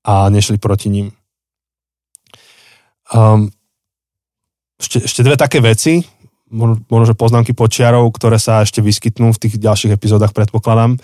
a 0.02 0.26
nešli 0.34 0.58
proti 0.58 0.90
ním. 0.90 1.14
Um, 3.14 3.54
ešte, 4.82 5.06
ešte 5.06 5.22
dve 5.22 5.38
také 5.38 5.62
veci, 5.62 6.02
možno, 6.54 7.04
že 7.10 7.18
poznámky 7.18 7.52
počiarov, 7.52 8.14
ktoré 8.14 8.38
sa 8.38 8.62
ešte 8.62 8.78
vyskytnú 8.78 9.34
v 9.34 9.40
tých 9.42 9.58
ďalších 9.58 9.92
epizódach, 9.98 10.30
predpokladám. 10.30 10.96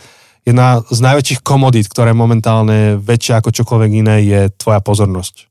Jedna 0.46 0.80
z 0.88 0.98
najväčších 1.04 1.44
komodít, 1.44 1.90
ktoré 1.90 2.16
momentálne 2.16 2.96
väčšia 2.96 3.42
ako 3.42 3.50
čokoľvek 3.52 3.90
iné, 3.92 4.16
je 4.24 4.40
tvoja 4.56 4.80
pozornosť. 4.80 5.50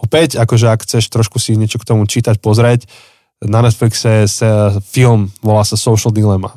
Opäť, 0.00 0.40
akože 0.40 0.66
ak 0.70 0.86
chceš 0.86 1.08
trošku 1.12 1.36
si 1.36 1.58
niečo 1.58 1.76
k 1.82 1.88
tomu 1.88 2.06
čítať, 2.08 2.40
pozrieť, 2.40 2.88
na 3.44 3.60
Netflixe 3.60 4.24
sa 4.24 4.80
film, 4.80 5.28
volá 5.44 5.60
sa 5.64 5.76
Social 5.76 6.12
Dilemma. 6.12 6.56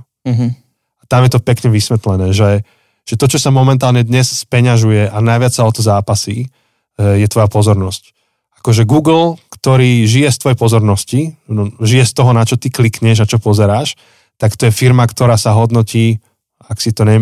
A 0.99 1.03
tam 1.11 1.27
je 1.27 1.35
to 1.35 1.43
pekne 1.43 1.67
vysvetlené, 1.71 2.31
že, 2.31 2.63
že 3.03 3.19
to, 3.19 3.27
čo 3.27 3.39
sa 3.39 3.51
momentálne 3.51 4.07
dnes 4.07 4.31
speňažuje 4.31 5.11
a 5.11 5.17
najviac 5.19 5.51
sa 5.51 5.67
o 5.67 5.71
to 5.75 5.83
zápasí, 5.83 6.47
e, 6.47 7.19
je 7.19 7.27
tvoja 7.27 7.51
pozornosť. 7.51 8.15
Akože 8.59 8.83
Google, 8.83 9.39
ktorý 9.55 10.03
žije 10.03 10.29
z 10.35 10.37
tvojej 10.43 10.57
pozornosti, 10.59 11.19
no, 11.47 11.71
žije 11.79 12.03
z 12.03 12.13
toho, 12.15 12.31
na 12.35 12.43
čo 12.43 12.59
ty 12.59 12.67
klikneš 12.67 13.23
a 13.23 13.29
čo 13.29 13.39
pozeráš, 13.39 13.95
tak 14.39 14.55
to 14.55 14.67
je 14.67 14.75
firma, 14.75 15.07
ktorá 15.07 15.35
sa 15.35 15.55
hodnotí, 15.55 16.23
ak 16.59 16.79
si 16.79 16.91
to 16.91 17.07
ne, 17.07 17.19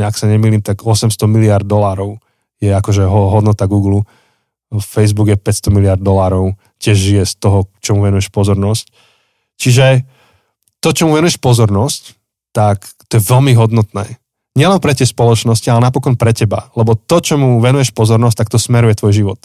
ak 0.00 0.16
sa 0.16 0.28
nemýlim, 0.28 0.60
tak 0.60 0.84
800 0.84 1.12
miliard 1.28 1.64
dolárov 1.64 2.20
je 2.60 2.72
akože 2.72 3.04
ho, 3.04 3.20
hodnota 3.32 3.68
Google. 3.68 4.04
Facebook 4.74 5.28
je 5.28 5.38
500 5.38 5.76
miliard 5.76 6.00
dolárov, 6.00 6.56
tiež 6.80 6.96
žije 6.96 7.24
z 7.28 7.34
toho, 7.36 7.58
čomu 7.84 8.04
venuješ 8.08 8.32
pozornosť. 8.32 8.84
Čiže 9.60 10.04
to, 10.80 10.92
čomu 10.92 11.16
venuješ 11.16 11.40
pozornosť, 11.40 12.02
tak 12.52 12.84
to 13.08 13.20
je 13.20 13.22
veľmi 13.24 13.56
hodnotné. 13.56 14.20
Nielen 14.54 14.78
pre 14.78 14.94
tie 14.94 15.06
spoločnosti, 15.06 15.66
ale 15.66 15.82
napokon 15.82 16.14
pre 16.14 16.30
teba. 16.30 16.70
Lebo 16.78 16.94
to, 16.94 17.18
čomu 17.18 17.58
venuješ 17.58 17.90
pozornosť, 17.90 18.36
tak 18.44 18.48
to 18.54 18.58
smeruje 18.58 18.94
tvoj 18.94 19.12
život. 19.14 19.40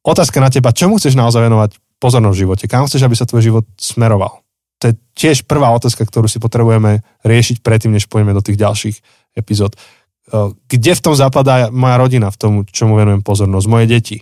Otázka 0.00 0.40
na 0.40 0.48
teba, 0.48 0.72
čomu 0.72 0.96
chceš 0.96 1.12
naozaj 1.12 1.44
venovať 1.44 1.70
pozornosť 2.00 2.36
v 2.36 2.42
živote? 2.48 2.64
Kam 2.64 2.88
chceš, 2.88 3.04
aby 3.04 3.16
sa 3.16 3.28
tvoj 3.28 3.42
život 3.44 3.64
smeroval? 3.76 4.40
To 4.80 4.88
je 4.88 4.94
tiež 5.12 5.44
prvá 5.44 5.68
otázka, 5.76 6.08
ktorú 6.08 6.24
si 6.24 6.40
potrebujeme 6.40 7.04
riešiť 7.20 7.60
predtým, 7.60 7.92
než 7.92 8.08
pôjdeme 8.08 8.32
do 8.32 8.40
tých 8.40 8.56
ďalších 8.56 8.96
epizód. 9.36 9.76
Kde 10.72 10.92
v 10.96 11.04
tom 11.04 11.12
zapadá 11.12 11.68
moja 11.68 12.00
rodina, 12.00 12.32
v 12.32 12.38
tom, 12.40 12.52
čomu 12.64 12.96
venujem 12.96 13.20
pozornosť, 13.20 13.66
moje 13.68 13.86
deti, 13.92 14.16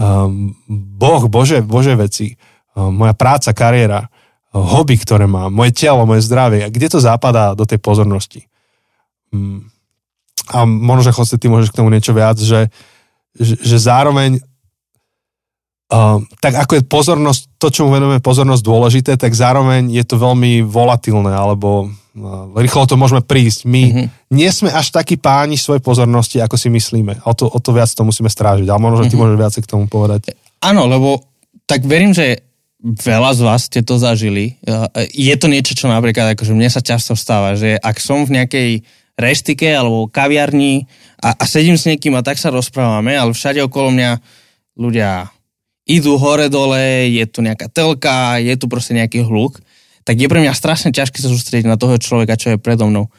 um, 0.00 0.56
Boh, 0.72 1.28
Bože, 1.28 1.60
Bože 1.60 2.00
veci, 2.00 2.32
um, 2.72 2.88
moja 2.88 3.12
práca, 3.12 3.52
kariéra, 3.52 4.08
hobby, 4.56 4.96
ktoré 4.96 5.28
mám, 5.28 5.52
moje 5.52 5.76
telo, 5.76 6.08
moje 6.08 6.24
zdravie, 6.24 6.64
a 6.64 6.72
kde 6.72 6.88
to 6.88 6.98
zapadá 7.02 7.52
do 7.52 7.68
tej 7.68 7.76
pozornosti. 7.76 8.48
Um, 9.36 9.68
a 10.48 10.64
možno, 10.64 11.12
že 11.12 11.36
ty 11.36 11.46
môžeš 11.52 11.76
k 11.76 11.78
tomu 11.82 11.92
niečo 11.92 12.16
viac, 12.16 12.40
že, 12.40 12.72
že 13.36 13.76
zároveň 13.76 14.40
Uh, 15.90 16.22
tak 16.38 16.54
ako 16.54 16.78
je 16.78 16.82
pozornosť, 16.86 17.58
to, 17.58 17.66
čo 17.66 17.82
mu 17.82 17.90
venujeme 17.90 18.22
pozornosť 18.22 18.62
dôležité, 18.62 19.12
tak 19.18 19.34
zároveň 19.34 19.90
je 19.90 20.06
to 20.06 20.22
veľmi 20.22 20.62
volatilné, 20.62 21.34
alebo 21.34 21.90
uh, 21.90 22.46
rýchlo 22.54 22.86
to 22.86 22.94
môžeme 22.94 23.26
prísť. 23.26 23.66
My 23.66 23.82
Mhm. 23.82 23.94
mm-hmm. 23.98 24.08
nie 24.30 24.50
sme 24.54 24.70
až 24.70 24.94
takí 24.94 25.18
páni 25.18 25.58
svojej 25.58 25.82
pozornosti, 25.82 26.38
ako 26.38 26.54
si 26.54 26.70
myslíme. 26.70 27.26
O 27.26 27.34
to, 27.34 27.50
o 27.50 27.58
to 27.58 27.74
viac 27.74 27.90
to 27.90 28.06
musíme 28.06 28.30
strážiť. 28.30 28.70
Ale 28.70 28.78
možno, 28.78 29.02
že 29.02 29.10
ty 29.10 29.18
Mhm. 29.18 29.22
môžeš 29.26 29.36
viac 29.36 29.54
k 29.58 29.66
tomu 29.66 29.84
povedať. 29.90 30.38
Áno, 30.62 30.86
lebo 30.86 31.26
tak 31.66 31.82
verím, 31.82 32.14
že 32.14 32.46
veľa 32.80 33.34
z 33.34 33.40
vás 33.42 33.66
ste 33.66 33.82
to 33.82 33.98
zažili. 33.98 34.56
Je 35.10 35.34
to 35.36 35.50
niečo, 35.50 35.74
čo 35.74 35.90
napríklad, 35.90 36.38
akože 36.38 36.54
mne 36.54 36.70
sa 36.70 36.78
často 36.80 37.18
stáva, 37.18 37.58
že 37.58 37.74
ak 37.76 37.98
som 37.98 38.22
v 38.24 38.38
nejakej 38.38 38.70
reštike 39.18 39.68
alebo 39.68 40.08
kaviarni 40.08 40.86
a, 41.20 41.34
a 41.34 41.44
sedím 41.44 41.76
s 41.76 41.84
niekým 41.84 42.16
a 42.16 42.24
tak 42.24 42.38
sa 42.40 42.48
rozprávame, 42.48 43.18
ale 43.18 43.36
všade 43.36 43.60
okolo 43.60 43.92
mňa 43.92 44.10
ľudia 44.80 45.28
idú 45.90 46.14
hore-dole, 46.14 47.10
je 47.10 47.24
tu 47.26 47.42
nejaká 47.42 47.66
telka, 47.66 48.38
je 48.38 48.54
tu 48.54 48.70
proste 48.70 48.94
nejaký 48.94 49.26
hluk, 49.26 49.58
tak 50.06 50.22
je 50.22 50.30
pre 50.30 50.38
mňa 50.38 50.54
strašne 50.54 50.94
ťažké 50.94 51.18
sa 51.18 51.26
sústrediť 51.26 51.66
na 51.66 51.74
toho 51.74 51.98
človeka, 51.98 52.38
čo 52.38 52.54
je 52.54 52.62
predo 52.62 52.86
mnou. 52.86 53.10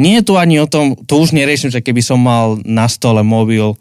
Nie 0.00 0.20
je 0.20 0.32
tu 0.32 0.40
ani 0.40 0.60
o 0.60 0.68
tom, 0.68 0.96
to 0.96 1.20
už 1.20 1.36
neriešim, 1.36 1.68
že 1.68 1.84
keby 1.84 2.00
som 2.00 2.20
mal 2.20 2.60
na 2.64 2.88
stole 2.88 3.20
mobil 3.20 3.72
o, 3.72 3.76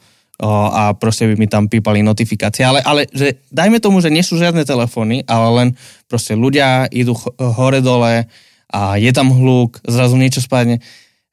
a 0.72 0.96
proste 0.96 1.28
by 1.28 1.36
mi 1.36 1.48
tam 1.48 1.68
pípali 1.68 2.04
notifikácie, 2.04 2.64
ale, 2.64 2.80
ale 2.84 3.08
že 3.12 3.40
dajme 3.52 3.80
tomu, 3.80 4.00
že 4.00 4.12
nie 4.12 4.24
sú 4.24 4.40
žiadne 4.40 4.64
telefóny, 4.68 5.28
ale 5.28 5.48
len 5.56 5.68
proste 6.08 6.36
ľudia 6.36 6.88
idú 6.92 7.16
hore-dole 7.40 8.28
a 8.72 8.82
je 9.00 9.12
tam 9.16 9.32
hluk, 9.32 9.80
zrazu 9.84 10.16
niečo 10.16 10.44
spadne. 10.44 10.80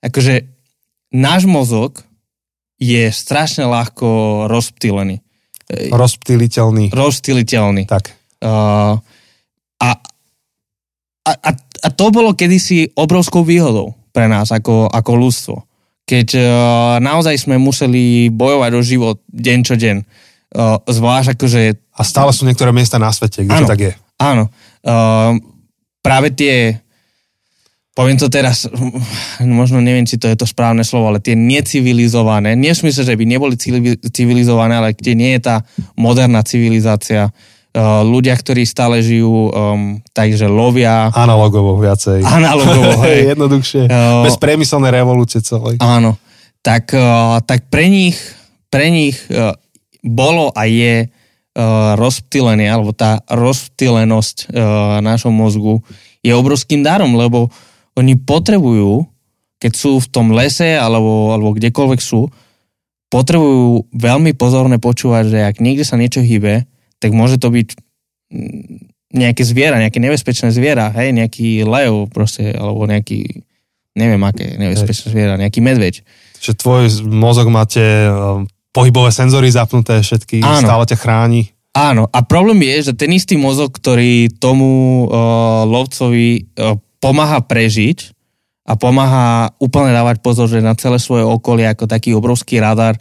Akože 0.02 0.50
náš 1.14 1.46
mozog 1.46 2.02
je 2.82 3.06
strašne 3.14 3.70
ľahko 3.70 4.46
rozptýlený. 4.50 5.22
Rozptýliteľný. 5.92 6.92
Rozptýliteľný. 6.92 7.88
Tak. 7.88 8.12
Uh, 8.44 9.00
a, 9.80 9.90
a, 11.24 11.32
a, 11.32 11.50
a 11.56 11.88
to 11.88 12.06
bolo 12.12 12.36
kedysi 12.36 12.92
obrovskou 12.92 13.46
výhodou 13.46 13.96
pre 14.12 14.28
nás 14.28 14.52
ako, 14.52 14.92
ako 14.92 15.12
ľudstvo. 15.16 15.56
Keď 16.04 16.28
uh, 16.36 16.44
naozaj 17.00 17.40
sme 17.40 17.56
museli 17.56 18.28
bojovať 18.28 18.70
o 18.76 18.82
život 18.82 19.16
deň 19.32 19.58
čo 19.64 19.74
deň. 19.78 19.96
Uh, 20.52 20.76
zvlášť 20.84 21.38
akože... 21.38 21.62
A 21.96 22.02
stále 22.04 22.30
sú 22.36 22.44
niektoré 22.44 22.74
miesta 22.74 23.00
na 23.00 23.08
svete, 23.08 23.46
kde 23.46 23.56
Áno. 23.56 23.64
to 23.64 23.72
tak 23.72 23.80
je. 23.80 23.92
Áno. 24.20 24.44
Uh, 24.84 25.38
práve 26.02 26.34
tie 26.34 26.81
poviem 27.92 28.16
to 28.16 28.32
teraz, 28.32 28.64
možno 29.40 29.84
neviem, 29.84 30.08
či 30.08 30.16
to 30.16 30.28
je 30.28 30.36
to 30.36 30.48
správne 30.48 30.80
slovo, 30.80 31.12
ale 31.12 31.20
tie 31.20 31.36
necivilizované, 31.36 32.56
nie 32.56 32.72
smysle, 32.72 33.04
že 33.04 33.16
by 33.16 33.24
neboli 33.28 33.54
civili- 33.60 34.00
civilizované, 34.12 34.80
ale 34.80 34.96
kde 34.96 35.12
nie 35.12 35.30
je 35.36 35.40
tá 35.44 35.56
moderná 35.92 36.40
civilizácia, 36.40 37.28
uh, 37.28 38.00
ľudia, 38.00 38.32
ktorí 38.32 38.64
stále 38.64 39.04
žijú 39.04 39.52
um, 39.52 40.00
takže 40.16 40.48
lovia, 40.48 41.12
Analogovo 41.12 41.76
viacej. 41.76 42.24
analogovo, 42.24 43.00
hej. 43.08 43.36
Jednoduchšie. 43.36 43.82
Jo. 43.88 44.24
Bez 44.24 44.36
priemyselnej 44.40 44.92
revolúcie 44.92 45.44
celej. 45.44 45.76
Áno. 45.80 46.16
Tak, 46.64 46.96
uh, 46.96 47.42
tak 47.44 47.68
pre 47.68 47.92
nich, 47.92 48.16
pre 48.72 48.88
nich 48.88 49.20
uh, 49.28 49.52
bolo 50.00 50.48
a 50.56 50.64
je 50.64 51.08
uh, 51.08 51.92
rozptýlenie, 52.00 52.72
alebo 52.72 52.96
tá 52.96 53.20
rozptýlenosť 53.28 54.48
uh, 54.48 55.02
nášho 55.04 55.28
mozgu 55.28 55.84
je 56.22 56.30
obrovským 56.32 56.86
darom, 56.86 57.18
lebo 57.18 57.50
oni 57.98 58.14
potrebujú, 58.16 59.04
keď 59.60 59.72
sú 59.76 60.00
v 60.00 60.10
tom 60.10 60.32
lese 60.32 60.74
alebo, 60.74 61.32
alebo 61.34 61.54
kdekoľvek 61.54 62.00
sú, 62.00 62.28
potrebujú 63.12 63.92
veľmi 63.92 64.32
pozorne 64.32 64.80
počúvať, 64.80 65.24
že 65.28 65.38
ak 65.44 65.56
niekde 65.60 65.84
sa 65.84 66.00
niečo 66.00 66.24
hýbe, 66.24 66.64
tak 66.96 67.12
môže 67.12 67.36
to 67.36 67.52
byť 67.52 67.68
mm, 68.32 68.92
nejaké 69.12 69.44
zviera, 69.44 69.76
nejaké 69.76 70.00
nebezpečné 70.00 70.48
zviera, 70.48 70.88
hej, 70.96 71.12
nejaký 71.12 71.68
lev 71.68 72.08
proste, 72.08 72.56
alebo 72.56 72.88
nejaký, 72.88 73.44
neviem 73.92 74.22
aké 74.24 74.56
nebezpečné 74.56 75.12
zviera, 75.12 75.36
nejaký 75.36 75.60
medveď. 75.60 76.00
Že 76.40 76.52
tvoj 76.56 76.82
mozog 77.12 77.52
máte 77.52 77.84
um, 78.08 78.48
pohybové 78.72 79.12
senzory 79.12 79.52
zapnuté 79.52 80.00
všetky, 80.00 80.40
Áno. 80.40 80.64
stále 80.64 80.88
ťa 80.88 80.96
chráni. 80.96 81.52
Áno, 81.76 82.08
a 82.08 82.24
problém 82.24 82.64
je, 82.68 82.92
že 82.92 82.92
ten 82.96 83.12
istý 83.12 83.36
mozog, 83.36 83.72
ktorý 83.76 84.32
tomu 84.40 85.04
uh, 85.08 85.64
lovcovi 85.68 86.48
uh, 86.56 86.76
pomáha 87.02 87.42
prežiť 87.42 88.14
a 88.62 88.78
pomáha 88.78 89.50
úplne 89.58 89.90
dávať 89.90 90.22
pozor, 90.22 90.46
že 90.46 90.62
na 90.62 90.78
celé 90.78 91.02
svoje 91.02 91.26
okolie 91.26 91.66
ako 91.66 91.90
taký 91.90 92.14
obrovský 92.14 92.62
radar 92.62 92.94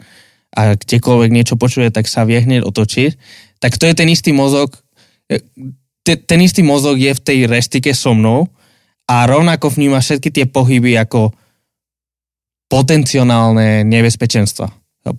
a 0.50 0.74
kdekoľvek 0.74 1.30
niečo 1.30 1.54
počuje, 1.54 1.94
tak 1.94 2.10
sa 2.10 2.26
vie 2.26 2.42
hneď 2.42 2.66
otočiť, 2.66 3.10
tak 3.62 3.78
to 3.78 3.86
je 3.86 3.94
ten 3.94 4.10
istý 4.10 4.34
mozog, 4.34 4.74
e, 5.30 5.38
te, 6.02 6.18
ten 6.18 6.42
istý 6.42 6.66
mozog 6.66 6.98
je 6.98 7.14
v 7.14 7.22
tej 7.22 7.38
reštike 7.46 7.94
so 7.94 8.10
mnou 8.12 8.50
a 9.06 9.24
rovnako 9.24 9.70
vníma 9.70 10.02
všetky 10.02 10.34
tie 10.34 10.44
pohyby 10.50 10.98
ako 10.98 11.30
potenciálne 12.66 13.86
nebezpečenstva. 13.86 14.66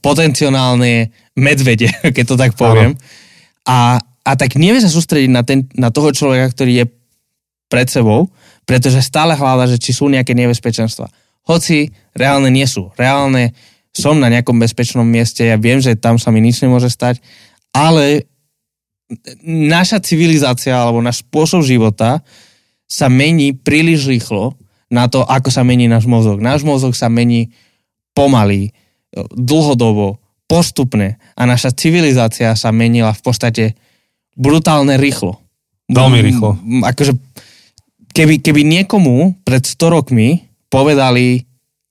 Potenciálne 0.04 1.14
medvede, 1.40 1.88
keď 2.16 2.26
to 2.28 2.36
tak 2.36 2.52
poviem. 2.60 3.00
A, 3.64 3.96
a 4.02 4.32
tak 4.36 4.60
nevie 4.60 4.84
sa 4.84 4.92
sústrediť 4.92 5.32
na, 5.32 5.42
ten, 5.48 5.72
na 5.72 5.88
toho 5.88 6.12
človeka, 6.12 6.52
ktorý 6.52 6.84
je 6.84 6.86
pred 7.72 7.88
sebou, 7.88 8.28
pretože 8.64 9.04
stále 9.04 9.36
hľada, 9.36 9.68
že 9.68 9.78
či 9.80 9.92
sú 9.92 10.08
nejaké 10.08 10.32
nebezpečenstva. 10.36 11.08
Hoci 11.44 11.92
reálne 12.16 12.48
nie 12.48 12.64
sú. 12.64 12.92
Reálne 12.96 13.52
som 13.94 14.18
na 14.18 14.32
nejakom 14.32 14.58
bezpečnom 14.58 15.06
mieste, 15.06 15.46
ja 15.46 15.60
viem, 15.60 15.78
že 15.78 15.94
tam 15.94 16.18
sa 16.18 16.34
mi 16.34 16.42
nič 16.42 16.64
nemôže 16.66 16.90
stať, 16.90 17.22
ale 17.76 18.26
naša 19.46 20.02
civilizácia 20.02 20.74
alebo 20.74 21.04
náš 21.04 21.22
spôsob 21.22 21.62
života 21.62 22.26
sa 22.90 23.06
mení 23.10 23.54
príliš 23.54 24.10
rýchlo 24.10 24.58
na 24.90 25.06
to, 25.06 25.22
ako 25.22 25.54
sa 25.54 25.62
mení 25.62 25.86
náš 25.86 26.10
mozog. 26.10 26.42
Náš 26.42 26.66
mozog 26.66 26.98
sa 26.98 27.10
mení 27.10 27.54
pomaly, 28.18 28.74
dlhodobo, 29.34 30.18
postupne 30.50 31.22
a 31.34 31.42
naša 31.46 31.74
civilizácia 31.74 32.54
sa 32.54 32.70
menila 32.74 33.14
v 33.14 33.22
podstate 33.22 33.66
brutálne 34.38 34.98
rýchlo. 34.98 35.38
Veľmi 35.90 36.20
rýchlo. 36.22 36.58
Akože 36.86 37.14
keby, 38.14 38.40
keby 38.40 38.62
niekomu 38.62 39.42
pred 39.44 39.66
100 39.66 39.90
rokmi 39.90 40.48
povedali, 40.70 41.44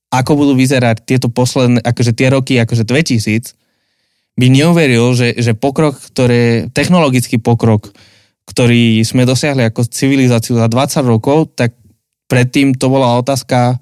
ako 0.09 0.33
budú 0.39 0.53
vyzerať 0.55 1.03
tieto 1.03 1.29
posledné, 1.29 1.83
akože 1.83 2.13
tie 2.15 2.29
roky, 2.31 2.55
akože 2.63 2.87
2000, 2.87 3.59
by 4.33 4.47
neuveril, 4.49 5.13
že, 5.13 5.37
že 5.37 5.53
pokrok, 5.53 5.99
ktoré, 5.99 6.73
technologický 6.73 7.37
pokrok, 7.37 7.93
ktorý 8.49 9.05
sme 9.05 9.29
dosiahli 9.29 9.69
ako 9.69 9.87
civilizáciu 9.87 10.57
za 10.57 10.67
20 10.67 11.05
rokov, 11.05 11.53
tak 11.53 11.77
predtým 12.33 12.73
to 12.73 12.89
bola 12.89 13.21
otázka 13.21 13.77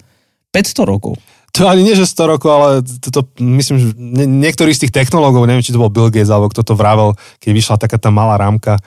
500 0.50 0.90
rokov. 0.90 1.14
To 1.58 1.66
ani 1.66 1.82
nie, 1.82 1.98
že 1.98 2.06
100 2.06 2.32
rokov, 2.38 2.50
ale 2.50 2.68
to, 2.82 3.10
to, 3.10 3.20
myslím, 3.42 3.76
že 3.78 3.86
nie, 3.98 4.26
niektorí 4.26 4.70
z 4.70 4.86
tých 4.86 4.94
technológov, 4.94 5.50
neviem, 5.50 5.62
či 5.66 5.74
to 5.74 5.82
bol 5.82 5.90
Bill 5.90 6.10
Gates, 6.10 6.30
alebo 6.30 6.50
kto 6.50 6.62
to 6.62 6.78
vravel, 6.78 7.18
keď 7.42 7.50
vyšla 7.50 7.76
taká 7.78 7.98
tá 7.98 8.10
malá 8.14 8.38
rámka, 8.38 8.78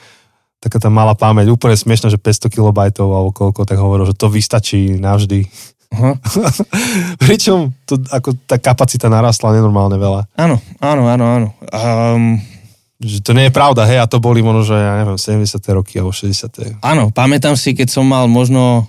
taká 0.64 0.80
tá 0.80 0.88
malá 0.88 1.12
pamäť, 1.12 1.52
úplne 1.52 1.76
smiešná, 1.76 2.08
že 2.08 2.16
500 2.16 2.48
kilobajtov 2.48 3.04
alebo 3.04 3.30
koľko, 3.36 3.68
tak 3.68 3.76
hovoril, 3.76 4.08
že 4.08 4.16
to 4.16 4.32
vystačí 4.32 4.96
navždy. 4.96 5.44
Uh-huh. 5.92 6.16
Pričom 7.22 7.76
to, 7.84 8.00
ako 8.08 8.32
tá 8.48 8.56
kapacita 8.56 9.12
narastla 9.12 9.60
nenormálne 9.60 10.00
veľa. 10.00 10.24
Áno, 10.40 10.56
áno, 10.80 11.02
áno, 11.12 11.24
áno. 11.28 11.48
Um, 11.68 12.40
že 12.96 13.20
to 13.20 13.36
nie 13.36 13.52
je 13.52 13.52
pravda, 13.52 13.84
hej, 13.84 14.00
a 14.00 14.08
to 14.08 14.16
boli 14.16 14.40
možno, 14.40 14.64
že 14.64 14.76
ja 14.80 14.96
neviem, 15.04 15.20
70. 15.20 15.60
roky 15.76 16.00
alebo 16.00 16.16
60. 16.16 16.80
Áno, 16.80 17.12
pamätám 17.12 17.60
si, 17.60 17.76
keď 17.76 17.92
som 17.92 18.08
mal 18.08 18.24
možno 18.24 18.88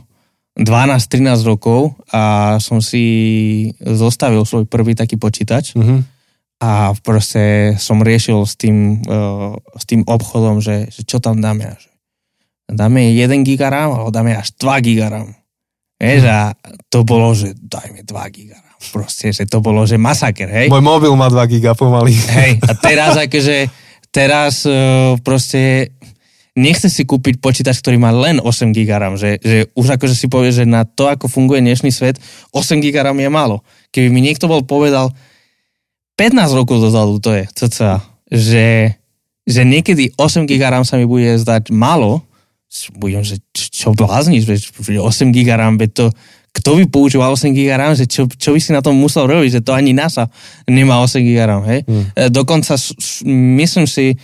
12-13 0.56 1.44
rokov 1.44 2.00
a 2.16 2.56
som 2.64 2.80
si 2.80 3.04
zostavil 3.84 4.48
svoj 4.48 4.64
prvý 4.64 4.96
taký 4.96 5.20
počítač 5.20 5.76
uh-huh. 5.76 6.00
A 6.60 6.96
proste 7.04 7.76
som 7.76 8.00
riešil 8.00 8.40
s 8.48 8.56
tým, 8.56 9.04
uh, 9.04 9.60
s 9.76 9.84
tým 9.84 10.08
obchodom, 10.08 10.64
že, 10.64 10.88
že 10.88 11.04
čo 11.04 11.20
tam 11.20 11.44
dáme. 11.44 11.76
Že 11.76 11.90
dáme 12.72 13.12
1 13.12 13.44
giga 13.44 13.68
RAM 13.68 13.92
alebo 13.92 14.10
dáme 14.10 14.40
až 14.40 14.56
2 14.56 14.86
giga 14.86 15.12
RAM. 15.12 15.36
Vieš, 16.00 16.28
a 16.28 16.52
to 16.92 17.08
bolo, 17.08 17.32
že 17.36 17.56
dajme 17.56 18.04
2 18.08 18.36
giga 18.36 18.58
RAM. 18.60 18.76
Proste, 18.92 19.36
že 19.36 19.44
to 19.48 19.60
bolo, 19.60 19.84
že 19.84 20.00
masaker, 20.00 20.48
hej. 20.48 20.68
Môj 20.72 20.84
mobil 20.84 21.12
má 21.16 21.28
2 21.28 21.40
giga 21.52 21.76
pomaly. 21.76 22.16
Hej, 22.16 22.64
a 22.64 22.72
teraz 22.88 23.20
akože, 23.20 23.68
teraz 24.16 24.64
uh, 24.64 25.20
proste 25.20 25.92
nechce 26.56 26.88
si 26.88 27.04
kúpiť 27.04 27.44
počítač, 27.44 27.84
ktorý 27.84 28.00
má 28.00 28.16
len 28.16 28.40
8 28.40 28.72
GB 28.72 28.90
RAM, 28.96 29.20
že, 29.20 29.44
že 29.44 29.68
už 29.76 30.00
akože 30.00 30.16
si 30.16 30.32
povie, 30.32 30.56
že 30.56 30.64
na 30.64 30.88
to, 30.88 31.12
ako 31.12 31.28
funguje 31.28 31.60
dnešný 31.60 31.92
svet, 31.92 32.16
8 32.56 32.80
GB 32.80 32.96
RAM 32.96 33.20
je 33.20 33.28
málo. 33.28 33.60
Keby 33.92 34.08
mi 34.08 34.24
niekto 34.24 34.48
bol 34.48 34.64
povedal 34.64 35.12
15 36.16 36.60
rokov 36.60 36.80
dozadu, 36.80 37.20
to 37.20 37.36
je 37.36 37.44
cca, 37.52 38.00
že, 38.32 38.96
že 39.44 39.62
niekedy 39.68 40.16
8 40.16 40.48
GB 40.48 40.64
RAM 40.64 40.88
sa 40.88 40.96
mi 40.96 41.04
bude 41.04 41.36
zdať 41.36 41.70
málo, 41.76 42.24
budem, 42.96 43.24
že 43.24 43.40
čo 43.56 43.92
blázniš, 43.92 44.48
8 44.48 45.00
GB 45.32 45.48
RAM, 45.56 45.76
to, 45.92 46.12
kto 46.56 46.70
by 46.80 46.84
používal 46.88 47.36
8 47.36 47.52
GB 47.52 47.68
RAM, 47.76 47.94
že 48.00 48.08
čo, 48.08 48.32
čo 48.32 48.56
by 48.56 48.60
si 48.64 48.72
na 48.72 48.80
tom 48.80 48.96
musel 48.96 49.28
robiť, 49.28 49.60
že 49.60 49.64
to 49.64 49.76
ani 49.76 49.92
NASA 49.92 50.32
nemá 50.72 51.04
8 51.04 51.20
GB 51.20 51.38
RAM, 51.44 51.64
hej? 51.68 51.84
Hmm. 51.84 52.08
Dokonca 52.32 52.80
myslím 53.60 53.86
si, 53.88 54.16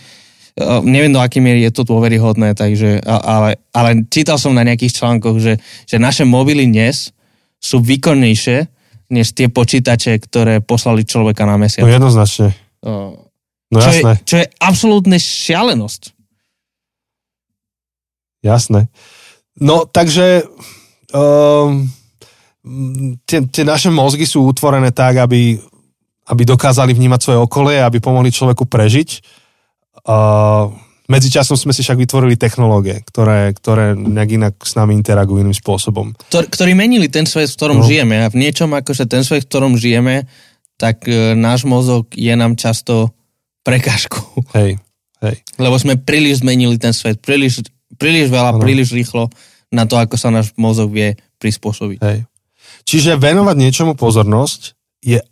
neviem 0.84 1.12
do 1.12 1.20
akej 1.20 1.44
miery 1.44 1.60
je 1.68 1.72
to 1.76 1.84
dôveryhodné, 1.84 2.56
takže, 2.56 3.04
ale, 3.04 3.60
ale 3.72 4.04
čítal 4.08 4.40
som 4.40 4.56
na 4.56 4.64
nejakých 4.64 4.96
článkoch, 4.96 5.36
že, 5.40 5.60
že 5.84 5.96
naše 6.00 6.24
mobily 6.24 6.64
dnes 6.68 7.12
sú 7.60 7.84
výkonnejšie 7.84 8.68
než 9.12 9.36
tie 9.36 9.52
počítače, 9.52 10.16
ktoré 10.24 10.64
poslali 10.64 11.04
človeka 11.04 11.44
na 11.44 11.60
mesiac. 11.60 11.84
No 11.84 11.92
jednoznačne. 11.92 12.56
No 13.68 13.78
čo 13.78 13.92
jasné. 13.92 14.12
Je, 14.16 14.24
čo 14.24 14.34
je 14.40 14.46
absolútne 14.56 15.18
šialenosť. 15.20 16.16
Jasné. 18.42 18.88
No 19.60 19.84
takže 19.84 20.48
um, 21.12 21.86
tie, 23.28 23.44
tie 23.52 23.64
naše 23.68 23.92
mozgy 23.92 24.24
sú 24.24 24.48
utvorené 24.48 24.90
tak, 24.90 25.20
aby, 25.20 25.60
aby 26.32 26.42
dokázali 26.48 26.96
vnímať 26.96 27.20
svoje 27.20 27.38
okolie, 27.38 27.84
aby 27.84 28.00
pomohli 28.00 28.32
človeku 28.32 28.64
prežiť 28.64 29.40
Uh, 30.02 30.72
medzičasom 31.12 31.60
sme 31.60 31.76
si 31.76 31.84
však 31.84 32.00
vytvorili 32.00 32.40
technológie, 32.40 33.04
ktoré, 33.04 33.52
ktoré 33.52 33.92
nejak 33.92 34.30
inak 34.32 34.54
s 34.64 34.72
nami 34.72 34.96
interagujú 34.96 35.44
iným 35.44 35.52
spôsobom. 35.52 36.16
Ktor, 36.32 36.48
ktorí 36.48 36.72
menili 36.72 37.12
ten 37.12 37.28
svet, 37.28 37.52
v 37.52 37.56
ktorom 37.60 37.78
no. 37.80 37.86
žijeme 37.86 38.24
a 38.24 38.32
v 38.32 38.40
niečom 38.40 38.72
akože 38.72 39.04
ten 39.04 39.20
svet, 39.20 39.44
v 39.44 39.50
ktorom 39.52 39.76
žijeme, 39.76 40.24
tak 40.80 41.04
e, 41.04 41.36
náš 41.36 41.68
mozog 41.68 42.08
je 42.16 42.32
nám 42.32 42.56
často 42.56 43.12
prekážkou. 43.60 44.24
Hej, 44.56 44.80
hej. 45.20 45.36
Lebo 45.60 45.76
sme 45.76 46.00
príliš 46.00 46.40
zmenili 46.40 46.80
ten 46.80 46.96
svet, 46.96 47.20
príliš, 47.20 47.68
príliš 48.00 48.32
veľa, 48.32 48.56
ano. 48.56 48.64
príliš 48.64 48.96
rýchlo 48.96 49.28
na 49.68 49.84
to, 49.84 50.00
ako 50.00 50.16
sa 50.16 50.32
náš 50.32 50.56
mozog 50.56 50.88
vie 50.90 51.14
prispôsobiť. 51.38 52.00
Hej. 52.00 52.24
Čiže 52.82 53.20
venovať 53.20 53.56
niečomu 53.60 53.94
pozornosť 53.94 54.74
je 55.04 55.22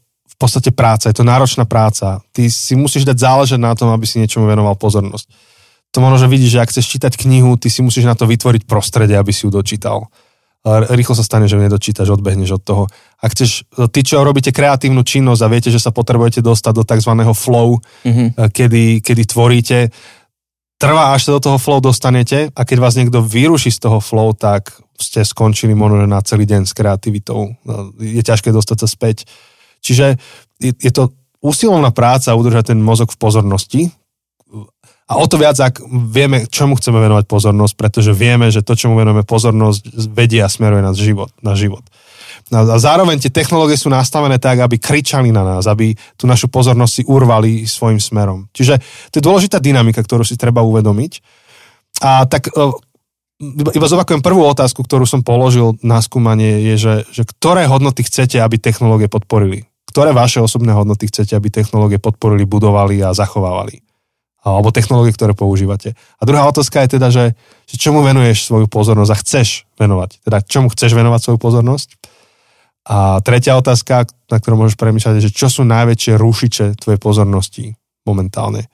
podstate 0.41 0.72
práca, 0.72 1.12
je 1.12 1.20
to 1.20 1.28
náročná 1.28 1.68
práca. 1.68 2.24
Ty 2.33 2.49
si 2.49 2.72
musíš 2.72 3.05
dať 3.05 3.20
záležať 3.20 3.61
na 3.61 3.76
tom, 3.76 3.93
aby 3.93 4.09
si 4.09 4.16
niečomu 4.16 4.49
venoval 4.49 4.72
pozornosť. 4.81 5.28
To 5.91 5.99
možno, 5.99 6.22
že 6.22 6.30
vidíš, 6.30 6.51
že 6.55 6.62
ak 6.62 6.70
chceš 6.70 6.86
čítať 6.86 7.12
knihu, 7.18 7.59
ty 7.59 7.66
si 7.66 7.82
musíš 7.82 8.07
na 8.07 8.14
to 8.14 8.28
vytvoriť 8.30 8.66
prostredie, 8.66 9.18
aby 9.18 9.34
si 9.34 9.47
ju 9.47 9.51
dočítal. 9.51 10.07
Rýchlo 10.66 11.16
sa 11.16 11.24
stane, 11.24 11.49
že 11.49 11.57
ju 11.57 11.64
nedočítaš, 11.64 12.12
odbehneš 12.14 12.61
od 12.61 12.62
toho. 12.62 12.84
Ak 13.18 13.32
chceš, 13.32 13.64
ty 13.91 14.01
čo 14.05 14.20
robíte 14.20 14.53
kreatívnu 14.53 15.03
činnosť 15.03 15.41
a 15.41 15.51
viete, 15.51 15.72
že 15.72 15.80
sa 15.80 15.88
potrebujete 15.91 16.45
dostať 16.45 16.72
do 16.76 16.84
tzv. 16.84 17.12
flow, 17.32 17.80
mm-hmm. 17.80 18.28
kedy, 18.53 19.01
kedy 19.01 19.22
tvoríte, 19.24 19.78
trvá, 20.76 21.16
až 21.16 21.32
sa 21.32 21.41
do 21.41 21.41
toho 21.41 21.59
flow 21.59 21.80
dostanete 21.80 22.53
a 22.53 22.61
keď 22.62 22.76
vás 22.76 22.95
niekto 22.95 23.24
vyruší 23.24 23.72
z 23.72 23.88
toho 23.88 23.99
flow, 24.05 24.36
tak 24.36 24.76
ste 25.01 25.24
skončili 25.24 25.72
možno 25.72 26.05
na 26.05 26.20
celý 26.20 26.45
deň 26.45 26.68
s 26.68 26.76
kreativitou. 26.76 27.57
No, 27.64 27.97
je 27.97 28.20
ťažké 28.20 28.53
dostať 28.53 28.76
sa 28.84 28.88
späť 28.88 29.24
Čiže 29.80 30.20
je, 30.61 30.72
je 30.76 30.93
to 30.93 31.16
usilovná 31.41 31.91
práca 31.91 32.36
udržať 32.36 32.76
ten 32.76 32.80
mozog 32.80 33.09
v 33.12 33.20
pozornosti, 33.20 33.82
a 35.11 35.19
o 35.19 35.27
to 35.27 35.43
viac, 35.43 35.59
ak 35.59 35.83
vieme, 35.91 36.47
čomu 36.47 36.79
chceme 36.79 37.03
venovať 37.03 37.27
pozornosť, 37.27 37.75
pretože 37.75 38.15
vieme, 38.15 38.47
že 38.55 38.63
to, 38.63 38.79
čomu 38.79 38.95
venujeme 38.95 39.27
pozornosť, 39.27 40.07
vedie 40.15 40.39
a 40.39 40.47
smeruje 40.47 40.87
nás 40.87 40.95
život, 40.95 41.35
na 41.43 41.59
život. 41.59 41.83
A 42.55 42.79
zároveň 42.79 43.19
tie 43.19 43.31
technológie 43.31 43.75
sú 43.75 43.91
nastavené 43.91 44.39
tak, 44.39 44.63
aby 44.63 44.79
kričali 44.79 45.35
na 45.35 45.43
nás, 45.43 45.67
aby 45.67 45.99
tú 46.15 46.31
našu 46.31 46.47
pozornosť 46.47 46.93
si 46.95 47.03
urvali 47.11 47.67
svojim 47.67 47.99
smerom. 47.99 48.47
Čiže 48.55 48.79
to 49.11 49.19
je 49.19 49.27
dôležitá 49.27 49.59
dynamika, 49.59 49.99
ktorú 50.03 50.23
si 50.23 50.39
treba 50.39 50.63
uvedomiť. 50.63 51.13
A 52.07 52.27
tak 52.31 52.51
e, 52.51 52.55
iba 53.71 53.87
zopakujem 53.87 54.23
prvú 54.23 54.47
otázku, 54.47 54.83
ktorú 54.87 55.07
som 55.11 55.27
položil 55.27 55.79
na 55.83 55.99
skúmanie, 56.03 56.63
je, 56.71 56.75
že, 56.79 56.95
že 57.11 57.23
ktoré 57.27 57.67
hodnoty 57.67 58.07
chcete, 58.07 58.39
aby 58.39 58.63
technológie 58.63 59.11
podporili? 59.11 59.71
ktoré 59.91 60.15
vaše 60.15 60.39
osobné 60.39 60.71
hodnoty 60.71 61.11
chcete, 61.11 61.35
aby 61.35 61.51
technológie 61.51 61.99
podporili, 61.99 62.47
budovali 62.47 63.03
a 63.03 63.11
zachovávali. 63.11 63.83
Alebo 64.41 64.72
technológie, 64.72 65.12
ktoré 65.12 65.36
používate. 65.36 65.93
A 66.16 66.22
druhá 66.24 66.49
otázka 66.49 66.80
je 66.80 66.97
teda, 66.97 67.12
že, 67.12 67.36
že 67.68 67.76
čomu 67.76 68.01
venuješ 68.01 68.49
svoju 68.49 68.72
pozornosť 68.72 69.11
a 69.12 69.20
chceš 69.20 69.49
venovať. 69.76 70.24
Teda 70.24 70.41
čomu 70.41 70.72
chceš 70.72 70.97
venovať 70.97 71.20
svoju 71.20 71.38
pozornosť. 71.38 71.88
A 72.88 73.20
tretia 73.20 73.61
otázka, 73.61 74.09
na 74.32 74.36
ktorú 74.41 74.64
môžeš 74.64 74.80
premýšľať, 74.80 75.20
je, 75.20 75.26
že 75.28 75.36
čo 75.36 75.53
sú 75.53 75.68
najväčšie 75.68 76.16
rušiče 76.16 76.80
tvojej 76.80 76.97
pozornosti 76.97 77.76
momentálne. 78.09 78.64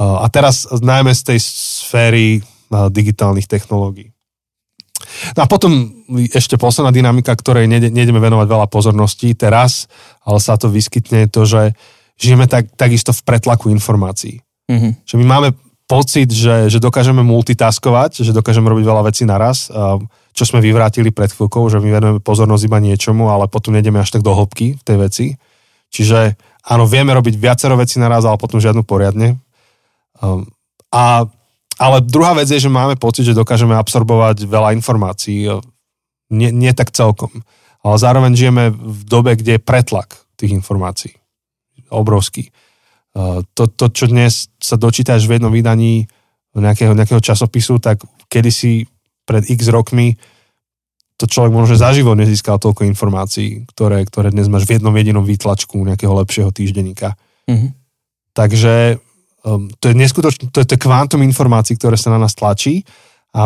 A 0.00 0.24
teraz 0.32 0.64
najmä 0.72 1.12
z 1.12 1.36
tej 1.36 1.38
sféry 1.44 2.40
digitálnych 2.72 3.44
technológií. 3.44 4.16
No 5.36 5.44
a 5.44 5.46
potom 5.50 5.92
ešte 6.32 6.56
posledná 6.56 6.88
dynamika, 6.88 7.36
ktorej 7.36 7.68
nejdeme 7.68 8.20
venovať 8.20 8.46
veľa 8.48 8.66
pozorností 8.72 9.36
teraz, 9.36 9.92
ale 10.24 10.40
sa 10.40 10.56
to 10.56 10.72
vyskytne, 10.72 11.28
to, 11.28 11.44
že 11.44 11.76
žijeme 12.16 12.48
tak, 12.48 12.72
takisto 12.76 13.12
v 13.12 13.24
pretlaku 13.24 13.68
informácií. 13.68 14.40
Mm-hmm. 14.70 14.92
Že 15.02 15.14
my 15.18 15.26
máme 15.26 15.48
pocit, 15.90 16.30
že, 16.30 16.70
že 16.70 16.78
dokážeme 16.78 17.26
multitaskovať, 17.26 18.22
že 18.22 18.30
dokážeme 18.30 18.70
robiť 18.70 18.84
veľa 18.86 19.02
vecí 19.10 19.26
naraz, 19.26 19.66
čo 20.30 20.44
sme 20.46 20.62
vyvrátili 20.62 21.10
pred 21.10 21.34
chvíľkou, 21.34 21.66
že 21.66 21.82
my 21.82 21.90
venujeme 21.90 22.20
pozornosť 22.22 22.62
iba 22.70 22.78
niečomu, 22.78 23.26
ale 23.26 23.50
potom 23.50 23.74
nejdeme 23.74 23.98
až 23.98 24.14
tak 24.14 24.22
do 24.22 24.30
hĺbky 24.30 24.78
v 24.78 24.82
tej 24.86 24.96
veci. 25.02 25.26
Čiže 25.90 26.38
áno, 26.70 26.86
vieme 26.86 27.10
robiť 27.10 27.34
viacero 27.34 27.74
vecí 27.74 27.98
naraz, 27.98 28.22
ale 28.22 28.38
potom 28.38 28.62
žiadnu 28.62 28.86
poriadne. 28.86 29.42
A 30.94 31.26
ale 31.80 32.04
druhá 32.04 32.36
vec 32.36 32.44
je, 32.52 32.60
že 32.60 32.68
máme 32.68 33.00
pocit, 33.00 33.24
že 33.24 33.32
dokážeme 33.32 33.72
absorbovať 33.72 34.44
veľa 34.44 34.76
informácií. 34.76 35.48
Nie, 36.28 36.52
nie 36.52 36.76
tak 36.76 36.92
celkom. 36.92 37.32
Ale 37.80 37.96
zároveň 37.96 38.36
žijeme 38.36 38.68
v 38.68 39.00
dobe, 39.08 39.32
kde 39.32 39.56
je 39.56 39.64
pretlak 39.64 40.20
tých 40.36 40.52
informácií. 40.52 41.16
Obrovský. 41.88 42.52
To, 43.16 43.64
to 43.66 43.84
čo 43.90 44.06
dnes 44.06 44.52
sa 44.62 44.78
dočítaš 44.78 45.26
v 45.26 45.38
jednom 45.38 45.50
vydaní 45.50 46.06
nejakého, 46.54 46.94
nejakého 46.94 47.22
časopisu, 47.22 47.82
tak 47.82 48.02
kedysi 48.30 48.86
pred 49.26 49.46
x 49.46 49.70
rokmi 49.70 50.18
to 51.20 51.28
človek 51.28 51.52
možno 51.52 51.76
zaživo 51.76 52.16
nezískal 52.16 52.56
toľko 52.56 52.88
informácií, 52.88 53.68
ktoré, 53.68 54.08
ktoré 54.08 54.32
dnes 54.32 54.48
máš 54.48 54.64
v 54.64 54.80
jednom 54.80 54.94
jedinom 54.96 55.20
výtlačku 55.20 55.76
nejakého 55.76 56.16
lepšieho 56.16 56.48
týždenníka. 56.48 57.12
Mm-hmm. 57.44 57.70
Takže 58.32 58.96
um, 59.44 59.68
to 59.68 59.92
je 59.92 59.94
neskutočné, 60.00 60.48
to 60.48 60.64
je, 60.64 60.66
to 60.72 60.80
kvantum 60.80 61.20
informácií, 61.20 61.76
ktoré 61.76 62.00
sa 62.00 62.08
na 62.08 62.16
nás 62.16 62.32
tlačí 62.32 62.88
a 63.36 63.44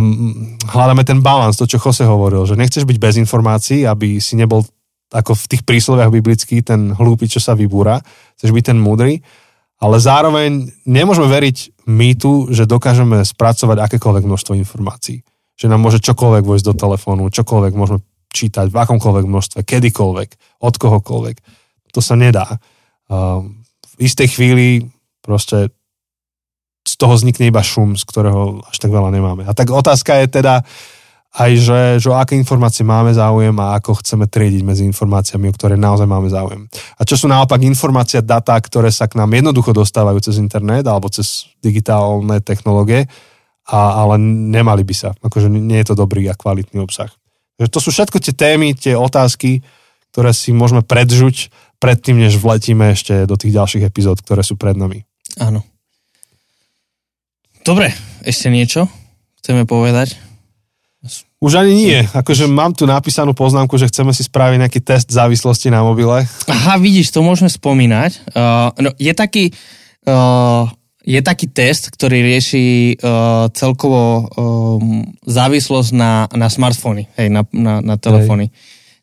hľadáme 0.70 1.02
ten 1.02 1.18
balans, 1.18 1.58
to 1.58 1.66
čo 1.66 1.82
Jose 1.82 2.06
hovoril, 2.06 2.46
že 2.46 2.54
nechceš 2.54 2.86
byť 2.86 2.98
bez 3.02 3.18
informácií, 3.18 3.82
aby 3.82 4.22
si 4.22 4.38
nebol 4.38 4.62
ako 5.10 5.34
v 5.34 5.44
tých 5.50 5.62
prísloviach 5.66 6.14
biblických 6.14 6.62
ten 6.62 6.94
hlúpy, 6.94 7.26
čo 7.26 7.42
sa 7.42 7.58
vybúra, 7.58 7.98
chceš 8.38 8.54
byť 8.54 8.64
ten 8.70 8.78
múdry, 8.78 9.18
ale 9.80 9.96
zároveň 10.00 10.70
nemôžeme 10.86 11.28
veriť 11.28 11.86
mýtu, 11.88 12.54
že 12.54 12.68
dokážeme 12.68 13.20
spracovať 13.22 13.76
akékoľvek 13.84 14.24
množstvo 14.24 14.56
informácií 14.56 15.24
že 15.54 15.70
nám 15.70 15.80
môže 15.82 16.02
čokoľvek 16.02 16.44
vojsť 16.44 16.66
do 16.66 16.74
telefónu, 16.74 17.30
čokoľvek 17.30 17.72
môžeme 17.78 18.00
čítať 18.34 18.66
v 18.74 18.76
akomkoľvek 18.76 19.24
množstve, 19.30 19.60
kedykoľvek, 19.62 20.30
od 20.58 20.74
kohokoľvek. 20.74 21.36
To 21.94 22.00
sa 22.02 22.18
nedá. 22.18 22.58
V 23.06 23.96
istej 24.02 24.34
chvíli 24.34 24.90
proste 25.22 25.70
z 26.84 26.94
toho 26.98 27.14
vznikne 27.14 27.48
iba 27.48 27.62
šum, 27.62 27.94
z 27.94 28.02
ktorého 28.02 28.66
až 28.66 28.76
tak 28.82 28.90
veľa 28.90 29.14
nemáme. 29.14 29.46
A 29.46 29.54
tak 29.54 29.70
otázka 29.70 30.18
je 30.20 30.42
teda 30.42 30.66
aj, 31.34 31.52
že, 31.58 31.80
že 31.98 32.06
o 32.06 32.14
aké 32.14 32.38
informácie 32.38 32.86
máme 32.86 33.10
záujem 33.10 33.54
a 33.58 33.74
ako 33.74 33.98
chceme 33.98 34.30
triediť 34.30 34.62
medzi 34.62 34.86
informáciami, 34.86 35.50
o 35.50 35.56
ktoré 35.58 35.74
naozaj 35.74 36.06
máme 36.06 36.30
záujem. 36.30 36.70
A 36.94 37.02
čo 37.02 37.18
sú 37.18 37.26
naopak 37.26 37.58
informácie, 37.66 38.22
data, 38.22 38.54
ktoré 38.54 38.94
sa 38.94 39.10
k 39.10 39.18
nám 39.18 39.34
jednoducho 39.34 39.74
dostávajú 39.74 40.22
cez 40.22 40.38
internet 40.38 40.86
alebo 40.86 41.10
cez 41.10 41.50
digitálne 41.58 42.38
technológie, 42.38 43.10
a, 43.66 44.06
ale 44.06 44.20
nemali 44.22 44.86
by 44.86 44.94
sa. 44.94 45.10
Akože 45.26 45.50
nie 45.50 45.82
je 45.82 45.90
to 45.90 45.98
dobrý 45.98 46.22
a 46.30 46.38
kvalitný 46.38 46.78
obsah. 46.78 47.10
Takže 47.58 47.70
to 47.70 47.80
sú 47.82 47.90
všetko 47.90 48.22
tie 48.22 48.34
témy, 48.34 48.78
tie 48.78 48.94
otázky, 48.94 49.66
ktoré 50.14 50.30
si 50.30 50.54
môžeme 50.54 50.86
predžuť 50.86 51.50
predtým, 51.82 52.22
než 52.22 52.38
vletíme 52.38 52.94
ešte 52.94 53.26
do 53.26 53.34
tých 53.34 53.58
ďalších 53.58 53.82
epizód, 53.82 54.22
ktoré 54.22 54.46
sú 54.46 54.54
pred 54.54 54.78
nami. 54.78 55.02
Áno. 55.42 55.66
Dobre, 57.66 57.90
ešte 58.22 58.52
niečo 58.52 58.86
chceme 59.42 59.66
povedať? 59.66 60.33
Už 61.44 61.60
ani 61.60 61.76
nie. 61.76 62.00
Akože 62.00 62.48
mám 62.48 62.72
tu 62.72 62.88
napísanú 62.88 63.36
poznámku, 63.36 63.76
že 63.76 63.92
chceme 63.92 64.16
si 64.16 64.24
spraviť 64.24 64.64
nejaký 64.64 64.80
test 64.80 65.12
závislosti 65.12 65.68
na 65.68 65.84
mobile. 65.84 66.24
Aha, 66.48 66.80
vidíš, 66.80 67.12
to 67.12 67.20
môžeme 67.20 67.52
spomínať. 67.52 68.32
Uh, 68.32 68.72
no, 68.80 68.88
je 68.96 69.12
taký... 69.12 69.52
Uh, 70.08 70.72
je 71.04 71.20
taký 71.20 71.52
test, 71.52 71.92
ktorý 71.92 72.24
rieši 72.24 72.96
uh, 72.96 73.52
celkovo 73.52 74.24
um, 74.24 75.04
závislosť 75.28 75.92
na, 75.92 76.24
na 76.32 76.48
smartfóny, 76.48 77.12
hej, 77.20 77.28
na, 77.28 77.44
na, 77.52 77.84
na 77.84 78.00
telefóny. 78.00 78.48
Hej. 78.48 78.56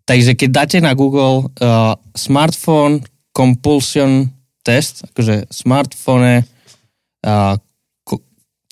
Takže 0.10 0.32
keď 0.34 0.50
dáte 0.50 0.78
na 0.82 0.98
Google 0.98 1.46
uh, 1.62 1.94
smartphone 2.18 3.06
compulsion 3.30 4.34
test, 4.66 5.06
akože 5.14 5.46
smartphone 5.54 6.42
uh, 7.22 7.56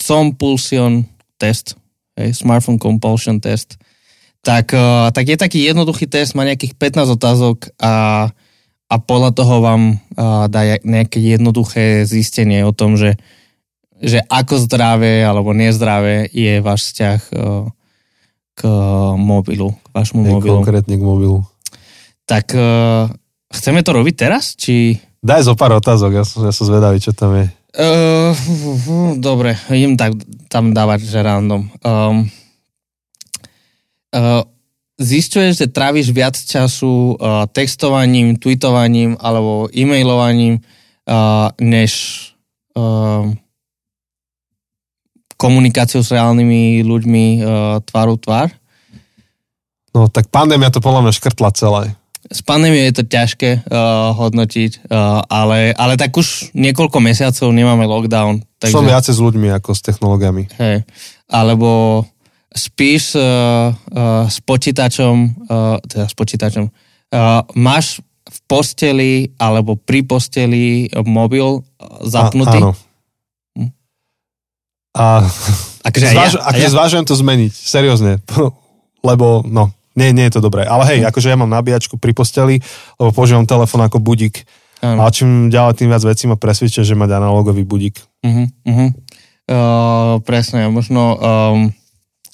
compulsion 0.01 1.05
test, 1.37 1.78
hej, 2.19 2.35
smartphone 2.35 2.77
compulsion 2.77 3.39
test, 3.39 3.79
tak, 4.43 4.75
uh, 4.75 5.09
tak 5.15 5.25
je 5.27 5.37
taký 5.39 5.59
jednoduchý 5.67 6.07
test, 6.07 6.35
má 6.35 6.43
nejakých 6.43 6.75
15 6.75 7.15
otázok 7.15 7.71
a 7.79 8.27
a 8.89 8.95
podľa 8.97 9.31
toho 9.37 9.61
vám 9.61 9.81
uh, 10.17 10.49
dá 10.49 10.81
nejaké 10.81 11.21
jednoduché 11.21 12.09
zistenie 12.09 12.65
o 12.65 12.73
tom, 12.73 12.97
že, 12.97 13.21
že 14.01 14.25
ako 14.25 14.65
zdravé 14.65 15.21
alebo 15.21 15.53
nezdravé 15.53 16.25
je 16.33 16.57
váš 16.57 16.89
vzťah 16.89 17.19
uh, 17.37 17.69
k 18.57 18.61
mobilu, 19.15 19.77
k 19.77 19.87
vašmu 19.93 20.25
Hej, 20.25 20.31
mobilu. 20.33 20.55
Konkrétne 20.65 20.95
k 20.97 21.03
mobilu. 21.05 21.45
Tak 22.25 22.57
uh, 22.57 23.13
chceme 23.53 23.85
to 23.85 23.93
robiť 23.93 24.15
teraz? 24.17 24.57
Či... 24.57 24.97
Daj 25.21 25.45
zo 25.45 25.53
pár 25.53 25.77
otázok, 25.77 26.11
ja 26.17 26.25
som, 26.25 26.41
ja 26.41 26.51
som 26.51 26.65
zvedavý, 26.65 26.97
čo 26.97 27.13
tam 27.13 27.37
je. 27.37 27.45
Uh, 27.69 28.33
dobre, 29.21 29.53
idem 29.69 29.93
tak, 29.93 30.17
tam 30.49 30.73
dávať, 30.73 31.05
že 31.05 31.21
random. 31.21 31.69
Um, 31.85 32.25
uh, 34.09 34.41
zistuješ, 34.97 35.61
že 35.61 35.67
tráviš 35.69 36.09
viac 36.09 36.33
času 36.33 37.13
uh, 37.13 37.45
textovaním, 37.45 38.41
tweetovaním 38.41 39.21
alebo 39.21 39.69
e-mailovaním, 39.69 40.65
uh, 41.05 41.53
než 41.61 41.93
uh, 42.73 43.29
komunikáciou 45.37 46.01
s 46.01 46.09
reálnymi 46.09 46.81
ľuďmi 46.81 47.25
uh, 47.39 47.45
tváru 47.85 48.17
tvár? 48.17 48.49
No 49.93 50.09
tak 50.09 50.33
pandémia 50.33 50.73
to 50.73 50.81
podľa 50.81 51.05
mňa 51.05 51.13
škrtla 51.21 51.49
celé. 51.53 51.83
S 52.29 52.45
pandémiou 52.45 52.85
je 52.85 53.01
to 53.01 53.03
ťažké 53.09 53.65
uh, 53.65 54.13
hodnotiť, 54.13 54.85
uh, 54.85 55.25
ale, 55.25 55.73
ale 55.73 55.97
tak 55.97 56.13
už 56.13 56.53
niekoľko 56.53 57.01
mesiacov 57.01 57.49
nemáme 57.49 57.89
lockdown. 57.89 58.45
Takže... 58.61 58.75
Som 58.77 58.85
viacej 58.85 59.17
s 59.17 59.21
ľuďmi 59.21 59.49
ako 59.57 59.73
s 59.73 59.81
technológiami. 59.81 60.45
Hej. 60.61 60.85
Alebo 61.25 62.05
spíš 62.53 63.17
uh, 63.17 63.73
uh, 63.73 64.29
s 64.29 64.37
počítačom, 64.45 65.15
uh, 65.49 65.81
teda 65.81 66.05
s 66.05 66.13
počítačom, 66.13 66.69
uh, 66.69 67.41
máš 67.57 67.97
v 68.29 68.39
posteli 68.45 69.13
alebo 69.41 69.73
pri 69.73 70.05
posteli 70.05 70.85
mobil 71.01 71.65
zapnutý? 72.05 72.61
A, 72.61 72.61
áno. 72.61 72.71
Hm? 73.57 73.69
A, 74.93 75.05
akože 75.81 76.05
zváž, 76.13 76.31
ja, 76.37 76.41
akože 76.45 76.69
ja. 76.69 76.73
zvážujem 76.77 77.05
to 77.09 77.15
zmeniť, 77.17 77.53
seriózne, 77.57 78.21
lebo 79.09 79.41
no, 79.49 79.73
nie, 79.99 80.15
nie 80.15 80.31
je 80.31 80.39
to 80.39 80.41
dobré. 80.47 80.63
Ale 80.63 80.87
hej, 80.95 80.99
akože 81.03 81.27
ja 81.27 81.35
mám 81.35 81.51
nabíjačku 81.51 81.99
pri 81.99 82.15
posteli, 82.15 82.63
lebo 82.95 83.11
používam 83.11 83.43
telefón 83.43 83.83
ako 83.83 83.99
budík. 83.99 84.47
Ano. 84.79 85.03
A 85.03 85.11
čím 85.11 85.51
ďalej, 85.51 85.83
tým 85.83 85.91
viac 85.91 86.03
vecí 86.07 86.23
ma 86.31 86.39
presvedčia, 86.39 86.87
že 86.87 86.95
mať 86.95 87.19
analogový 87.19 87.67
budík. 87.67 87.99
Uh-huh, 88.23 88.47
uh-huh. 88.63 88.89
Uh, 89.49 90.23
presne, 90.23 90.71
možno 90.71 91.19
um, 91.19 91.75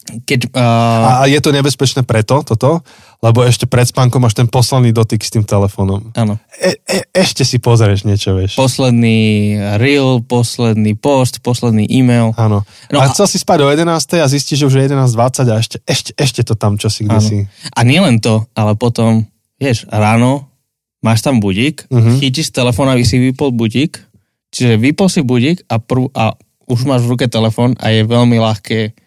keď, 0.05 0.53
uh... 0.53 1.21
A 1.21 1.25
je 1.25 1.41
to 1.41 1.49
nebezpečné 1.49 2.05
preto, 2.05 2.45
toto, 2.45 2.85
lebo 3.25 3.41
ešte 3.41 3.65
pred 3.65 3.89
spánkom 3.89 4.21
máš 4.21 4.37
ten 4.37 4.45
posledný 4.45 4.93
dotyk 4.93 5.17
s 5.25 5.33
tým 5.33 5.41
telefónom. 5.41 6.13
Áno. 6.13 6.37
E, 6.61 6.77
e, 6.85 7.09
ešte 7.09 7.41
si 7.41 7.57
pozrieš 7.57 8.05
niečo, 8.05 8.37
vieš. 8.37 8.53
Posledný 8.53 9.57
reel, 9.81 10.21
posledný 10.21 10.93
post, 10.93 11.41
posledný 11.41 11.89
e-mail. 11.89 12.37
Áno. 12.37 12.61
No 12.93 12.97
a, 13.01 13.09
a 13.09 13.11
chcel 13.11 13.25
si 13.25 13.41
spať 13.41 13.65
o 13.65 13.67
11. 13.73 13.89
a 14.21 14.27
zistíš, 14.29 14.61
že 14.61 14.67
už 14.69 14.75
je 14.77 14.83
11.20 14.93 15.49
a 15.49 15.55
ešte, 15.57 15.77
ešte, 15.89 16.11
ešte 16.13 16.41
to 16.45 16.53
tam 16.53 16.77
čosi 16.77 17.09
kde 17.09 17.19
si. 17.19 17.37
A 17.73 17.81
nielen 17.81 18.21
to, 18.21 18.45
ale 18.53 18.77
potom, 18.77 19.25
vieš, 19.57 19.89
ráno 19.89 20.53
máš 21.01 21.21
tam 21.21 21.37
budík, 21.37 21.85
uh-huh. 21.85 22.17
chytíš 22.17 22.49
telefón, 22.49 22.89
aby 22.89 23.05
si 23.05 23.21
vypol 23.21 23.53
budík, 23.53 24.01
čiže 24.49 24.81
vypol 24.81 25.05
si 25.05 25.21
budík 25.21 25.61
a, 25.69 25.77
prv, 25.77 26.09
a 26.17 26.33
už 26.65 26.89
máš 26.89 27.05
v 27.05 27.13
ruke 27.13 27.25
telefón 27.29 27.77
a 27.77 27.93
je 27.93 28.01
veľmi 28.01 28.41
ľahké 28.41 29.04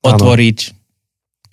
otvoriť 0.00 0.58
ano. 0.70 0.76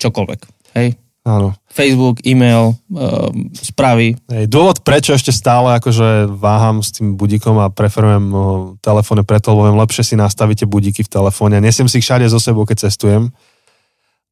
čokoľvek. 0.00 0.40
Hej? 0.76 0.88
Áno. 1.28 1.52
Facebook, 1.68 2.24
e-mail, 2.24 2.72
uh, 2.72 3.28
správy. 3.52 4.16
Hej, 4.32 4.48
dôvod, 4.48 4.80
prečo 4.80 5.12
ešte 5.12 5.28
stále 5.28 5.76
akože 5.76 6.24
váham 6.32 6.80
s 6.80 6.96
tým 6.96 7.20
budíkom 7.20 7.60
a 7.60 7.68
preferujem 7.68 8.24
uh, 8.32 8.40
telefóne 8.80 9.28
preto, 9.28 9.52
lebo 9.52 9.68
viem 9.68 9.76
lepšie 9.76 10.02
si 10.02 10.14
nastavíte 10.16 10.64
budíky 10.64 11.04
v 11.04 11.12
telefóne. 11.12 11.60
Nesiem 11.60 11.84
si 11.84 12.00
ich 12.00 12.06
všade 12.08 12.24
so 12.32 12.40
sebou, 12.40 12.64
keď 12.64 12.88
cestujem. 12.88 13.28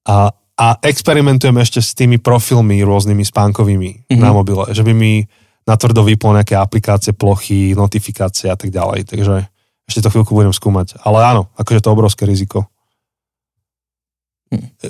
A, 0.09 0.33
a 0.57 0.67
experimentujem 0.81 1.61
ešte 1.61 1.85
s 1.85 1.93
tými 1.93 2.17
profilmi 2.17 2.81
rôznymi 2.81 3.25
spánkovými 3.29 3.91
mm-hmm. 4.09 4.17
na 4.23 4.31
mobile, 4.33 4.64
že 4.73 4.81
by 4.81 4.97
mi 4.97 5.29
natvrdo 5.67 6.07
vyplo 6.07 6.33
nejaké 6.33 6.57
aplikácie, 6.57 7.12
plochy, 7.12 7.77
notifikácie 7.77 8.49
a 8.49 8.57
tak 8.57 8.73
ďalej. 8.73 9.11
Takže 9.11 9.51
ešte 9.85 10.01
to 10.01 10.09
chvíľku 10.14 10.33
budem 10.33 10.55
skúmať. 10.55 11.03
Ale 11.03 11.21
áno, 11.27 11.51
akože 11.59 11.83
to 11.83 11.93
obrovské 11.93 12.25
riziko. 12.25 12.71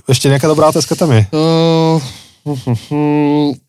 Ešte 0.06 0.28
nejaká 0.28 0.46
dobrá 0.46 0.68
otázka 0.68 0.92
tam 0.98 1.16
je? 1.16 1.24
Uh, 1.32 1.96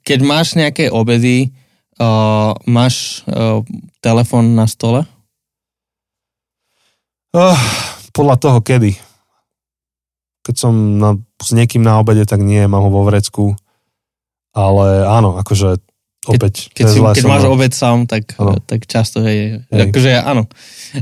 keď 0.03 0.19
máš 0.21 0.53
nejaké 0.59 0.91
obedy, 0.91 1.55
uh, 1.97 2.53
máš 2.67 3.23
uh, 3.25 3.63
telefon 4.03 4.53
na 4.53 4.67
stole? 4.67 5.07
Uh, 7.31 7.57
podľa 8.11 8.35
toho 8.37 8.59
kedy. 8.59 8.99
Keď 10.43 10.55
som 10.55 10.73
na, 10.99 11.19
s 11.43 11.51
niekým 11.51 11.83
na 11.83 11.99
obede, 11.99 12.23
tak 12.23 12.39
nie, 12.39 12.63
mám 12.67 12.87
ho 12.87 12.91
vo 12.91 13.03
vrecku. 13.07 13.55
Ale 14.55 15.05
áno, 15.05 15.37
akože 15.37 15.77
opäť. 16.25 16.71
Keď, 16.71 16.75
keď, 16.75 16.85
si, 16.87 16.99
keď 17.21 17.25
máš 17.29 17.45
obed 17.45 17.73
sám, 17.75 18.09
tak, 18.09 18.33
tak 18.65 18.89
často 18.89 19.21
je. 19.21 19.61
Hej. 19.69 19.91
Akože 19.91 20.11
áno. 20.17 20.49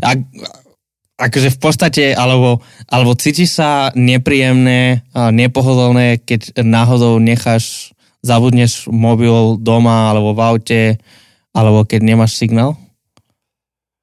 A, 0.01 0.17
akože 1.15 1.49
v 1.55 1.59
podstate, 1.59 2.03
alebo, 2.11 2.59
alebo 2.91 3.15
cítiš 3.15 3.59
sa 3.59 3.91
nepríjemné, 3.95 5.07
nepohodlné, 5.15 6.19
keď 6.23 6.59
náhodou 6.59 7.23
necháš, 7.23 7.95
zabudneš 8.19 8.91
mobil 8.91 9.55
doma 9.61 10.11
alebo 10.11 10.35
v 10.35 10.41
aute, 10.43 10.83
alebo 11.55 11.87
keď 11.87 11.99
nemáš 12.03 12.35
signál? 12.35 12.75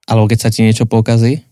Alebo 0.08 0.26
keď 0.26 0.38
sa 0.40 0.48
ti 0.48 0.64
niečo 0.64 0.88
pokazí? 0.88 1.44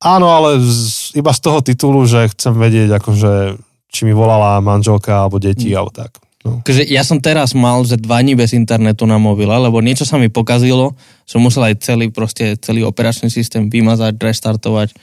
Áno, 0.00 0.32
ale 0.32 0.56
z, 0.64 1.12
iba 1.12 1.28
z 1.28 1.40
toho 1.44 1.60
titulu, 1.60 2.08
že 2.08 2.30
chcem 2.32 2.56
vedieť, 2.56 2.88
akože, 2.96 3.60
či 3.92 4.00
mi 4.08 4.16
volala 4.16 4.56
manželka 4.64 5.28
alebo 5.28 5.36
deti, 5.36 5.74
mm. 5.74 5.76
alebo 5.76 5.92
tak. 5.92 6.16
No. 6.40 6.64
Takže 6.64 6.88
ja 6.88 7.04
som 7.04 7.20
teraz 7.20 7.52
mal, 7.52 7.84
že 7.84 8.00
dva 8.00 8.24
dní 8.24 8.32
bez 8.32 8.56
internetu 8.56 9.04
na 9.04 9.20
mobile, 9.20 9.52
lebo 9.52 9.84
niečo 9.84 10.08
sa 10.08 10.16
mi 10.16 10.32
pokazilo, 10.32 10.96
som 11.28 11.44
musel 11.44 11.68
aj 11.68 11.84
celý, 11.84 12.08
proste, 12.08 12.56
celý 12.56 12.80
operačný 12.80 13.28
systém 13.28 13.68
vymazať, 13.68 14.16
restartovať, 14.16 14.96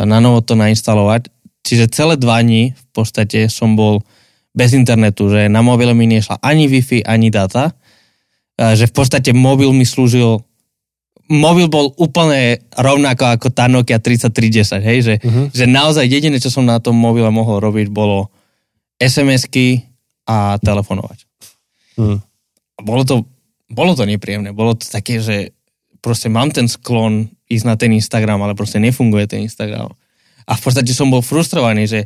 na 0.00 0.16
novo 0.16 0.40
to 0.40 0.56
nainstalovať. 0.56 1.28
Čiže 1.60 1.92
celé 1.92 2.14
dva 2.16 2.40
dní 2.40 2.72
v 2.72 2.84
podstate 2.96 3.52
som 3.52 3.76
bol 3.76 4.00
bez 4.56 4.72
internetu, 4.72 5.28
že 5.28 5.52
na 5.52 5.60
mobile 5.60 5.92
mi 5.92 6.08
nešla 6.08 6.40
ani 6.40 6.64
Wi-Fi, 6.72 7.04
ani 7.04 7.28
data, 7.28 7.76
že 8.56 8.88
v 8.88 8.94
podstate 8.96 9.36
mobil 9.36 9.68
mi 9.76 9.84
slúžil 9.84 10.40
mobil 11.28 11.68
bol 11.68 11.92
úplne 12.00 12.64
rovnako 12.72 13.36
ako 13.36 13.46
tá 13.52 13.68
Nokia 13.68 14.00
3310, 14.00 14.80
hej, 14.80 14.98
že, 15.04 15.14
uh-huh. 15.20 15.52
že 15.52 15.68
naozaj 15.68 16.08
jediné, 16.08 16.40
čo 16.40 16.48
som 16.48 16.64
na 16.64 16.80
tom 16.80 16.96
mobile 16.96 17.28
mohol 17.28 17.60
robiť, 17.60 17.92
bolo 17.92 18.32
SMS-ky, 18.96 19.87
a 20.28 20.60
telefonovať. 20.60 21.24
Hmm. 21.96 22.20
Bolo 22.78 23.02
to, 23.08 23.24
bolo 23.72 23.96
to 23.96 24.04
nepríjemné, 24.04 24.52
bolo 24.52 24.76
to 24.76 24.84
také, 24.84 25.24
že 25.24 25.56
proste 26.04 26.28
mám 26.28 26.52
ten 26.52 26.68
sklon 26.68 27.32
ísť 27.48 27.64
na 27.64 27.74
ten 27.74 27.90
Instagram, 27.96 28.44
ale 28.44 28.52
proste 28.52 28.76
nefunguje 28.78 29.24
ten 29.24 29.48
Instagram. 29.48 29.88
A 30.44 30.52
v 30.54 30.60
podstate 30.60 30.92
som 30.92 31.08
bol 31.08 31.24
frustrovaný, 31.24 31.88
že, 31.88 32.00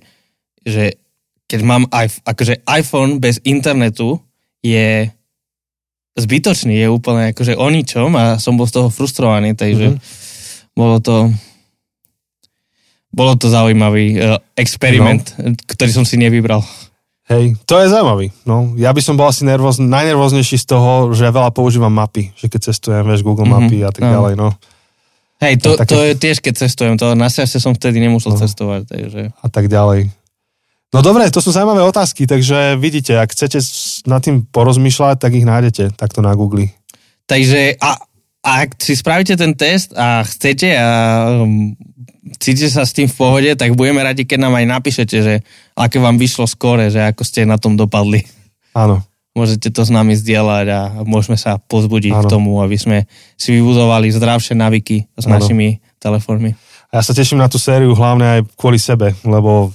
že 0.62 0.96
keď 1.50 1.60
mám 1.66 1.82
akože 2.24 2.64
iPhone 2.64 3.18
bez 3.18 3.42
internetu 3.44 4.22
je 4.62 5.10
zbytočný, 6.16 6.78
je 6.78 6.88
úplne 6.88 7.34
akože 7.34 7.58
o 7.58 7.66
ničom 7.68 8.14
a 8.16 8.38
som 8.38 8.56
bol 8.56 8.64
z 8.64 8.80
toho 8.80 8.88
frustrovaný, 8.88 9.58
takže 9.58 9.96
mm-hmm. 9.96 10.72
bolo 10.78 11.02
to 11.02 11.28
bolo 13.12 13.36
to 13.36 13.52
zaujímavý 13.52 14.16
uh, 14.16 14.40
experiment, 14.56 15.36
no. 15.36 15.52
ktorý 15.68 15.90
som 15.92 16.04
si 16.08 16.16
nevybral. 16.16 16.64
Hej, 17.30 17.54
to 17.70 17.78
je 17.78 17.86
zaujímavý. 17.86 18.34
No, 18.42 18.74
ja 18.74 18.90
by 18.90 18.98
som 18.98 19.14
bol 19.14 19.30
asi 19.30 19.46
nervóz, 19.46 19.78
najnervóznejší 19.78 20.58
z 20.58 20.66
toho, 20.66 21.14
že 21.14 21.22
ja 21.22 21.30
veľa 21.30 21.54
používam 21.54 21.94
mapy, 21.94 22.34
že 22.34 22.50
keď 22.50 22.74
cestujem, 22.74 23.06
vieš, 23.06 23.22
Google 23.22 23.46
mm-hmm, 23.46 23.62
mapy 23.70 23.78
a 23.86 23.90
tak 23.94 24.02
no. 24.02 24.10
ďalej, 24.10 24.34
no. 24.34 24.48
Hej, 25.42 25.54
to, 25.62 25.70
také... 25.78 25.90
to 25.90 25.98
je 26.02 26.12
tiež, 26.18 26.36
keď 26.42 26.54
cestujem, 26.66 26.94
to 26.98 27.14
na 27.14 27.30
šťastie 27.30 27.62
som 27.62 27.74
vtedy 27.74 28.02
nemusel 28.02 28.34
no. 28.34 28.38
cestovať, 28.42 28.90
takže... 28.90 29.20
A 29.38 29.46
tak 29.46 29.70
ďalej. 29.70 30.10
No 30.92 31.00
dobre, 31.00 31.24
to 31.32 31.40
sú 31.40 31.54
zaujímavé 31.54 31.80
otázky, 31.88 32.28
takže 32.28 32.76
vidíte, 32.76 33.16
ak 33.16 33.32
chcete 33.32 33.64
nad 34.04 34.20
tým 34.20 34.44
porozmýšľať, 34.44 35.24
tak 35.24 35.32
ich 35.32 35.48
nájdete 35.48 35.96
takto 35.96 36.20
na 36.20 36.36
Google. 36.36 36.68
Takže 37.24 37.80
a 37.80 37.96
ak 38.42 38.82
si 38.82 38.98
spravíte 38.98 39.38
ten 39.38 39.54
test 39.54 39.94
a 39.94 40.26
chcete 40.26 40.74
a 40.74 40.88
um, 41.46 41.78
cítite 42.42 42.70
sa 42.74 42.82
s 42.82 42.90
tým 42.90 43.06
v 43.06 43.14
pohode, 43.14 43.50
tak 43.54 43.78
budeme 43.78 44.02
radi, 44.02 44.26
keď 44.26 44.38
nám 44.50 44.58
aj 44.58 44.66
napíšete, 44.66 45.16
že 45.22 45.34
aké 45.78 46.02
vám 46.02 46.18
vyšlo 46.18 46.50
skore, 46.50 46.90
že 46.90 46.98
ako 47.06 47.22
ste 47.22 47.46
na 47.46 47.54
tom 47.54 47.78
dopadli. 47.78 48.26
Áno. 48.74 49.02
Môžete 49.32 49.72
to 49.72 49.80
s 49.80 49.88
nami 49.88 50.12
zdieľať 50.12 50.66
a 50.68 50.80
môžeme 51.08 51.40
sa 51.40 51.56
pozbudiť 51.56 52.12
Áno. 52.12 52.20
k 52.20 52.24
tomu, 52.28 52.60
aby 52.60 52.76
sme 52.76 52.98
si 53.40 53.56
vybudovali 53.56 54.12
zdravšie 54.12 54.58
navyky 54.58 55.08
s 55.16 55.24
Áno. 55.24 55.40
našimi 55.40 55.80
telefónmi. 56.02 56.52
A 56.92 57.00
ja 57.00 57.02
sa 57.06 57.16
teším 57.16 57.40
na 57.40 57.48
tú 57.48 57.56
sériu 57.56 57.96
hlavne 57.96 58.26
aj 58.28 58.40
kvôli 58.60 58.76
sebe, 58.76 59.16
lebo 59.24 59.72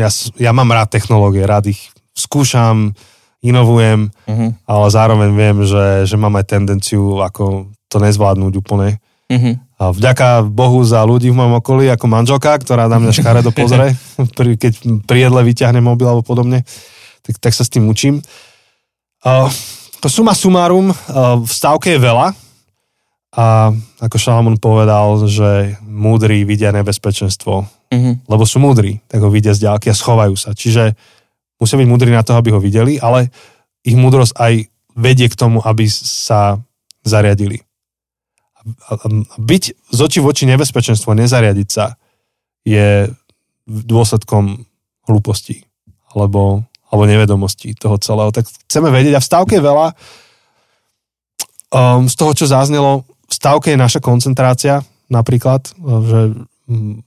ja, 0.00 0.08
ja 0.40 0.56
mám 0.56 0.72
rád 0.72 0.96
technológie, 0.96 1.44
rád 1.44 1.76
ich 1.76 1.92
skúšam, 2.16 2.96
inovujem, 3.44 4.08
uh-huh. 4.08 4.50
ale 4.64 4.86
zároveň 4.88 5.30
viem, 5.36 5.56
že, 5.68 6.08
že 6.08 6.16
mám 6.16 6.40
aj 6.40 6.48
tendenciu 6.48 7.20
ako 7.20 7.68
to 7.90 7.98
nezvládnuť 7.98 8.52
úplne. 8.54 9.02
Uh-huh. 9.30 9.54
A 9.78 9.94
vďaka 9.94 10.42
Bohu 10.46 10.82
za 10.82 11.06
ľudí 11.06 11.30
v 11.30 11.38
mojom 11.38 11.62
okolí, 11.62 11.86
ako 11.86 12.06
manželka, 12.10 12.50
ktorá 12.58 12.90
na 12.90 12.98
mňa 12.98 13.12
škaredo 13.14 13.54
pozrie, 13.54 13.94
keď 14.62 14.72
pri 15.06 15.18
jedle 15.30 15.40
vyťahne 15.46 15.78
mobil 15.78 16.06
alebo 16.10 16.26
podobne, 16.26 16.66
tak, 17.22 17.38
tak 17.38 17.52
sa 17.54 17.62
s 17.62 17.70
tým 17.70 17.86
učím. 17.86 18.18
Uh, 19.22 19.46
suma 20.10 20.34
sumárum, 20.34 20.90
uh, 20.90 21.38
v 21.38 21.52
stávke 21.52 21.94
je 21.94 22.00
veľa 22.02 22.34
a 23.30 23.70
ako 24.02 24.16
Šalamún 24.18 24.58
povedal, 24.58 25.22
že 25.30 25.78
múdri 25.86 26.42
vidia 26.42 26.74
nebezpečenstvo, 26.74 27.54
uh-huh. 27.62 28.14
lebo 28.26 28.42
sú 28.42 28.58
múdri, 28.58 28.98
tak 29.06 29.22
ho 29.22 29.30
vidia 29.30 29.54
z 29.54 29.70
ďalky 29.70 29.94
a 29.94 29.94
schovajú 29.94 30.34
sa. 30.34 30.50
Čiže 30.58 30.98
musia 31.62 31.78
byť 31.78 31.86
múdri 31.86 32.10
na 32.10 32.26
to, 32.26 32.34
aby 32.34 32.50
ho 32.50 32.58
videli, 32.58 32.98
ale 32.98 33.30
ich 33.86 33.94
múdrosť 33.94 34.34
aj 34.34 34.66
vedie 34.98 35.30
k 35.30 35.38
tomu, 35.38 35.62
aby 35.62 35.86
sa 35.86 36.58
zariadili 37.06 37.62
byť 39.40 39.62
z 39.72 39.98
oči 39.98 40.18
v 40.20 40.28
oči 40.28 40.44
nebezpečenstvo, 40.48 41.16
nezariadiť 41.16 41.68
sa, 41.68 41.96
je 42.64 43.08
dôsledkom 43.66 44.68
hlúposti 45.08 45.64
alebo, 46.12 46.66
alebo 46.90 47.02
nevedomosti 47.06 47.72
toho 47.78 47.96
celého. 48.02 48.34
Tak 48.34 48.44
chceme 48.66 48.90
vedieť 48.90 49.16
a 49.16 49.22
v 49.22 49.28
stavke 49.28 49.54
je 49.56 49.64
veľa 49.64 49.86
um, 51.72 52.04
z 52.06 52.14
toho, 52.18 52.32
čo 52.34 52.50
zaznelo, 52.50 53.06
v 53.30 53.34
stavke 53.34 53.72
je 53.72 53.78
naša 53.78 54.02
koncentrácia 54.02 54.82
napríklad, 55.06 55.70
že 55.78 56.20
um, 56.66 57.00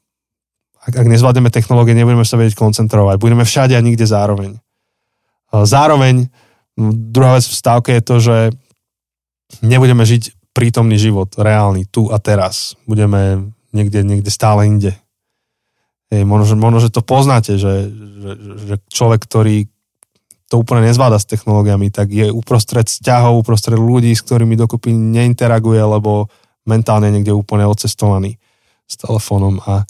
ak, 0.84 0.94
ak 1.04 1.08
nezvládneme 1.08 1.52
technológie, 1.52 1.96
nebudeme 1.96 2.28
sa 2.28 2.36
vedieť 2.36 2.60
koncentrovať. 2.60 3.16
Budeme 3.20 3.48
všade 3.48 3.76
a 3.76 3.84
nikde 3.84 4.08
zároveň. 4.08 4.60
Uh, 5.52 5.68
zároveň 5.68 6.32
druhá 7.14 7.38
vec 7.38 7.46
v 7.46 7.60
stávke 7.60 7.90
je 8.00 8.04
to, 8.04 8.16
že 8.20 8.38
nebudeme 9.62 10.02
žiť 10.02 10.43
prítomný 10.54 11.02
život, 11.02 11.34
reálny, 11.34 11.90
tu 11.90 12.14
a 12.14 12.22
teraz. 12.22 12.78
Budeme 12.86 13.52
niekde, 13.74 14.06
niekde 14.06 14.30
stále 14.30 14.70
inde. 14.70 14.94
Hej, 16.14 16.30
možno, 16.30 16.54
možno, 16.62 16.78
že 16.78 16.94
to 16.94 17.02
poznáte, 17.02 17.58
že, 17.58 17.90
že, 18.22 18.32
že 18.70 18.76
človek, 18.94 19.26
ktorý 19.26 19.66
to 20.46 20.62
úplne 20.62 20.86
nezvláda 20.86 21.18
s 21.18 21.26
technológiami, 21.26 21.90
tak 21.90 22.14
je 22.14 22.30
uprostred 22.30 22.86
vzťahov, 22.86 23.42
uprostred 23.42 23.74
ľudí, 23.74 24.14
s 24.14 24.22
ktorými 24.22 24.54
dokopy 24.54 24.94
neinteraguje, 24.94 25.82
lebo 25.82 26.30
mentálne 26.70 27.10
niekde 27.10 27.34
úplne 27.34 27.66
odcestovaný 27.66 28.38
s 28.86 28.94
telefónom 29.02 29.58
a 29.66 29.82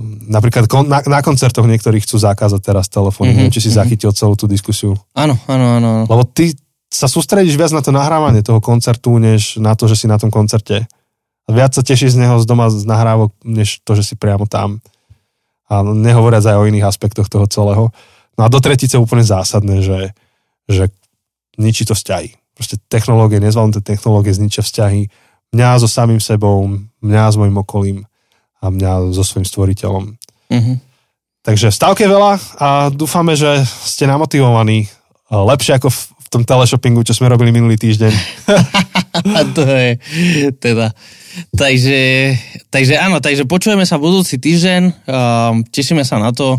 mm, 0.00 0.32
napríklad 0.32 0.64
na, 0.88 1.04
na 1.04 1.20
koncertoch 1.20 1.68
niektorí 1.68 2.00
chcú 2.00 2.16
zakázať 2.16 2.60
teraz 2.64 2.88
telefóny. 2.88 3.36
Mm-hmm, 3.36 3.36
Neviem, 3.36 3.52
či 3.52 3.60
si 3.60 3.68
mm-hmm. 3.68 3.80
zachytil 3.84 4.10
celú 4.16 4.34
tú 4.40 4.48
diskusiu. 4.48 4.96
Áno, 5.12 5.36
áno, 5.44 5.66
áno. 5.76 5.90
Lebo 6.08 6.24
ty, 6.24 6.56
sa 6.86 7.10
sústredíš 7.10 7.58
viac 7.58 7.74
na 7.74 7.82
to 7.82 7.90
nahrávanie 7.90 8.46
toho 8.46 8.62
koncertu, 8.62 9.18
než 9.18 9.58
na 9.58 9.74
to, 9.74 9.90
že 9.90 10.04
si 10.04 10.06
na 10.06 10.16
tom 10.18 10.30
koncerte. 10.30 10.86
A 11.46 11.48
viac 11.50 11.74
sa 11.74 11.82
tešíš 11.82 12.14
z 12.14 12.20
neho 12.26 12.38
z 12.42 12.46
doma 12.46 12.70
z 12.70 12.82
nahrávok, 12.86 13.34
než 13.42 13.82
to, 13.82 13.94
že 13.94 14.02
si 14.02 14.14
priamo 14.18 14.46
tam. 14.46 14.82
A 15.66 15.82
nehovoriac 15.82 16.46
aj 16.46 16.58
o 16.58 16.66
iných 16.66 16.86
aspektoch 16.86 17.26
toho 17.26 17.46
celého. 17.50 17.90
No 18.38 18.40
a 18.46 18.50
do 18.50 18.58
tretice 18.62 18.98
úplne 18.98 19.26
zásadné, 19.26 19.82
že, 19.82 20.14
že 20.70 20.90
ničí 21.58 21.86
to 21.86 21.94
vzťahy. 21.94 22.34
Proste 22.54 22.78
technológie, 22.90 23.42
nezvládnuté 23.42 23.82
technológie 23.82 24.34
zničia 24.34 24.62
vzťahy. 24.62 25.10
Mňa 25.54 25.68
so 25.82 25.88
samým 25.90 26.22
sebou, 26.22 26.66
mňa 27.02 27.24
s 27.30 27.36
mojim 27.38 27.56
okolím 27.58 27.98
a 28.62 28.70
mňa 28.70 29.14
so 29.14 29.22
svojím 29.22 29.46
stvoriteľom. 29.46 30.04
Mm-hmm. 30.50 30.76
Takže 31.46 31.70
stavke 31.70 32.10
veľa 32.10 32.32
a 32.58 32.68
dúfame, 32.90 33.38
že 33.38 33.62
ste 33.86 34.10
namotivovaní 34.10 34.90
lepšie 35.30 35.78
ako 35.78 35.94
v 35.94 36.00
v 36.26 36.28
tom 36.28 36.42
teleshoppingu, 36.42 37.06
čo 37.06 37.14
sme 37.14 37.30
robili 37.30 37.54
minulý 37.54 37.78
týždeň. 37.78 38.12
to 39.56 39.62
je 39.62 39.90
teda. 40.58 40.90
Takže, 41.54 42.00
takže 42.72 42.94
áno, 42.98 43.22
takže 43.22 43.46
počujeme 43.46 43.86
sa 43.86 44.02
budúci 44.02 44.42
týždeň, 44.42 44.82
um, 45.06 45.62
tešíme 45.62 46.02
sa 46.02 46.18
na 46.18 46.34
to 46.34 46.58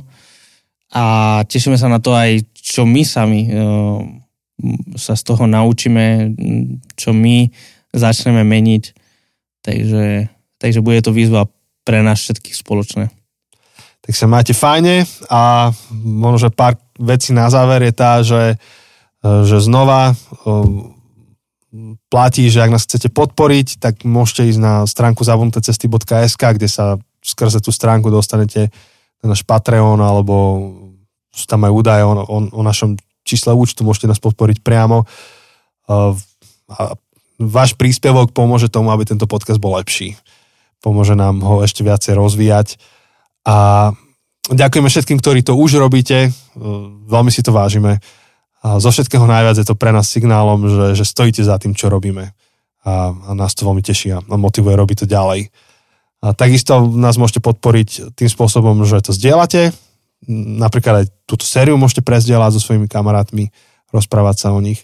a 0.96 1.04
tešíme 1.44 1.76
sa 1.76 1.92
na 1.92 2.00
to 2.00 2.16
aj, 2.16 2.48
čo 2.56 2.88
my 2.88 3.04
sami 3.04 3.52
um, 3.52 4.24
sa 4.96 5.20
z 5.20 5.24
toho 5.28 5.44
naučíme, 5.50 6.34
čo 6.96 7.12
my 7.12 7.52
začneme 7.92 8.48
meniť. 8.48 8.84
Takže, 9.66 10.06
takže 10.62 10.80
bude 10.80 11.04
to 11.04 11.12
výzva 11.12 11.50
pre 11.84 12.00
nás 12.00 12.24
všetkých 12.24 12.56
spoločné. 12.56 13.12
Tak 14.08 14.14
sa 14.16 14.32
máte 14.32 14.56
fajne 14.56 15.04
a 15.28 15.74
možno, 15.92 16.48
že 16.48 16.56
pár 16.56 16.80
vecí 16.96 17.36
na 17.36 17.52
záver 17.52 17.84
je 17.84 17.94
tá, 17.94 18.24
že 18.24 18.56
že 19.24 19.58
znova 19.64 20.14
platí, 22.08 22.48
že 22.48 22.64
ak 22.64 22.74
nás 22.74 22.88
chcete 22.88 23.12
podporiť, 23.12 23.82
tak 23.82 24.08
môžete 24.08 24.50
ísť 24.56 24.60
na 24.62 24.74
stránku 24.88 25.22
zabudnutecesty.sk, 25.22 26.44
kde 26.56 26.70
sa 26.72 26.96
skrze 27.22 27.60
tú 27.60 27.76
stránku 27.76 28.08
dostanete 28.08 28.72
na 29.20 29.36
náš 29.36 29.44
Patreon, 29.44 30.00
alebo 30.00 30.36
sú 31.34 31.46
tam 31.46 31.68
aj 31.68 31.72
údaje 31.74 32.04
o, 32.08 32.14
o, 32.14 32.38
o 32.54 32.62
našom 32.64 32.96
čísle 33.28 33.52
účtu, 33.52 33.84
môžete 33.84 34.08
nás 34.08 34.24
podporiť 34.24 34.64
priamo. 34.64 35.04
A 35.88 36.96
váš 37.38 37.76
príspevok 37.76 38.32
pomôže 38.32 38.72
tomu, 38.72 38.90
aby 38.96 39.04
tento 39.04 39.28
podcast 39.28 39.60
bol 39.60 39.76
lepší. 39.78 40.16
pomôže 40.80 41.14
nám 41.14 41.44
ho 41.44 41.62
ešte 41.62 41.84
viacej 41.84 42.16
rozvíjať. 42.16 42.80
A 43.44 43.92
ďakujeme 44.48 44.90
všetkým, 44.90 45.20
ktorí 45.20 45.44
to 45.44 45.60
už 45.60 45.78
robíte, 45.78 46.32
veľmi 47.08 47.32
si 47.32 47.44
to 47.44 47.52
vážime. 47.52 48.00
A 48.68 48.84
zo 48.84 48.92
všetkého 48.92 49.24
najviac 49.24 49.56
je 49.56 49.64
to 49.64 49.80
pre 49.80 49.96
nás 49.96 50.12
signálom, 50.12 50.68
že, 50.68 51.00
že 51.00 51.08
stojíte 51.08 51.40
za 51.40 51.56
tým, 51.56 51.72
čo 51.72 51.88
robíme. 51.88 52.36
A, 52.84 53.16
a 53.16 53.32
nás 53.32 53.56
to 53.56 53.64
veľmi 53.64 53.80
teší 53.80 54.12
a 54.12 54.20
motivuje 54.36 54.76
robiť 54.76 54.98
to 55.04 55.08
ďalej. 55.08 55.48
A 56.20 56.36
takisto 56.36 56.84
nás 56.84 57.16
môžete 57.16 57.40
podporiť 57.40 58.12
tým 58.20 58.28
spôsobom, 58.28 58.84
že 58.84 59.00
to 59.00 59.16
zdieľate. 59.16 59.72
Napríklad 60.60 61.06
aj 61.06 61.06
túto 61.24 61.48
sériu 61.48 61.80
môžete 61.80 62.04
prezdieľať 62.04 62.60
so 62.60 62.62
svojimi 62.64 62.92
kamarátmi, 62.92 63.56
rozprávať 63.96 64.36
sa 64.36 64.50
o 64.52 64.60
nich. 64.60 64.84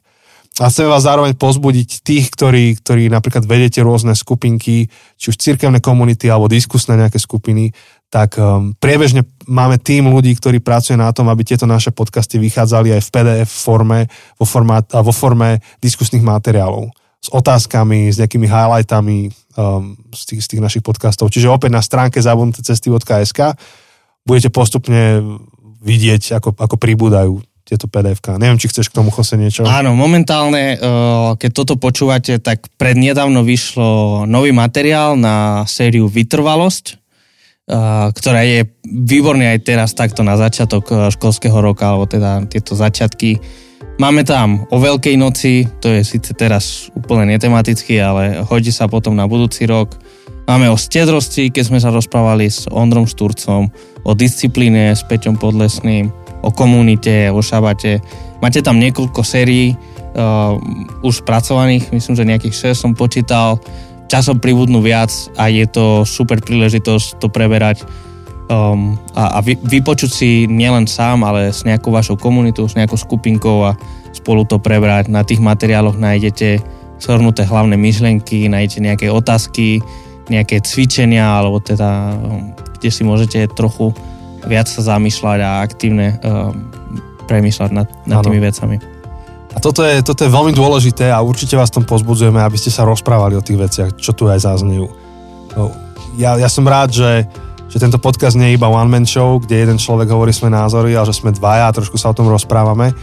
A 0.61 0.69
chceme 0.69 0.93
vás 0.93 1.01
zároveň 1.01 1.34
pozbudiť 1.34 2.05
tých, 2.05 2.29
ktorí, 2.29 2.77
ktorí 2.77 3.09
napríklad 3.09 3.41
vedete 3.49 3.81
rôzne 3.81 4.13
skupinky, 4.13 4.86
či 5.17 5.25
už 5.34 5.41
cirkevné 5.41 5.81
komunity 5.81 6.29
alebo 6.29 6.45
diskusné 6.45 6.93
nejaké 6.93 7.17
skupiny, 7.17 7.73
tak 8.14 8.38
um, 8.38 8.78
priebežne 8.78 9.26
máme 9.49 9.82
tým 9.82 10.05
ľudí, 10.05 10.38
ktorí 10.38 10.61
pracuje 10.61 10.93
na 10.93 11.09
tom, 11.09 11.34
aby 11.34 11.41
tieto 11.41 11.66
naše 11.66 11.89
podcasty 11.89 12.38
vychádzali 12.38 12.93
aj 12.93 13.01
v 13.01 13.09
PDF 13.09 13.49
forme, 13.49 14.05
vo, 14.38 14.45
formát, 14.45 14.86
vo 14.86 15.09
forme 15.09 15.57
diskusných 15.82 16.22
materiálov 16.22 16.93
s 17.18 17.34
otázkami, 17.34 18.14
s 18.14 18.22
nejakými 18.22 18.45
highlightami 18.45 19.34
um, 19.57 19.97
z, 20.14 20.22
tých, 20.30 20.41
z 20.45 20.47
tých 20.53 20.61
našich 20.61 20.84
podcastov. 20.86 21.34
Čiže 21.34 21.49
opäť 21.49 21.74
na 21.74 21.82
stránke 21.82 22.22
zabudnuté 22.22 22.61
cesty.sk 22.61 23.57
budete 24.22 24.53
postupne 24.53 25.18
vidieť, 25.82 26.38
ako, 26.38 26.53
ako 26.53 26.76
pribúdajú 26.78 27.41
tieto 27.66 27.89
pdf. 27.89 28.38
Neviem, 28.38 28.61
či 28.61 28.70
chceš 28.70 28.93
k 28.93 28.97
tomu 29.01 29.09
chose 29.09 29.34
niečo. 29.39 29.66
Áno, 29.66 29.97
momentálne, 29.97 30.78
uh, 30.78 31.34
keď 31.34 31.49
toto 31.49 31.82
počúvate, 31.82 32.38
tak 32.38 32.70
prednedávno 32.78 33.41
vyšlo 33.41 34.30
nový 34.30 34.53
materiál 34.53 35.18
na 35.18 35.66
sériu 35.66 36.05
Vytrvalosť, 36.05 37.03
ktorá 38.11 38.43
je 38.43 38.68
výborný 38.84 39.55
aj 39.55 39.59
teraz 39.64 39.89
takto 39.95 40.20
na 40.20 40.36
začiatok 40.36 40.84
uh, 40.91 40.97
školského 41.07 41.55
roka, 41.64 41.88
alebo 41.88 42.03
teda 42.03 42.43
tieto 42.51 42.76
začiatky. 42.76 43.39
Máme 44.01 44.26
tam 44.28 44.68
o 44.74 44.82
Veľkej 44.82 45.16
noci, 45.16 45.70
to 45.80 45.88
je 45.91 46.01
síce 46.03 46.34
teraz 46.36 46.89
úplne 46.97 47.30
netematicky, 47.30 48.01
ale 48.01 48.41
hodí 48.43 48.74
sa 48.74 48.89
potom 48.89 49.16
na 49.16 49.30
budúci 49.30 49.64
rok. 49.70 49.95
Máme 50.43 50.68
o 50.68 50.76
stedrosti, 50.76 51.53
keď 51.55 51.64
sme 51.64 51.80
sa 51.80 51.93
rozprávali 51.93 52.51
s 52.51 52.68
Ondrom 52.68 53.07
Šturcom, 53.07 53.72
o 54.03 54.11
disciplíne 54.11 54.91
s 54.91 55.05
Peťom 55.07 55.39
Podlesným, 55.39 56.11
o 56.43 56.51
komunite, 56.51 57.32
o 57.32 57.39
šabate. 57.39 58.03
Máte 58.43 58.59
tam 58.59 58.76
niekoľko 58.76 59.24
sérií 59.24 59.72
uh, 59.72 60.59
už 60.99 61.24
spracovaných, 61.24 61.95
myslím, 61.95 62.16
že 62.20 62.28
nejakých 62.28 62.76
6 62.76 62.84
som 62.84 62.91
počítal. 62.91 63.55
Časom 64.14 64.38
pribudnú 64.38 64.78
viac 64.78 65.09
a 65.41 65.49
je 65.49 65.66
to 65.66 66.05
super 66.05 66.38
príležitosť 66.38 67.18
to 67.18 67.34
preberať 67.34 67.82
um, 68.45 68.93
a, 69.18 69.38
a 69.38 69.39
vy, 69.41 69.57
vypočuť 69.57 70.11
si 70.14 70.30
nielen 70.45 70.86
sám, 70.86 71.26
ale 71.26 71.49
s 71.49 71.66
nejakou 71.66 71.89
vašou 71.89 72.14
komunitou, 72.22 72.70
s 72.70 72.78
nejakou 72.78 72.93
skupinkou 72.93 73.66
a 73.66 73.74
spolu 74.14 74.45
to 74.45 74.61
prebrať. 74.61 75.09
Na 75.09 75.26
tých 75.26 75.41
materiáloch 75.41 75.97
nájdete 75.97 76.61
shrnuté 77.01 77.41
hlavné 77.41 77.74
myšlenky, 77.74 78.45
nájdete 78.53 78.80
nejaké 78.86 79.07
otázky, 79.09 79.82
nejaké 80.30 80.61
cvičenia, 80.61 81.26
alebo 81.26 81.57
teda, 81.57 82.14
um, 82.14 82.53
kde 82.78 82.89
si 82.93 83.01
môžete 83.01 83.49
trochu 83.57 83.97
viac 84.45 84.70
sa 84.70 84.93
zamýšľať 84.93 85.39
a 85.41 85.66
aktívne 85.66 86.22
uh, 86.22 86.53
premýšľať 87.26 87.70
nad, 87.74 87.89
nad 88.05 88.22
tými 88.22 88.38
vecami. 88.38 88.92
A 89.54 89.58
toto 89.62 89.86
je, 89.86 90.01
toto 90.01 90.26
je 90.26 90.34
veľmi 90.34 90.54
dôležité 90.54 91.14
a 91.14 91.22
určite 91.22 91.54
vás 91.54 91.70
tom 91.70 91.86
pozbudzujeme, 91.86 92.41
aby 92.41 92.58
ste 92.58 92.74
sa 92.74 92.89
rozprávali 92.89 93.38
o 93.38 93.45
tých 93.45 93.62
veciach, 93.62 93.89
čo 93.95 94.12
tu 94.18 94.26
aj 94.26 94.41
zaznejú. 94.41 94.89
No, 95.54 95.70
ja, 96.18 96.38
ja 96.41 96.49
som 96.49 96.66
rád, 96.66 96.89
že, 96.93 97.30
že 97.70 97.78
tento 97.78 98.01
podcast 98.01 98.34
nie 98.34 98.54
je 98.54 98.58
iba 98.58 98.70
one-man 98.70 99.06
show, 99.06 99.38
kde 99.38 99.62
jeden 99.62 99.78
človek 99.78 100.10
hovorí 100.10 100.34
svoje 100.34 100.58
názory, 100.58 100.97
ale 100.97 101.06
že 101.06 101.22
sme 101.22 101.34
dvaja 101.34 101.70
a 101.70 101.76
trošku 101.76 102.01
sa 102.01 102.10
o 102.10 102.18
tom 102.18 102.30
rozprávame, 102.30 102.93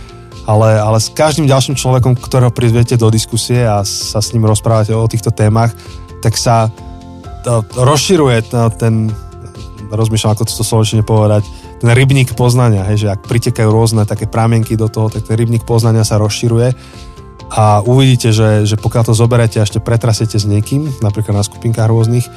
ale, 0.50 0.70
ale 0.74 0.98
s 0.98 1.14
každým 1.14 1.46
ďalším 1.46 1.78
človekom, 1.78 2.18
ktorého 2.18 2.50
prizviete 2.50 2.98
do 2.98 3.06
diskusie 3.14 3.62
a 3.62 3.86
sa 3.86 4.18
s 4.18 4.34
ním 4.34 4.50
rozprávate 4.50 4.90
o 4.90 5.06
týchto 5.06 5.30
témach, 5.30 5.70
tak 6.18 6.34
sa 6.34 6.66
to, 7.46 7.62
rozširuje 7.78 8.50
ten, 8.76 9.14
rozmýšľam, 9.90 10.34
ako 10.34 10.44
to 10.46 10.64
slovenčine 10.66 11.02
povedať, 11.06 11.46
ten 11.80 11.88
rybník 11.88 12.36
poznania, 12.36 12.84
hej, 12.92 13.08
že 13.08 13.08
ak 13.08 13.24
pritekajú 13.24 13.68
rôzne 13.72 14.04
také 14.04 14.28
prámienky 14.28 14.76
do 14.76 14.92
toho, 14.92 15.08
tak 15.08 15.24
ten 15.24 15.40
rybník 15.40 15.64
poznania 15.64 16.04
sa 16.04 16.20
rozširuje 16.20 16.76
a 17.50 17.80
uvidíte, 17.82 18.30
že, 18.30 18.68
že 18.68 18.76
pokiaľ 18.76 19.10
to 19.10 19.14
zoberete 19.16 19.56
a 19.58 19.64
ešte 19.64 19.80
pretrasete 19.80 20.36
s 20.36 20.44
niekým, 20.44 20.86
napríklad 21.00 21.40
na 21.40 21.42
skupinkách 21.42 21.88
rôznych, 21.88 22.28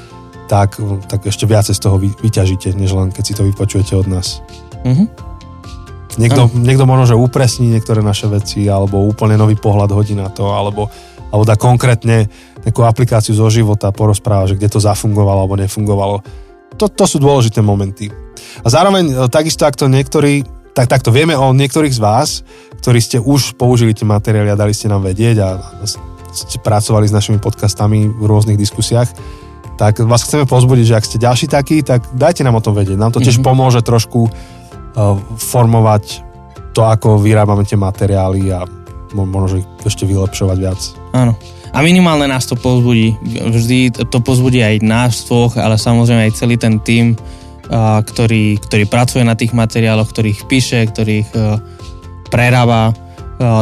tak, 0.48 0.80
tak 1.12 1.28
ešte 1.28 1.44
viacej 1.44 1.76
z 1.76 1.82
toho 1.84 2.00
vy, 2.00 2.16
vyťažíte, 2.24 2.72
než 2.80 2.96
len 2.96 3.12
keď 3.12 3.24
si 3.24 3.34
to 3.36 3.44
vypočujete 3.44 3.94
od 4.00 4.08
nás. 4.08 4.40
Mm-hmm. 4.88 5.08
Niekto, 6.14 6.42
niekto 6.56 6.86
možno, 6.86 7.10
že 7.10 7.16
upresní 7.18 7.74
niektoré 7.74 8.00
naše 8.06 8.30
veci, 8.30 8.70
alebo 8.70 9.02
úplne 9.04 9.36
nový 9.36 9.58
pohľad 9.58 9.90
hodí 9.92 10.14
na 10.14 10.30
to, 10.30 10.56
alebo, 10.56 10.88
alebo 11.34 11.44
dá 11.44 11.58
konkrétne 11.58 12.30
nejakú 12.64 12.86
aplikáciu 12.86 13.34
zo 13.36 13.50
života, 13.50 13.92
porozpráva, 13.92 14.48
že 14.48 14.56
kde 14.56 14.72
to 14.72 14.80
zafungovalo 14.80 15.44
alebo 15.44 15.58
nefungovalo 15.58 16.22
to, 16.78 16.90
to 16.90 17.06
sú 17.06 17.18
dôležité 17.22 17.62
momenty. 17.62 18.10
A 18.62 18.68
zároveň 18.70 19.10
e, 19.10 19.14
takisto, 19.34 19.66
ak 19.66 19.74
to 19.74 19.90
niektorí, 19.90 20.46
tak, 20.78 20.86
takto 20.86 21.10
vieme 21.10 21.34
o 21.34 21.50
niektorých 21.56 21.94
z 21.94 22.02
vás, 22.02 22.30
ktorí 22.86 23.00
ste 23.02 23.18
už 23.18 23.58
použili 23.58 23.98
tie 23.98 24.06
materiály 24.06 24.54
a 24.54 24.60
dali 24.60 24.76
ste 24.76 24.92
nám 24.92 25.02
vedieť 25.02 25.38
a 25.42 25.50
ste 26.34 26.58
pracovali 26.62 27.10
s 27.10 27.14
našimi 27.14 27.38
podcastami 27.42 28.10
v 28.10 28.24
rôznych 28.26 28.58
diskusiách, 28.58 29.10
tak 29.78 30.02
vás 30.06 30.26
chceme 30.26 30.46
pozbudiť, 30.46 30.86
že 30.86 30.98
ak 30.98 31.08
ste 31.08 31.18
ďalší 31.22 31.48
takí, 31.50 31.82
tak 31.82 32.06
dajte 32.14 32.46
nám 32.46 32.62
o 32.62 32.66
tom 32.66 32.78
vedieť. 32.78 32.98
Nám 32.98 33.14
to 33.14 33.22
tiež 33.22 33.42
mm-hmm. 33.42 33.50
pomôže 33.54 33.82
trošku 33.82 34.30
uh, 34.30 35.18
formovať 35.38 36.22
to, 36.74 36.82
ako 36.86 37.22
vyrábame 37.22 37.66
tie 37.66 37.78
materiály 37.78 38.54
a 38.54 38.66
možno 39.14 39.62
ich 39.62 39.68
ešte 39.86 40.10
vylepšovať 40.10 40.58
viac. 40.58 40.80
Áno. 41.14 41.38
A 41.74 41.82
minimálne 41.82 42.30
nás 42.30 42.46
to 42.46 42.54
pozbudí. 42.54 43.18
Vždy 43.26 43.94
to 44.10 44.18
pozbudí 44.22 44.62
aj 44.62 44.86
nás 44.86 45.26
dvoch, 45.26 45.58
ale 45.58 45.78
samozrejme 45.78 46.30
aj 46.30 46.38
celý 46.38 46.58
ten 46.58 46.78
tým, 46.82 47.18
ktorý, 47.72 48.60
ktorý 48.60 48.86
pracuje 48.92 49.24
na 49.24 49.40
tých 49.40 49.56
materiáloch, 49.56 50.12
ktorých 50.12 50.46
píše, 50.52 50.84
ktorých 50.84 51.30
e, 51.32 51.40
prerába, 52.28 52.92
e, 52.92 52.94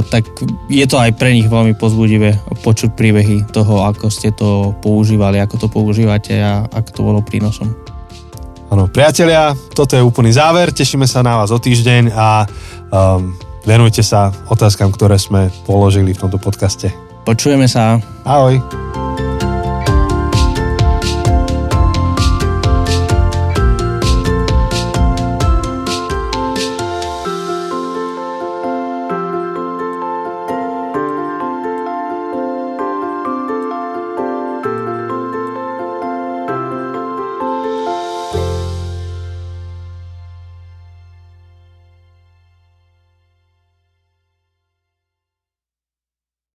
tak 0.10 0.26
je 0.68 0.86
to 0.90 0.98
aj 0.98 1.14
pre 1.16 1.32
nich 1.38 1.46
veľmi 1.46 1.78
pozbudivé 1.78 2.36
počuť 2.66 2.98
príbehy 2.98 3.54
toho, 3.54 3.86
ako 3.86 4.10
ste 4.10 4.34
to 4.34 4.74
používali, 4.82 5.38
ako 5.38 5.56
to 5.62 5.68
používate 5.70 6.34
a 6.42 6.66
ako 6.66 6.90
to 6.90 7.02
bolo 7.06 7.20
prínosom. 7.22 7.70
Áno, 8.72 8.88
priatelia, 8.88 9.52
toto 9.76 10.00
je 10.00 10.04
úplný 10.04 10.32
záver, 10.32 10.72
tešíme 10.72 11.04
sa 11.04 11.20
na 11.20 11.44
vás 11.44 11.52
o 11.52 11.60
týždeň 11.60 12.16
a 12.16 12.48
um, 12.88 13.36
venujte 13.68 14.00
sa 14.00 14.32
otázkam, 14.48 14.96
ktoré 14.96 15.20
sme 15.20 15.52
položili 15.68 16.16
v 16.16 16.22
tomto 16.24 16.40
podcaste. 16.40 16.88
Počujeme 17.28 17.68
sa. 17.68 18.00
Ahoj. 18.24 19.11